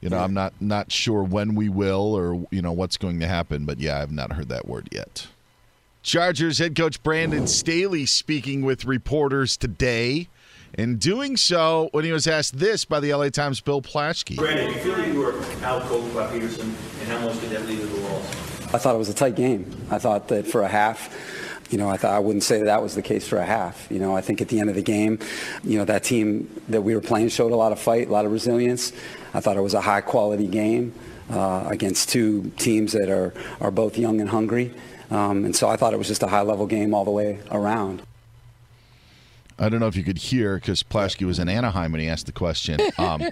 You 0.00 0.10
know, 0.10 0.18
I'm 0.18 0.34
not 0.34 0.52
not 0.60 0.92
sure 0.92 1.22
when 1.22 1.54
we 1.54 1.70
will 1.70 2.14
or 2.14 2.46
you 2.50 2.60
know 2.60 2.72
what's 2.72 2.98
going 2.98 3.20
to 3.20 3.26
happen, 3.26 3.64
but 3.64 3.80
yeah, 3.80 3.96
I 3.96 4.00
have 4.00 4.12
not 4.12 4.34
heard 4.34 4.50
that 4.50 4.68
word 4.68 4.90
yet. 4.92 5.28
Chargers 6.04 6.58
head 6.58 6.76
coach 6.76 7.02
Brandon 7.02 7.46
Staley 7.46 8.04
speaking 8.04 8.60
with 8.60 8.84
reporters 8.84 9.56
today. 9.56 10.28
in 10.74 10.98
doing 10.98 11.34
so 11.34 11.88
when 11.92 12.04
he 12.04 12.12
was 12.12 12.26
asked 12.26 12.58
this 12.58 12.84
by 12.84 13.00
the 13.00 13.14
LA 13.14 13.30
Times' 13.30 13.62
Bill 13.62 13.80
Plaschke. 13.80 14.36
Brandon, 14.36 14.68
you 14.68 14.74
feel 14.80 14.98
like 14.98 15.06
you 15.06 15.18
were 15.18 15.32
outcoached 15.32 16.14
by 16.14 16.26
Pederson, 16.26 16.64
and 17.00 17.08
how 17.08 17.20
much 17.20 17.40
did 17.40 17.50
that 17.50 17.64
lead 17.64 17.78
to 17.78 17.86
the 17.86 18.00
loss? 18.02 18.74
I 18.74 18.78
thought 18.78 18.94
it 18.94 18.98
was 18.98 19.08
a 19.08 19.14
tight 19.14 19.34
game. 19.34 19.74
I 19.90 19.98
thought 19.98 20.28
that 20.28 20.46
for 20.46 20.60
a 20.60 20.68
half, 20.68 21.10
you 21.70 21.78
know, 21.78 21.88
I 21.88 21.96
thought 21.96 22.12
I 22.12 22.18
wouldn't 22.18 22.44
say 22.44 22.58
that, 22.58 22.66
that 22.66 22.82
was 22.82 22.94
the 22.94 23.02
case 23.02 23.26
for 23.26 23.38
a 23.38 23.46
half. 23.46 23.90
You 23.90 23.98
know, 23.98 24.14
I 24.14 24.20
think 24.20 24.42
at 24.42 24.48
the 24.48 24.60
end 24.60 24.68
of 24.68 24.76
the 24.76 24.82
game, 24.82 25.18
you 25.62 25.78
know, 25.78 25.86
that 25.86 26.04
team 26.04 26.60
that 26.68 26.82
we 26.82 26.94
were 26.94 27.00
playing 27.00 27.30
showed 27.30 27.50
a 27.50 27.56
lot 27.56 27.72
of 27.72 27.80
fight, 27.80 28.08
a 28.08 28.12
lot 28.12 28.26
of 28.26 28.32
resilience. 28.32 28.92
I 29.32 29.40
thought 29.40 29.56
it 29.56 29.62
was 29.62 29.74
a 29.74 29.80
high 29.80 30.02
quality 30.02 30.48
game 30.48 30.92
uh, 31.30 31.66
against 31.70 32.10
two 32.10 32.52
teams 32.58 32.92
that 32.92 33.08
are, 33.08 33.32
are 33.62 33.70
both 33.70 33.96
young 33.96 34.20
and 34.20 34.28
hungry. 34.28 34.74
Um, 35.14 35.44
and 35.44 35.54
so 35.54 35.68
I 35.68 35.76
thought 35.76 35.92
it 35.94 35.98
was 35.98 36.08
just 36.08 36.22
a 36.22 36.26
high 36.28 36.42
level 36.42 36.66
game 36.66 36.92
all 36.94 37.04
the 37.04 37.10
way 37.10 37.40
around. 37.50 38.02
I 39.56 39.68
don't 39.68 39.78
know 39.78 39.86
if 39.86 39.94
you 39.94 40.02
could 40.02 40.18
hear 40.18 40.56
because 40.56 40.82
Plaschke 40.82 41.24
was 41.24 41.38
in 41.38 41.48
Anaheim 41.48 41.92
when 41.92 42.00
he 42.00 42.08
asked 42.08 42.26
the 42.26 42.32
question. 42.32 42.80
Um, 42.98 43.22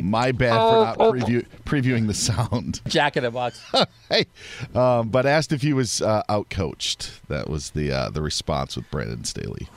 my 0.00 0.32
bad 0.32 0.52
Oh, 0.58 0.70
for 0.70 0.84
not 0.84 0.96
oh. 1.00 1.12
preview, 1.12 1.46
previewing 1.64 2.06
the 2.06 2.14
sound. 2.14 2.80
Jack 2.88 3.16
in 3.16 3.22
the 3.22 3.30
box. 3.30 3.62
hey, 4.10 4.26
um, 4.74 5.08
but 5.08 5.24
asked 5.24 5.52
if 5.52 5.62
he 5.62 5.72
was 5.72 6.02
uh, 6.02 6.22
outcoached. 6.28 7.20
That 7.28 7.48
was 7.48 7.70
the 7.70 7.92
uh, 7.92 8.10
the 8.10 8.20
response 8.20 8.76
with 8.76 8.90
Brandon 8.90 9.24
Staley. 9.24 9.68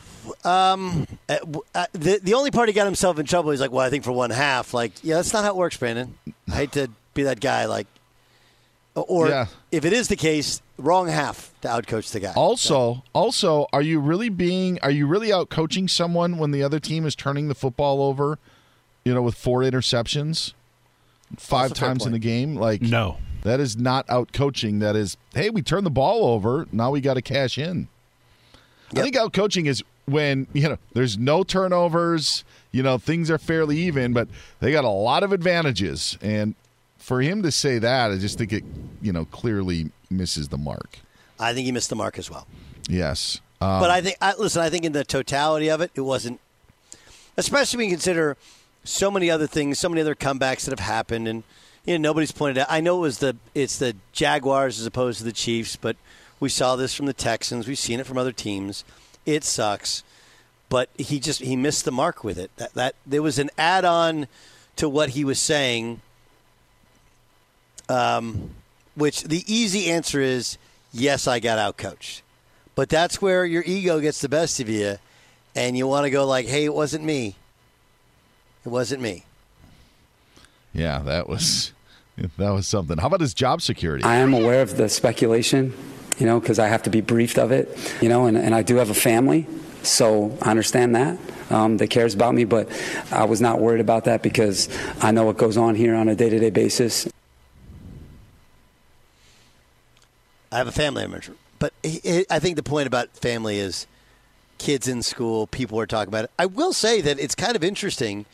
Um, 0.44 1.08
uh, 1.30 1.38
uh, 1.76 1.86
the 1.94 2.20
the 2.24 2.34
only 2.34 2.52
part 2.52 2.68
he 2.68 2.74
got 2.74 2.86
himself 2.86 3.20
in 3.20 3.26
trouble. 3.26 3.52
He's 3.52 3.62
like, 3.62 3.72
well, 3.72 3.86
I 3.86 3.90
think 3.90 4.04
for 4.04 4.12
one 4.12 4.32
half. 4.32 4.74
Like, 4.74 4.92
yeah, 5.04 5.16
that's 5.16 5.32
not 5.34 5.44
how 5.44 5.52
it 5.52 5.56
works, 5.56 5.78
Brandon. 5.78 6.18
I 6.50 6.56
hate 6.56 6.72
to 6.74 6.90
be 7.14 7.24
that 7.24 7.40
guy. 7.40 7.66
Like, 7.66 7.88
or 8.96 9.30
Yeah. 9.30 9.46
if 9.72 9.86
it 9.86 9.94
is 9.94 10.08
the 10.08 10.16
case, 10.18 10.62
wrong 10.78 11.08
half 11.08 11.54
to 11.62 11.68
outcoach 11.68 12.12
the 12.12 12.20
guy. 12.20 12.34
Also, 12.36 13.04
also, 13.14 13.68
are 13.74 13.82
you 13.82 14.00
really 14.00 14.30
being? 14.30 14.80
Are 14.82 14.92
you 14.92 15.08
really 15.08 15.32
out 15.32 15.50
coaching 15.50 15.88
someone 15.88 16.38
when 16.38 16.52
the 16.52 16.64
other 16.64 16.80
team 16.80 17.06
is 17.06 17.16
turning 17.16 17.48
the 17.48 17.56
football 17.56 18.02
over? 18.02 18.40
You 19.06 19.14
know, 19.14 19.22
with 19.22 19.36
four 19.36 19.62
interceptions, 19.62 20.54
five 21.38 21.70
That's 21.70 21.80
a 21.80 21.82
fair 21.82 21.90
times 21.90 22.06
in 22.06 22.14
the 22.14 22.20
game. 22.20 22.56
Like, 22.56 22.82
No. 22.82 23.18
that 23.42 23.60
is 23.60 23.76
not 23.76 24.10
out 24.10 24.32
coaching. 24.32 24.80
That 24.80 24.96
is, 24.96 25.18
hey, 25.34 25.50
we 25.50 25.62
turned 25.62 25.86
the 25.86 25.92
ball 25.92 26.26
over. 26.26 26.68
Now 26.72 26.92
we 26.92 27.02
got 27.02 27.16
to 27.16 27.22
cash 27.22 27.58
in. 27.58 27.90
I 28.96 29.02
think 29.02 29.16
out 29.18 29.34
coaching 29.34 29.66
is 29.66 29.84
when 30.06 30.48
you 30.54 30.70
know 30.70 30.78
there's 30.94 31.18
no 31.18 31.44
turnovers. 31.44 32.44
You 32.72 32.84
know 32.84 32.98
things 32.98 33.30
are 33.32 33.38
fairly 33.38 33.78
even, 33.80 34.14
but 34.14 34.28
they 34.60 34.72
got 34.72 34.84
a 34.86 34.90
lot 34.90 35.24
of 35.24 35.32
advantages. 35.34 36.18
And 36.22 36.56
for 37.04 37.22
him 37.22 37.44
to 37.44 37.52
say 37.52 37.80
that, 37.80 38.12
I 38.12 38.18
just 38.18 38.38
think 38.38 38.54
it 38.54 38.64
you 39.02 39.12
know 39.12 39.26
clearly 39.26 39.92
misses 40.10 40.48
the 40.48 40.58
mark. 40.58 41.00
I 41.38 41.54
think 41.54 41.66
he 41.66 41.72
missed 41.74 41.90
the 41.90 41.98
mark 41.98 42.18
as 42.18 42.32
well. 42.32 42.48
Yes, 42.88 43.42
um, 43.60 43.82
but 43.82 43.90
I 43.90 44.02
think, 44.02 44.18
I, 44.22 44.34
listen, 44.38 44.62
I 44.62 44.70
think 44.70 44.86
in 44.86 44.94
the 44.94 45.04
totality 45.04 45.70
of 45.70 45.82
it, 45.82 45.92
it 45.96 46.02
wasn't. 46.02 46.40
Especially 47.36 47.78
when 47.78 47.90
you 47.90 47.96
consider 47.96 48.38
so 48.86 49.12
many 49.12 49.30
other 49.30 49.48
things, 49.48 49.80
so 49.80 49.90
many 49.90 50.00
other 50.00 50.16
comebacks 50.16 50.64
that 50.64 50.72
have 50.72 50.80
happened, 50.80 51.28
and 51.28 51.44
you 51.84 51.98
know 52.00 52.10
nobody's 52.10 52.32
pointed 52.32 52.60
out. 52.60 52.68
I 52.70 52.80
know 52.80 53.00
it 53.00 53.02
was 53.02 53.20
the 53.20 53.36
it's 53.54 53.78
the 53.78 53.98
Jaguars 54.14 54.80
as 54.80 54.86
opposed 54.86 55.18
to 55.18 55.26
the 55.26 55.34
Chiefs, 55.34 55.76
but 55.76 55.98
we 56.40 56.48
saw 56.48 56.78
this 56.78 56.94
from 56.94 57.06
the 57.06 57.14
Texans. 57.14 57.68
We've 57.68 57.78
seen 57.78 58.00
it 58.00 58.06
from 58.06 58.18
other 58.18 58.32
teams. 58.32 58.86
It 59.26 59.44
sucks, 59.44 60.04
but 60.70 60.90
he 60.98 61.20
just 61.20 61.42
he 61.42 61.58
missed 61.58 61.84
the 61.84 61.92
mark 61.92 62.24
with 62.24 62.38
it. 62.38 62.52
That 62.56 62.74
that 62.76 62.96
there 63.06 63.22
was 63.22 63.40
an 63.40 63.50
add 63.58 63.84
on 63.84 64.28
to 64.78 64.88
what 64.88 65.10
he 65.10 65.26
was 65.26 65.40
saying. 65.40 66.00
Um, 67.90 68.52
which 68.96 69.24
the 69.24 69.44
easy 69.52 69.90
answer 69.92 70.22
is 70.22 70.58
yes, 70.92 71.28
I 71.28 71.40
got 71.40 71.58
outcoached. 71.58 72.22
But 72.76 72.90
that's 72.90 73.22
where 73.22 73.46
your 73.46 73.64
ego 73.66 74.00
gets 74.00 74.22
the 74.22 74.30
best 74.30 74.60
of 74.60 74.70
you, 74.70 74.98
and 75.56 75.78
you 75.78 75.88
want 75.88 76.06
to 76.06 76.10
go 76.10 76.26
like, 76.26 76.48
"Hey, 76.48 76.66
it 76.66 76.74
wasn't 76.74 77.04
me. 77.04 77.36
It 78.66 78.70
wasn't 78.70 79.02
me." 79.02 79.26
yeah, 80.74 81.00
that 81.00 81.30
was 81.30 81.72
that 82.38 82.50
was 82.50 82.68
something. 82.68 82.98
How 82.98 83.08
about 83.08 83.22
his 83.22 83.34
job 83.34 83.62
security? 83.62 84.04
I 84.04 84.16
am 84.16 84.34
aware 84.34 84.62
of 84.62 84.76
the 84.78 84.90
speculation, 84.90 85.74
you 86.18 86.26
know, 86.26 86.40
because 86.40 86.60
I 86.60 86.68
have 86.68 86.84
to 86.84 86.90
be 86.90 87.02
briefed 87.02 87.38
of 87.38 87.52
it, 87.52 87.78
you 88.02 88.10
know, 88.10 88.26
and, 88.26 88.38
and 88.38 88.54
I 88.54 88.64
do 88.64 88.76
have 88.78 88.90
a 88.90 88.96
family, 88.96 89.48
so 89.84 90.38
I 90.42 90.52
understand 90.52 90.96
that. 90.96 91.18
Um, 91.50 91.78
that 91.78 91.90
cares 91.90 92.16
about 92.16 92.34
me, 92.34 92.46
but 92.46 92.68
I 93.12 93.26
was 93.26 93.40
not 93.40 93.60
worried 93.60 93.82
about 93.82 94.06
that 94.06 94.24
because 94.24 94.70
I 95.02 95.12
know 95.12 95.26
what 95.26 95.38
goes 95.38 95.56
on 95.56 95.76
here 95.76 95.94
on 95.94 96.10
a 96.10 96.16
day 96.16 96.30
to 96.30 96.40
day 96.40 96.50
basis. 96.50 97.08
I 100.54 100.58
have 100.58 100.68
a 100.68 100.72
family 100.72 101.02
member, 101.02 101.22
but 101.58 101.74
I 101.84 102.40
think 102.40 102.58
the 102.58 102.64
point 102.64 102.86
about 102.86 103.10
family 103.18 103.58
is 103.58 103.88
kids 104.60 104.88
in 104.88 105.02
school. 105.02 105.48
People 105.48 105.80
are 105.80 105.88
talking 105.88 106.10
about 106.10 106.26
it. 106.26 106.32
I 106.38 106.46
will 106.46 106.74
say 106.74 107.02
that 107.02 107.20
it's 107.20 107.34
kind 107.34 107.56
of 107.56 107.64
interesting 107.64 108.28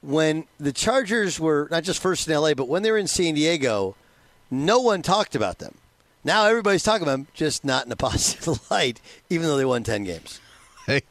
when 0.00 0.46
the 0.58 0.72
Chargers 0.72 1.38
were 1.38 1.68
not 1.70 1.84
just 1.84 2.00
first 2.00 2.26
in 2.26 2.34
LA, 2.34 2.54
but 2.54 2.68
when 2.68 2.82
they 2.82 2.90
were 2.90 2.96
in 2.96 3.06
San 3.06 3.34
Diego, 3.34 3.96
no 4.50 4.78
one 4.80 5.02
talked 5.02 5.34
about 5.34 5.58
them. 5.58 5.74
Now 6.24 6.46
everybody's 6.46 6.82
talking 6.82 7.02
about 7.02 7.12
them, 7.18 7.26
just 7.34 7.66
not 7.66 7.84
in 7.84 7.92
a 7.92 7.96
positive 8.08 8.58
light, 8.70 9.02
even 9.28 9.46
though 9.46 9.58
they 9.58 9.64
won 9.66 9.82
ten 9.82 10.04
games. 10.04 10.40
Hey, 10.86 11.02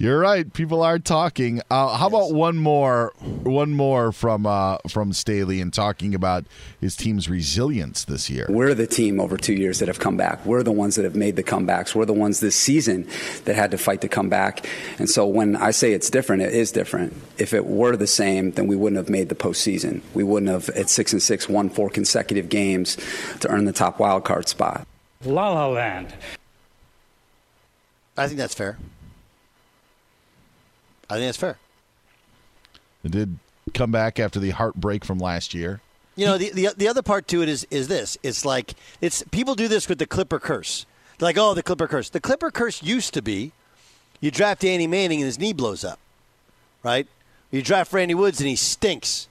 you're 0.00 0.18
right. 0.18 0.50
People 0.50 0.82
are 0.82 0.98
talking. 0.98 1.60
Uh, 1.70 1.94
how 1.94 2.06
about 2.06 2.32
one 2.32 2.56
more? 2.56 3.12
One 3.42 3.72
more 3.72 4.12
from 4.12 4.46
uh, 4.46 4.78
from 4.88 5.12
Staley 5.12 5.60
and 5.60 5.74
talking 5.74 6.14
about 6.14 6.46
his 6.80 6.96
team's 6.96 7.28
resilience 7.28 8.06
this 8.06 8.30
year. 8.30 8.46
We're 8.48 8.72
the 8.72 8.86
team 8.86 9.20
over 9.20 9.36
two 9.36 9.52
years 9.52 9.78
that 9.80 9.88
have 9.88 9.98
come 9.98 10.16
back. 10.16 10.44
We're 10.46 10.62
the 10.62 10.72
ones 10.72 10.96
that 10.96 11.04
have 11.04 11.16
made 11.16 11.36
the 11.36 11.42
comebacks. 11.42 11.94
We're 11.94 12.06
the 12.06 12.14
ones 12.14 12.40
this 12.40 12.56
season 12.56 13.06
that 13.44 13.56
had 13.56 13.70
to 13.72 13.78
fight 13.78 14.00
to 14.00 14.08
come 14.08 14.30
back. 14.30 14.66
And 14.98 15.08
so 15.08 15.26
when 15.26 15.54
I 15.54 15.70
say 15.70 15.92
it's 15.92 16.08
different, 16.08 16.42
it 16.44 16.54
is 16.54 16.72
different. 16.72 17.12
If 17.36 17.52
it 17.52 17.66
were 17.66 17.94
the 17.94 18.06
same, 18.06 18.52
then 18.52 18.68
we 18.68 18.76
wouldn't 18.76 18.96
have 18.96 19.10
made 19.10 19.28
the 19.28 19.34
postseason. 19.34 20.00
We 20.14 20.24
wouldn't 20.24 20.50
have 20.50 20.70
at 20.70 20.88
six 20.88 21.12
and 21.12 21.20
six 21.20 21.46
won 21.46 21.68
four 21.68 21.90
consecutive 21.90 22.48
games 22.48 22.96
to 23.40 23.50
earn 23.50 23.66
the 23.66 23.72
top 23.74 23.98
wild 23.98 24.24
card 24.24 24.48
spot. 24.48 24.86
La 25.26 25.52
La 25.52 25.66
Land. 25.66 26.14
I 28.16 28.26
think 28.28 28.38
that's 28.38 28.54
fair. 28.54 28.78
I 31.10 31.14
think 31.14 31.26
that's 31.26 31.38
fair. 31.38 31.58
It 33.02 33.10
did 33.10 33.38
come 33.74 33.90
back 33.90 34.20
after 34.20 34.38
the 34.38 34.50
heartbreak 34.50 35.04
from 35.04 35.18
last 35.18 35.54
year. 35.54 35.80
You 36.16 36.26
know, 36.26 36.38
the, 36.38 36.50
the 36.50 36.68
the 36.76 36.88
other 36.88 37.02
part 37.02 37.26
to 37.28 37.42
it 37.42 37.48
is 37.48 37.66
is 37.70 37.88
this. 37.88 38.16
It's 38.22 38.44
like 38.44 38.74
it's 39.00 39.22
people 39.30 39.54
do 39.54 39.68
this 39.68 39.88
with 39.88 39.98
the 39.98 40.06
Clipper 40.06 40.38
curse. 40.38 40.86
They're 41.18 41.28
like, 41.28 41.38
oh, 41.38 41.54
the 41.54 41.62
Clipper 41.62 41.86
curse. 41.88 42.10
The 42.10 42.20
Clipper 42.20 42.50
curse 42.50 42.82
used 42.82 43.12
to 43.14 43.22
be, 43.22 43.52
you 44.20 44.30
draft 44.30 44.62
Danny 44.62 44.86
Manning 44.86 45.20
and 45.20 45.26
his 45.26 45.38
knee 45.38 45.52
blows 45.52 45.84
up, 45.84 45.98
right? 46.82 47.06
You 47.50 47.62
draft 47.62 47.92
Randy 47.92 48.14
Woods 48.14 48.40
and 48.40 48.48
he 48.48 48.56
stinks, 48.56 49.28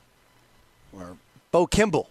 or 0.91 1.17
Bo 1.51 1.65
Kimble. 1.65 2.09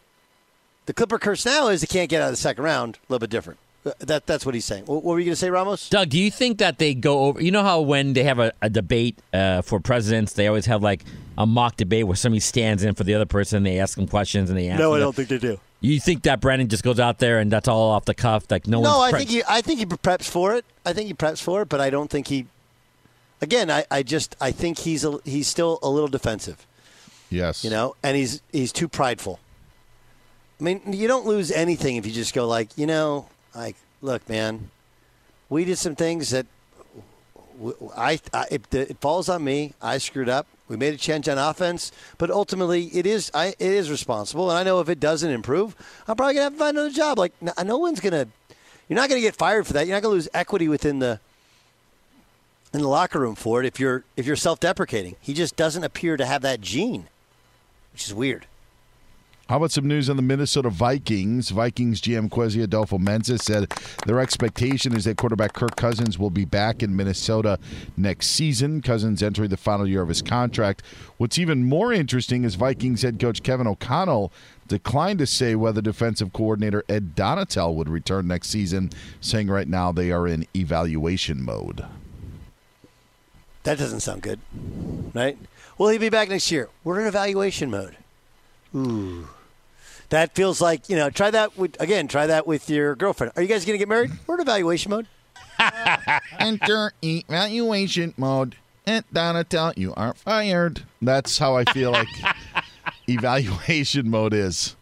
The 0.86 0.94
Clipper 0.94 1.18
curse 1.18 1.44
now 1.44 1.68
is 1.68 1.82
he 1.82 1.86
can't 1.86 2.08
get 2.08 2.22
out 2.22 2.28
of 2.28 2.32
the 2.32 2.36
second 2.36 2.64
round. 2.64 2.96
A 2.96 3.12
little 3.12 3.20
bit 3.20 3.30
different. 3.30 3.58
That 4.00 4.26
that's 4.26 4.44
what 4.44 4.54
he's 4.54 4.64
saying. 4.64 4.84
What, 4.86 5.02
what 5.04 5.12
were 5.12 5.18
you 5.18 5.26
going 5.26 5.32
to 5.32 5.36
say, 5.36 5.50
Ramos? 5.50 5.88
Doug, 5.88 6.10
do 6.10 6.18
you 6.18 6.30
think 6.30 6.58
that 6.58 6.78
they 6.78 6.94
go 6.94 7.20
over? 7.20 7.40
You 7.42 7.50
know 7.50 7.62
how 7.62 7.80
when 7.80 8.12
they 8.12 8.24
have 8.24 8.38
a, 8.38 8.52
a 8.60 8.68
debate 8.68 9.18
uh, 9.32 9.62
for 9.62 9.80
presidents, 9.80 10.32
they 10.34 10.46
always 10.46 10.66
have 10.66 10.82
like 10.82 11.04
a 11.38 11.46
mock 11.46 11.76
debate 11.76 12.06
where 12.06 12.16
somebody 12.16 12.40
stands 12.40 12.82
in 12.82 12.94
for 12.94 13.04
the 13.04 13.14
other 13.14 13.24
person, 13.24 13.62
they 13.62 13.78
ask 13.78 13.96
them 13.96 14.06
questions, 14.08 14.50
and 14.50 14.58
they 14.58 14.68
answer. 14.68 14.82
No, 14.82 14.94
I 14.94 14.98
them? 14.98 15.06
don't 15.06 15.16
think 15.16 15.28
they 15.28 15.38
do. 15.38 15.58
You 15.80 16.00
think 16.00 16.24
that 16.24 16.40
Brandon 16.40 16.68
just 16.68 16.82
goes 16.82 16.98
out 16.98 17.20
there 17.20 17.38
and 17.38 17.52
that's 17.52 17.68
all 17.68 17.90
off 17.90 18.04
the 18.04 18.14
cuff? 18.14 18.50
Like 18.50 18.66
no, 18.66 18.82
No, 18.82 18.98
one's 18.98 19.08
I 19.08 19.10
pre- 19.12 19.18
think 19.20 19.30
he. 19.30 19.42
I 19.48 19.60
think 19.60 19.78
he 19.78 19.86
preps 19.86 20.28
for 20.28 20.54
it. 20.56 20.64
I 20.84 20.92
think 20.92 21.06
he 21.06 21.14
preps 21.14 21.40
for 21.40 21.62
it, 21.62 21.68
but 21.68 21.80
I 21.80 21.88
don't 21.88 22.10
think 22.10 22.26
he. 22.26 22.46
Again, 23.40 23.70
I, 23.70 23.84
I 23.90 24.02
just 24.02 24.34
I 24.40 24.50
think 24.50 24.78
he's 24.80 25.04
a, 25.04 25.20
he's 25.24 25.46
still 25.46 25.78
a 25.82 25.88
little 25.88 26.08
defensive. 26.08 26.66
Yes. 27.30 27.62
You 27.62 27.70
know, 27.70 27.94
and 28.02 28.16
he's 28.16 28.42
he's 28.52 28.72
too 28.72 28.88
prideful. 28.88 29.38
I 30.60 30.64
mean, 30.64 30.80
you 30.88 31.06
don't 31.06 31.24
lose 31.26 31.52
anything 31.52 31.94
if 31.96 32.04
you 32.04 32.12
just 32.12 32.34
go 32.34 32.48
like, 32.48 32.76
you 32.76 32.86
know, 32.86 33.28
like, 33.54 33.76
look, 34.02 34.28
man, 34.28 34.70
we 35.48 35.64
did 35.64 35.78
some 35.78 35.96
things 35.96 36.30
that 36.30 36.46
I, 37.96 38.20
I 38.32 38.46
it, 38.50 38.72
it 38.72 38.98
falls 39.00 39.28
on 39.28 39.42
me. 39.44 39.74
I 39.82 39.98
screwed 39.98 40.28
up. 40.28 40.46
We 40.68 40.76
made 40.76 40.94
a 40.94 40.98
change 40.98 41.28
on 41.28 41.38
offense, 41.38 41.92
but 42.18 42.30
ultimately 42.30 42.84
it 42.86 43.06
is 43.06 43.30
I 43.34 43.48
it 43.48 43.60
is 43.60 43.90
responsible. 43.90 44.50
And 44.50 44.58
I 44.58 44.62
know 44.62 44.80
if 44.80 44.88
it 44.88 45.00
doesn't 45.00 45.30
improve, 45.30 45.74
I'm 46.06 46.16
probably 46.16 46.34
gonna 46.34 46.44
have 46.44 46.52
to 46.52 46.58
find 46.58 46.76
another 46.76 46.94
job. 46.94 47.18
Like, 47.18 47.32
no, 47.40 47.52
no 47.64 47.78
one's 47.78 48.00
gonna. 48.00 48.28
You're 48.88 48.96
not 48.96 49.08
gonna 49.08 49.20
get 49.20 49.34
fired 49.34 49.66
for 49.66 49.72
that. 49.72 49.86
You're 49.86 49.96
not 49.96 50.02
gonna 50.02 50.14
lose 50.14 50.28
equity 50.34 50.68
within 50.68 50.98
the 50.98 51.20
in 52.74 52.82
the 52.82 52.88
locker 52.88 53.18
room 53.18 53.34
for 53.34 53.60
it 53.60 53.66
if 53.66 53.80
you're 53.80 54.04
if 54.16 54.26
you're 54.26 54.36
self-deprecating. 54.36 55.16
He 55.20 55.32
just 55.32 55.56
doesn't 55.56 55.84
appear 55.84 56.16
to 56.16 56.26
have 56.26 56.42
that 56.42 56.60
gene, 56.60 57.08
which 57.92 58.06
is 58.06 58.14
weird. 58.14 58.46
How 59.48 59.56
about 59.56 59.70
some 59.70 59.88
news 59.88 60.10
on 60.10 60.16
the 60.16 60.22
Minnesota 60.22 60.68
Vikings? 60.68 61.48
Vikings 61.48 62.02
GM 62.02 62.28
Kwesi 62.28 62.66
Adofo-Mensah 62.66 63.40
said 63.40 63.70
their 64.04 64.20
expectation 64.20 64.94
is 64.94 65.04
that 65.06 65.16
quarterback 65.16 65.54
Kirk 65.54 65.74
Cousins 65.74 66.18
will 66.18 66.28
be 66.28 66.44
back 66.44 66.82
in 66.82 66.94
Minnesota 66.94 67.58
next 67.96 68.26
season. 68.26 68.82
Cousins 68.82 69.22
entering 69.22 69.48
the 69.48 69.56
final 69.56 69.88
year 69.88 70.02
of 70.02 70.08
his 70.08 70.20
contract. 70.20 70.82
What's 71.16 71.38
even 71.38 71.64
more 71.64 71.94
interesting 71.94 72.44
is 72.44 72.56
Vikings 72.56 73.00
head 73.00 73.18
coach 73.18 73.42
Kevin 73.42 73.66
O'Connell 73.66 74.30
declined 74.66 75.18
to 75.20 75.26
say 75.26 75.54
whether 75.54 75.80
defensive 75.80 76.34
coordinator 76.34 76.84
Ed 76.86 77.16
Donatell 77.16 77.74
would 77.74 77.88
return 77.88 78.28
next 78.28 78.50
season, 78.50 78.90
saying 79.22 79.48
right 79.48 79.66
now 79.66 79.92
they 79.92 80.12
are 80.12 80.28
in 80.28 80.46
evaluation 80.54 81.42
mode. 81.42 81.86
That 83.62 83.78
doesn't 83.78 84.00
sound 84.00 84.20
good, 84.20 84.40
right? 85.14 85.38
Will 85.78 85.88
he 85.88 85.96
be 85.96 86.10
back 86.10 86.28
next 86.28 86.52
year? 86.52 86.68
We're 86.84 87.00
in 87.00 87.06
evaluation 87.06 87.70
mode. 87.70 87.96
Ooh. 88.76 89.26
That 90.10 90.34
feels 90.34 90.60
like, 90.60 90.88
you 90.88 90.96
know, 90.96 91.10
try 91.10 91.30
that 91.30 91.56
with, 91.56 91.80
again, 91.80 92.08
try 92.08 92.26
that 92.26 92.46
with 92.46 92.70
your 92.70 92.94
girlfriend. 92.96 93.32
Are 93.36 93.42
you 93.42 93.48
guys 93.48 93.64
going 93.64 93.74
to 93.74 93.78
get 93.78 93.88
married? 93.88 94.10
We're 94.26 94.36
in 94.36 94.40
evaluation 94.40 94.90
mode. 94.90 95.06
Enter 96.38 96.92
evaluation 97.02 98.14
mode. 98.16 98.56
And 98.86 99.04
Donatell, 99.12 99.76
you 99.76 99.92
are 99.94 100.14
fired. 100.14 100.84
That's 101.02 101.36
how 101.38 101.56
I 101.56 101.64
feel 101.64 101.90
like 101.90 102.08
evaluation 103.08 104.08
mode 104.08 104.32
is. 104.32 104.76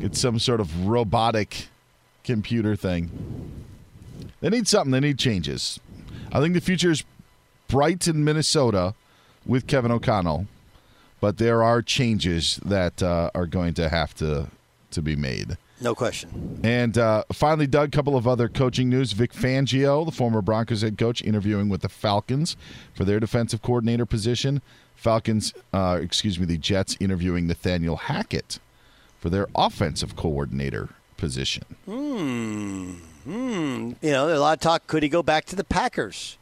It's 0.00 0.20
some 0.20 0.38
sort 0.38 0.60
of 0.60 0.86
robotic 0.86 1.68
computer 2.24 2.76
thing. 2.76 3.10
They 4.40 4.48
need 4.48 4.68
something. 4.68 4.90
They 4.90 5.00
need 5.00 5.18
changes. 5.18 5.78
I 6.32 6.40
think 6.40 6.54
the 6.54 6.60
future 6.60 6.90
is 6.90 7.04
bright 7.68 8.08
in 8.08 8.24
Minnesota 8.24 8.94
with 9.44 9.66
Kevin 9.66 9.90
O'Connell, 9.90 10.46
but 11.20 11.38
there 11.38 11.62
are 11.62 11.82
changes 11.82 12.58
that 12.64 13.02
uh, 13.02 13.30
are 13.34 13.46
going 13.46 13.74
to 13.74 13.88
have 13.90 14.14
to 14.16 14.48
to 14.92 15.02
be 15.02 15.16
made. 15.16 15.56
No 15.80 15.94
question. 15.94 16.60
And 16.62 16.96
uh, 16.96 17.24
finally, 17.32 17.66
Doug, 17.66 17.88
a 17.88 17.90
couple 17.90 18.16
of 18.16 18.28
other 18.28 18.48
coaching 18.48 18.88
news. 18.88 19.12
Vic 19.12 19.32
Fangio, 19.32 20.04
the 20.04 20.12
former 20.12 20.40
Broncos 20.40 20.82
head 20.82 20.96
coach, 20.96 21.22
interviewing 21.22 21.68
with 21.68 21.82
the 21.82 21.88
Falcons 21.88 22.56
for 22.94 23.04
their 23.04 23.18
defensive 23.18 23.62
coordinator 23.62 24.06
position. 24.06 24.62
Falcons, 24.94 25.52
uh, 25.72 25.98
excuse 26.00 26.38
me, 26.38 26.46
the 26.46 26.56
Jets 26.58 26.96
interviewing 27.00 27.48
Nathaniel 27.48 27.96
Hackett 27.96 28.60
for 29.18 29.30
their 29.30 29.48
offensive 29.56 30.14
coordinator 30.14 30.90
position. 31.16 31.64
Hmm. 31.86 32.92
Hmm. 33.24 33.92
You 34.00 34.10
know, 34.10 34.26
there's 34.26 34.38
a 34.38 34.42
lot 34.42 34.54
of 34.54 34.60
talk. 34.60 34.86
Could 34.86 35.02
he 35.02 35.08
go 35.08 35.22
back 35.22 35.44
to 35.46 35.56
the 35.56 35.64
Packers? 35.64 36.38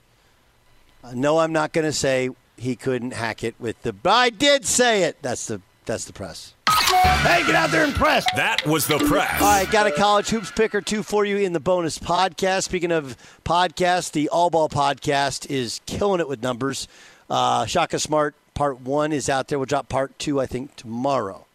Uh, 1.03 1.13
no, 1.15 1.39
I'm 1.39 1.53
not 1.53 1.73
going 1.73 1.87
to 1.87 1.93
say 1.93 2.31
he 2.57 2.77
couldn't 2.77 3.13
hack 3.13 3.43
it 3.43 3.55
with 3.59 3.81
the. 3.83 3.93
But 3.93 4.11
I 4.11 4.31
did 4.31 4.67
say 4.67 5.05
it. 5.05 5.17
That's 5.23 5.47
the 5.47 5.61
that's 5.87 6.05
the 6.05 6.13
press. 6.13 6.55
Hey, 6.91 7.45
get 7.47 7.55
out 7.55 7.71
there 7.71 7.85
and 7.85 7.95
press. 7.95 8.25
That 8.35 8.67
was 8.67 8.87
the 8.87 8.99
press. 8.99 9.41
All 9.41 9.49
right, 9.49 9.71
got 9.71 9.87
a 9.87 9.93
college 9.93 10.29
hoops 10.29 10.51
pick 10.51 10.75
or 10.75 10.81
two 10.81 11.03
for 11.03 11.25
you 11.25 11.37
in 11.37 11.53
the 11.53 11.61
bonus 11.61 11.99
podcast. 11.99 12.65
Speaking 12.65 12.91
of 12.91 13.17
podcasts, 13.45 14.11
the 14.11 14.29
All 14.31 14.51
Ball 14.51 14.69
podcast 14.69 15.49
is 15.51 15.81
killing 15.87 16.21
it 16.21 16.29
with 16.29 16.43
numbers. 16.43 16.89
Uh, 17.29 17.65
Shaka 17.67 17.99
Smart 17.99 18.35
part 18.55 18.81
one 18.81 19.13
is 19.13 19.29
out 19.29 19.49
there. 19.49 19.59
We'll 19.59 19.67
drop 19.67 19.89
part 19.89 20.19
two, 20.19 20.41
I 20.41 20.47
think, 20.47 20.75
tomorrow. 20.77 21.47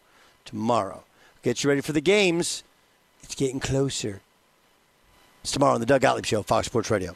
Tomorrow. 0.45 1.03
Get 1.43 1.63
you 1.63 1.69
ready 1.69 1.81
for 1.81 1.91
the 1.91 2.01
games. 2.01 2.63
It's 3.23 3.35
getting 3.35 3.59
closer. 3.59 4.21
It's 5.41 5.51
tomorrow 5.51 5.73
on 5.73 5.79
the 5.81 5.85
Doug 5.85 6.01
Gottlieb 6.01 6.25
Show, 6.25 6.43
Fox 6.43 6.67
Sports 6.67 6.89
Radio. 6.89 7.15